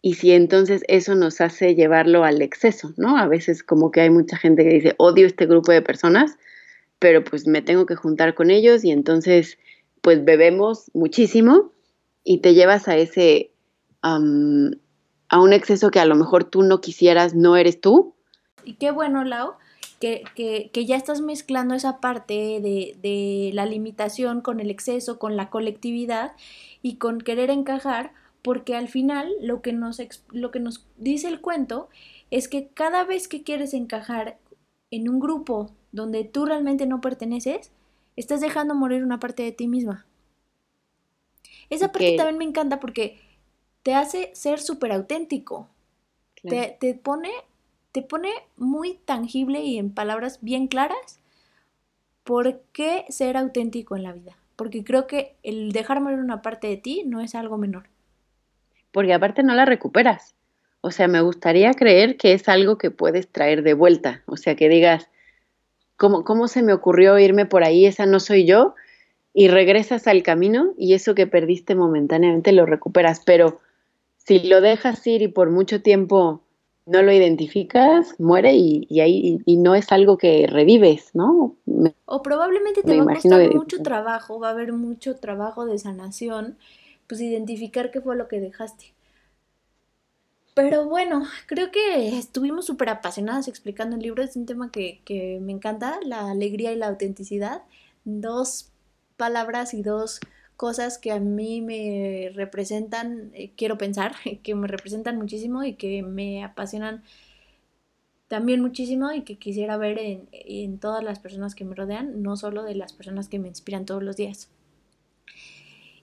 y 0.00 0.14
si 0.14 0.32
entonces 0.32 0.82
eso 0.88 1.14
nos 1.14 1.40
hace 1.40 1.74
llevarlo 1.74 2.24
al 2.24 2.42
exceso, 2.42 2.92
¿no? 2.96 3.18
A 3.18 3.28
veces 3.28 3.62
como 3.62 3.90
que 3.90 4.00
hay 4.00 4.10
mucha 4.10 4.36
gente 4.36 4.64
que 4.64 4.70
dice, 4.70 4.94
odio 4.96 5.26
este 5.26 5.46
grupo 5.46 5.72
de 5.72 5.82
personas, 5.82 6.38
pero 7.02 7.24
pues 7.24 7.48
me 7.48 7.62
tengo 7.62 7.84
que 7.84 7.96
juntar 7.96 8.32
con 8.34 8.52
ellos 8.52 8.84
y 8.84 8.92
entonces 8.92 9.58
pues 10.02 10.24
bebemos 10.24 10.88
muchísimo 10.94 11.72
y 12.22 12.38
te 12.38 12.54
llevas 12.54 12.86
a 12.86 12.96
ese, 12.96 13.50
a 14.02 14.18
un 14.18 15.52
exceso 15.52 15.90
que 15.90 15.98
a 15.98 16.04
lo 16.04 16.14
mejor 16.14 16.44
tú 16.44 16.62
no 16.62 16.80
quisieras, 16.80 17.34
no 17.34 17.56
eres 17.56 17.80
tú. 17.80 18.14
Y 18.64 18.74
qué 18.74 18.92
bueno, 18.92 19.24
Lau, 19.24 19.54
que, 19.98 20.70
ya 20.86 20.94
estás 20.94 21.20
mezclando 21.20 21.74
esa 21.74 21.98
parte 21.98 22.60
de, 22.60 23.50
la 23.52 23.66
limitación 23.66 24.40
con 24.40 24.60
el 24.60 24.70
exceso, 24.70 25.18
con 25.18 25.36
la 25.36 25.50
colectividad 25.50 26.36
y 26.82 26.98
con 26.98 27.20
querer 27.20 27.50
encajar, 27.50 28.12
porque 28.42 28.76
al 28.76 28.86
final 28.86 29.28
lo 29.40 29.60
que 29.60 29.72
nos, 29.72 30.00
lo 30.30 30.52
que 30.52 30.60
nos 30.60 30.86
dice 30.98 31.26
el 31.26 31.40
cuento 31.40 31.88
es 32.30 32.46
que 32.46 32.68
cada 32.68 33.02
vez 33.02 33.26
que 33.26 33.42
quieres 33.42 33.74
encajar 33.74 34.38
en 34.92 35.08
un 35.08 35.18
grupo 35.18 35.72
donde 35.90 36.22
tú 36.22 36.44
realmente 36.44 36.86
no 36.86 37.00
perteneces, 37.00 37.72
estás 38.14 38.40
dejando 38.40 38.74
morir 38.74 39.02
una 39.02 39.18
parte 39.18 39.42
de 39.42 39.50
ti 39.50 39.66
misma. 39.66 40.06
Esa 41.70 41.90
parte 41.90 42.16
también 42.16 42.38
me 42.38 42.44
encanta 42.44 42.78
porque 42.78 43.18
te 43.82 43.94
hace 43.94 44.30
ser 44.34 44.60
súper 44.60 44.92
auténtico. 44.92 45.68
Te, 46.42 46.76
te, 46.78 46.94
pone 46.94 47.30
te 47.92 48.02
pone 48.02 48.30
muy 48.56 48.94
tangible 48.94 49.60
y 49.62 49.78
en 49.78 49.92
palabras 49.92 50.38
bien 50.42 50.66
claras 50.66 51.20
por 52.24 52.60
qué 52.72 53.04
ser 53.08 53.36
auténtico 53.36 53.96
en 53.96 54.02
la 54.02 54.12
vida. 54.12 54.36
Porque 54.56 54.84
creo 54.84 55.06
que 55.06 55.36
el 55.42 55.72
dejar 55.72 56.00
morir 56.00 56.18
una 56.18 56.42
parte 56.42 56.66
de 56.66 56.76
ti 56.76 57.04
no 57.06 57.20
es 57.20 57.34
algo 57.34 57.56
menor. 57.56 57.88
Porque 58.90 59.14
aparte 59.14 59.42
no 59.42 59.54
la 59.54 59.64
recuperas. 59.64 60.34
O 60.82 60.90
sea, 60.90 61.08
me 61.08 61.22
gustaría 61.22 61.72
creer 61.72 62.16
que 62.16 62.34
es 62.34 62.48
algo 62.48 62.76
que 62.76 62.90
puedes 62.90 63.28
traer 63.28 63.62
de 63.62 63.72
vuelta. 63.72 64.22
O 64.26 64.36
sea, 64.36 64.56
que 64.56 64.68
digas, 64.68 65.08
¿cómo, 65.96 66.24
cómo 66.24 66.48
se 66.48 66.62
me 66.62 66.74
ocurrió 66.74 67.18
irme 67.18 67.46
por 67.46 67.64
ahí? 67.64 67.86
Esa 67.86 68.04
no 68.04 68.20
soy 68.20 68.44
yo. 68.44 68.74
Y 69.32 69.48
regresas 69.48 70.06
al 70.08 70.22
camino 70.22 70.74
y 70.76 70.92
eso 70.92 71.14
que 71.14 71.26
perdiste 71.26 71.74
momentáneamente 71.74 72.52
lo 72.52 72.66
recuperas. 72.66 73.22
Pero 73.24 73.60
si 74.18 74.40
lo 74.40 74.60
dejas 74.60 75.06
ir 75.06 75.22
y 75.22 75.28
por 75.28 75.50
mucho 75.50 75.80
tiempo 75.80 76.42
no 76.84 77.02
lo 77.02 77.12
identificas, 77.12 78.18
muere 78.18 78.54
y, 78.54 79.00
ahí 79.00 79.38
y 79.46 79.56
no 79.56 79.74
es 79.74 79.92
algo 79.92 80.18
que 80.18 80.46
revives, 80.48 81.14
¿no? 81.14 81.56
o 82.06 82.22
probablemente 82.22 82.82
te 82.82 82.96
va 83.00 83.12
a 83.12 83.14
costar 83.14 83.54
mucho 83.54 83.82
trabajo, 83.82 84.40
va 84.40 84.48
a 84.48 84.50
haber 84.50 84.72
mucho 84.72 85.16
trabajo 85.16 85.64
de 85.64 85.78
sanación, 85.78 86.58
pues 87.06 87.20
identificar 87.20 87.90
qué 87.90 88.00
fue 88.00 88.16
lo 88.16 88.28
que 88.28 88.40
dejaste. 88.40 88.92
Pero 90.54 90.86
bueno, 90.86 91.24
creo 91.46 91.70
que 91.70 92.18
estuvimos 92.18 92.66
súper 92.66 92.90
apasionadas 92.90 93.48
explicando 93.48 93.96
el 93.96 94.02
libro, 94.02 94.22
es 94.22 94.36
un 94.36 94.44
tema 94.46 94.70
que, 94.70 95.00
que 95.04 95.38
me 95.40 95.52
encanta, 95.52 95.98
la 96.04 96.30
alegría 96.30 96.72
y 96.72 96.76
la 96.76 96.88
autenticidad, 96.88 97.62
dos 98.04 98.70
palabras 99.16 99.72
y 99.72 99.82
dos 99.82 100.20
cosas 100.56 100.98
que 100.98 101.10
a 101.10 101.20
mí 101.20 101.62
me 101.62 102.30
representan, 102.34 103.30
eh, 103.34 103.52
quiero 103.56 103.78
pensar, 103.78 104.14
que 104.42 104.54
me 104.54 104.68
representan 104.68 105.16
muchísimo 105.16 105.64
y 105.64 105.74
que 105.74 106.02
me 106.02 106.44
apasionan 106.44 107.02
también 108.28 108.60
muchísimo 108.60 109.12
y 109.12 109.22
que 109.22 109.38
quisiera 109.38 109.76
ver 109.76 109.98
en, 109.98 110.28
en 110.32 110.78
todas 110.78 111.02
las 111.04 111.18
personas 111.18 111.54
que 111.54 111.64
me 111.64 111.74
rodean, 111.74 112.22
no 112.22 112.36
solo 112.36 112.62
de 112.62 112.74
las 112.74 112.92
personas 112.92 113.28
que 113.28 113.38
me 113.38 113.48
inspiran 113.48 113.86
todos 113.86 114.02
los 114.02 114.16
días. 114.16 114.48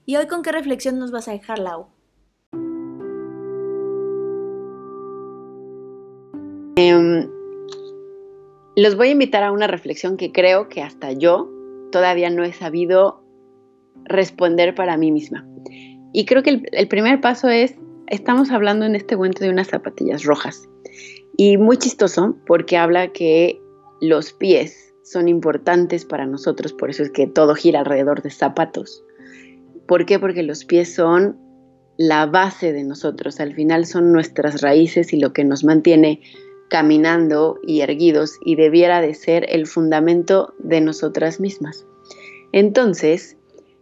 ¿Y 0.06 0.16
hoy 0.16 0.26
con 0.26 0.42
qué 0.42 0.52
reflexión 0.52 0.98
nos 0.98 1.10
vas 1.10 1.28
a 1.28 1.32
dejar, 1.32 1.58
Lau? 1.58 1.88
Em, 6.80 7.28
los 8.74 8.96
voy 8.96 9.08
a 9.08 9.10
invitar 9.10 9.42
a 9.42 9.52
una 9.52 9.66
reflexión 9.66 10.16
que 10.16 10.32
creo 10.32 10.70
que 10.70 10.80
hasta 10.80 11.12
yo 11.12 11.50
todavía 11.92 12.30
no 12.30 12.42
he 12.42 12.54
sabido 12.54 13.22
responder 14.04 14.74
para 14.74 14.96
mí 14.96 15.12
misma. 15.12 15.46
Y 16.14 16.24
creo 16.24 16.42
que 16.42 16.62
el, 16.72 16.88
primer 16.88 17.20
paso 17.20 17.50
es, 17.50 17.74
estamos 18.06 18.50
hablando 18.50 18.86
en 18.86 18.94
este 18.94 19.14
cuento 19.14 19.44
de 19.44 19.50
unas 19.50 19.68
zapatillas 19.68 20.24
rojas. 20.24 20.66
Y 21.36 21.58
muy 21.58 21.76
chistoso 21.76 22.36
porque 22.46 22.78
habla 22.78 23.12
que 23.12 23.60
los 24.00 24.32
pies 24.32 24.94
son 25.04 25.28
importantes 25.28 26.06
para 26.06 26.24
nosotros, 26.24 26.72
por 26.72 26.88
eso 26.88 27.02
es 27.02 27.10
que 27.10 27.26
todo 27.26 27.54
gira 27.54 27.80
alrededor 27.80 28.22
de 28.22 28.30
zapatos. 28.30 29.04
¿Por 29.86 30.06
qué? 30.06 30.18
Porque 30.18 30.42
los 30.42 30.64
pies 30.64 30.94
son 30.94 31.36
la 31.98 32.24
base 32.24 32.72
de 32.72 32.84
nosotros, 32.84 33.38
al 33.38 33.52
final 33.52 33.84
son 33.84 34.12
nuestras 34.12 34.62
raíces 34.62 35.12
y 35.12 35.20
lo 35.20 35.34
que 35.34 35.44
nos 35.44 35.62
mantiene 35.64 36.20
caminando 36.70 37.58
y 37.66 37.80
erguidos 37.80 38.38
y 38.42 38.54
debiera 38.54 39.02
de 39.02 39.12
ser 39.12 39.44
el 39.50 39.66
fundamento 39.66 40.54
de 40.58 40.80
nosotras 40.80 41.40
mismas. 41.40 41.84
Entonces, 42.52 43.36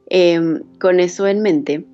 em, 0.08 0.62
con 0.80 0.98
eso 0.98 1.28
en 1.28 1.42
mente 1.42 1.84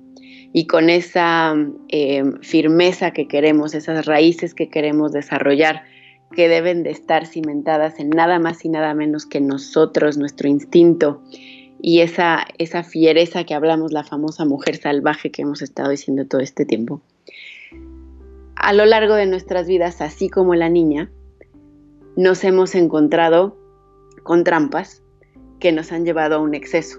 y 0.53 0.65
con 0.67 0.89
esa 0.89 1.53
em, 1.89 2.39
firmeza 2.41 3.11
que 3.11 3.27
queremos, 3.27 3.75
esas 3.75 4.05
raíces 4.05 4.55
que 4.55 4.69
queremos 4.69 5.11
desarrollar, 5.11 5.83
que 6.31 6.47
deben 6.47 6.83
de 6.83 6.91
estar 6.91 7.27
cimentadas 7.27 7.99
en 7.99 8.09
nada 8.09 8.39
más 8.39 8.65
y 8.65 8.69
nada 8.69 8.93
menos 8.93 9.25
que 9.25 9.41
nosotros, 9.41 10.17
nuestro 10.17 10.47
instinto 10.47 11.21
y 11.81 11.99
esa, 11.99 12.47
esa 12.57 12.83
fiereza 12.83 13.43
que 13.43 13.53
hablamos, 13.53 13.91
la 13.91 14.03
famosa 14.03 14.45
mujer 14.45 14.77
salvaje 14.77 15.29
que 15.29 15.41
hemos 15.41 15.61
estado 15.61 15.89
diciendo 15.89 16.25
todo 16.25 16.41
este 16.41 16.65
tiempo 16.65 17.01
a 18.65 18.73
lo 18.73 18.83
largo 18.87 19.13
de 19.13 19.27
nuestras 19.27 19.67
vidas, 19.67 20.01
así 20.01 20.27
como 20.27 20.55
la 20.55 20.69
niña, 20.69 21.11
nos 22.15 22.43
hemos 22.43 22.73
encontrado 22.73 23.55
con 24.23 24.43
trampas 24.43 25.03
que 25.59 25.71
nos 25.71 25.91
han 25.91 26.03
llevado 26.03 26.37
a 26.37 26.39
un 26.39 26.55
exceso, 26.55 26.97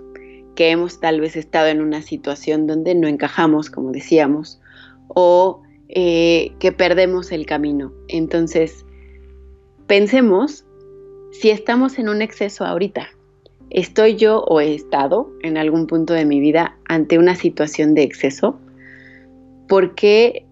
que 0.54 0.70
hemos 0.70 1.00
tal 1.00 1.20
vez 1.20 1.34
estado 1.34 1.66
en 1.66 1.80
una 1.80 2.02
situación 2.02 2.68
donde 2.68 2.94
no 2.94 3.08
encajamos, 3.08 3.68
como 3.68 3.90
decíamos, 3.90 4.60
o 5.08 5.60
eh, 5.88 6.52
que 6.60 6.70
perdemos 6.70 7.32
el 7.32 7.46
camino. 7.46 7.92
Entonces, 8.06 8.86
pensemos 9.88 10.64
si 11.32 11.50
estamos 11.50 11.98
en 11.98 12.08
un 12.08 12.22
exceso 12.22 12.64
ahorita. 12.64 13.08
¿Estoy 13.70 14.14
yo 14.14 14.44
o 14.44 14.60
he 14.60 14.72
estado 14.72 15.32
en 15.42 15.56
algún 15.56 15.88
punto 15.88 16.14
de 16.14 16.26
mi 16.26 16.38
vida 16.38 16.78
ante 16.84 17.18
una 17.18 17.34
situación 17.34 17.94
de 17.94 18.04
exceso? 18.04 18.56
¿Por 19.66 19.96
qué 19.96 20.46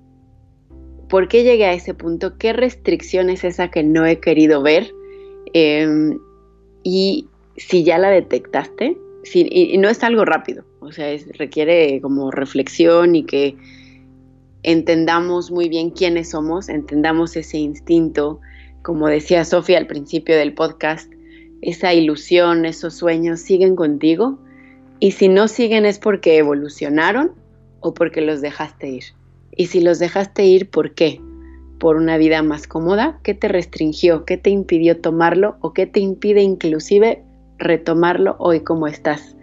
¿Por 1.08 1.28
qué 1.28 1.42
llegué 1.44 1.66
a 1.66 1.72
ese 1.72 1.94
punto? 1.94 2.38
¿Qué 2.38 2.52
restricción 2.52 3.30
es 3.30 3.44
esa 3.44 3.70
que 3.70 3.82
no 3.82 4.06
he 4.06 4.20
querido 4.20 4.62
ver? 4.62 4.92
Em, 5.52 6.18
y 6.82 7.28
si 7.56 7.84
ya 7.84 7.98
la 7.98 8.10
detectaste, 8.10 8.96
y, 9.32 9.78
no 9.78 9.88
es 9.88 10.02
algo 10.02 10.24
rápido, 10.24 10.64
o 10.80 10.92
sea, 10.92 11.08
requiere 11.38 12.00
como 12.00 12.30
reflexión 12.30 13.14
y 13.14 13.24
que 13.24 13.56
entendamos 14.62 15.50
muy 15.50 15.68
bien 15.68 15.90
quiénes 15.90 16.30
somos, 16.30 16.68
entendamos 16.68 17.36
ese 17.36 17.58
instinto, 17.58 18.40
como 18.82 19.08
decía 19.08 19.44
Sofía 19.44 19.78
al 19.78 19.86
principio 19.86 20.36
del 20.36 20.54
podcast, 20.54 21.10
esa 21.62 21.94
ilusión, 21.94 22.66
esos 22.66 22.94
sueños 22.94 23.40
siguen 23.40 23.76
contigo 23.76 24.38
y 25.00 25.12
si 25.12 25.28
no 25.28 25.48
siguen 25.48 25.86
es 25.86 25.98
porque 25.98 26.36
evolucionaron 26.36 27.32
o 27.80 27.94
porque 27.94 28.20
los 28.20 28.40
dejaste 28.40 28.88
ir. 28.88 29.04
Y 29.56 29.66
si 29.66 29.80
los 29.80 29.98
dejaste 29.98 30.44
ir, 30.44 30.70
¿por 30.70 30.94
qué? 30.94 31.20
¿Por 31.78 31.96
una 31.96 32.16
vida 32.16 32.42
más 32.42 32.66
cómoda? 32.66 33.20
¿Qué 33.22 33.34
te 33.34 33.48
restringió? 33.48 34.24
¿Qué 34.24 34.36
te 34.36 34.50
impidió 34.50 35.00
tomarlo? 35.00 35.56
¿O 35.60 35.72
qué 35.72 35.86
te 35.86 36.00
impide 36.00 36.42
inclusive 36.42 37.24
retomarlo 37.58 38.36
hoy 38.38 38.60
como 38.60 38.86
estás? 38.86 39.36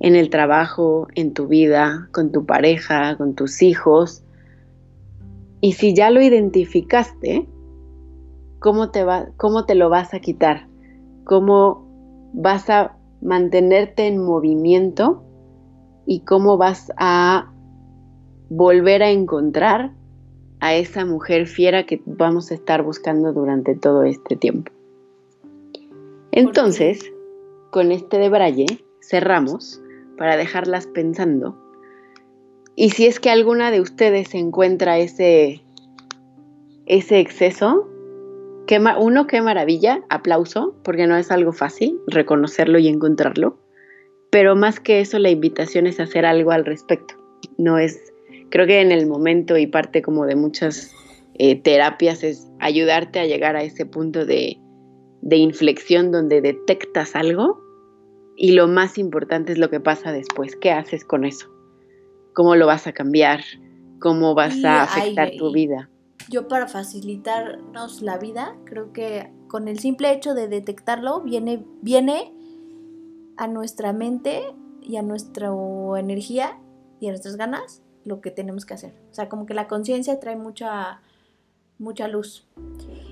En 0.00 0.16
el 0.16 0.30
trabajo, 0.30 1.06
en 1.14 1.32
tu 1.34 1.48
vida, 1.48 2.08
con 2.12 2.32
tu 2.32 2.46
pareja, 2.46 3.16
con 3.16 3.34
tus 3.34 3.62
hijos. 3.62 4.24
Y 5.60 5.72
si 5.72 5.94
ya 5.94 6.10
lo 6.10 6.22
identificaste, 6.22 7.46
¿cómo 8.58 8.90
te, 8.90 9.04
va, 9.04 9.28
cómo 9.36 9.64
te 9.64 9.74
lo 9.74 9.90
vas 9.90 10.14
a 10.14 10.20
quitar? 10.20 10.66
¿Cómo 11.24 11.86
vas 12.32 12.70
a 12.70 12.96
mantenerte 13.20 14.06
en 14.06 14.18
movimiento? 14.18 15.22
¿Y 16.06 16.20
cómo 16.20 16.56
vas 16.56 16.90
a 16.96 17.52
volver 18.54 19.02
a 19.02 19.10
encontrar 19.10 19.92
a 20.60 20.74
esa 20.74 21.06
mujer 21.06 21.46
fiera 21.46 21.86
que 21.86 22.02
vamos 22.04 22.50
a 22.50 22.54
estar 22.54 22.82
buscando 22.82 23.32
durante 23.32 23.74
todo 23.74 24.02
este 24.02 24.36
tiempo. 24.36 24.70
Entonces, 26.32 27.10
con 27.70 27.92
este 27.92 28.18
de 28.18 28.28
Braille 28.28 28.84
cerramos 29.00 29.80
para 30.18 30.36
dejarlas 30.36 30.86
pensando. 30.86 31.56
Y 32.76 32.90
si 32.90 33.06
es 33.06 33.20
que 33.20 33.30
alguna 33.30 33.70
de 33.70 33.80
ustedes 33.80 34.34
encuentra 34.34 34.98
ese, 34.98 35.62
ese 36.84 37.20
exceso, 37.20 37.88
qué 38.66 38.80
uno, 39.00 39.26
qué 39.26 39.40
maravilla, 39.40 40.02
aplauso, 40.10 40.74
porque 40.84 41.06
no 41.06 41.16
es 41.16 41.30
algo 41.30 41.52
fácil 41.52 41.98
reconocerlo 42.06 42.78
y 42.78 42.88
encontrarlo. 42.88 43.56
Pero 44.30 44.56
más 44.56 44.78
que 44.78 45.00
eso, 45.00 45.18
la 45.18 45.30
invitación 45.30 45.86
es 45.86 46.00
hacer 46.00 46.26
algo 46.26 46.52
al 46.52 46.66
respecto. 46.66 47.14
No 47.56 47.78
es 47.78 48.11
creo 48.52 48.66
que 48.66 48.82
en 48.82 48.92
el 48.92 49.06
momento 49.06 49.56
y 49.56 49.66
parte 49.66 50.02
como 50.02 50.26
de 50.26 50.36
muchas 50.36 50.94
eh, 51.34 51.60
terapias 51.60 52.22
es 52.22 52.50
ayudarte 52.60 53.18
a 53.18 53.24
llegar 53.24 53.56
a 53.56 53.62
ese 53.62 53.86
punto 53.86 54.26
de, 54.26 54.60
de 55.22 55.36
inflexión 55.36 56.12
donde 56.12 56.42
detectas 56.42 57.16
algo 57.16 57.58
y 58.36 58.52
lo 58.52 58.68
más 58.68 58.98
importante 58.98 59.52
es 59.52 59.58
lo 59.58 59.70
que 59.70 59.80
pasa 59.80 60.12
después. 60.12 60.54
¿Qué 60.54 60.70
haces 60.70 61.02
con 61.02 61.24
eso? 61.24 61.48
¿Cómo 62.34 62.54
lo 62.54 62.66
vas 62.66 62.86
a 62.86 62.92
cambiar? 62.92 63.40
¿Cómo 64.00 64.34
vas 64.34 64.62
a 64.64 64.82
afectar 64.82 65.30
tu 65.38 65.50
vida? 65.50 65.88
Yo 66.28 66.46
para 66.46 66.68
facilitarnos 66.68 68.02
la 68.02 68.18
vida, 68.18 68.54
creo 68.66 68.92
que 68.92 69.32
con 69.48 69.66
el 69.66 69.78
simple 69.78 70.12
hecho 70.12 70.34
de 70.34 70.48
detectarlo 70.48 71.22
viene, 71.22 71.64
viene 71.80 72.34
a 73.38 73.48
nuestra 73.48 73.94
mente 73.94 74.42
y 74.82 74.96
a 74.96 75.02
nuestra 75.02 75.50
energía 75.98 76.58
y 77.00 77.06
a 77.06 77.10
nuestras 77.10 77.36
ganas 77.36 77.81
lo 78.04 78.20
que 78.20 78.30
tenemos 78.30 78.64
que 78.64 78.74
hacer. 78.74 78.92
O 79.10 79.14
sea, 79.14 79.28
como 79.28 79.46
que 79.46 79.54
la 79.54 79.68
conciencia 79.68 80.20
trae 80.20 80.36
mucha, 80.36 81.00
mucha 81.78 82.08
luz. 82.08 82.46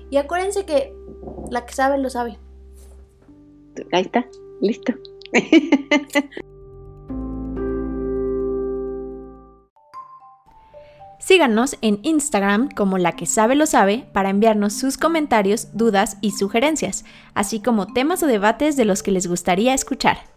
Y 0.09 0.17
acuérdense 0.17 0.65
que 0.65 0.93
la 1.49 1.65
que 1.65 1.73
sabe 1.73 1.97
lo 1.97 2.09
sabe. 2.09 2.37
Ahí 3.91 4.01
está, 4.01 4.25
listo. 4.61 4.93
Síganos 11.19 11.77
en 11.81 11.99
Instagram 12.01 12.69
como 12.71 12.97
la 12.97 13.15
que 13.15 13.27
sabe 13.27 13.55
lo 13.55 13.67
sabe 13.67 14.05
para 14.11 14.31
enviarnos 14.31 14.73
sus 14.73 14.97
comentarios, 14.97 15.69
dudas 15.71 16.17
y 16.19 16.31
sugerencias, 16.31 17.05
así 17.35 17.61
como 17.61 17.93
temas 17.93 18.23
o 18.23 18.27
debates 18.27 18.75
de 18.75 18.85
los 18.85 19.03
que 19.03 19.11
les 19.11 19.27
gustaría 19.27 19.73
escuchar. 19.75 20.30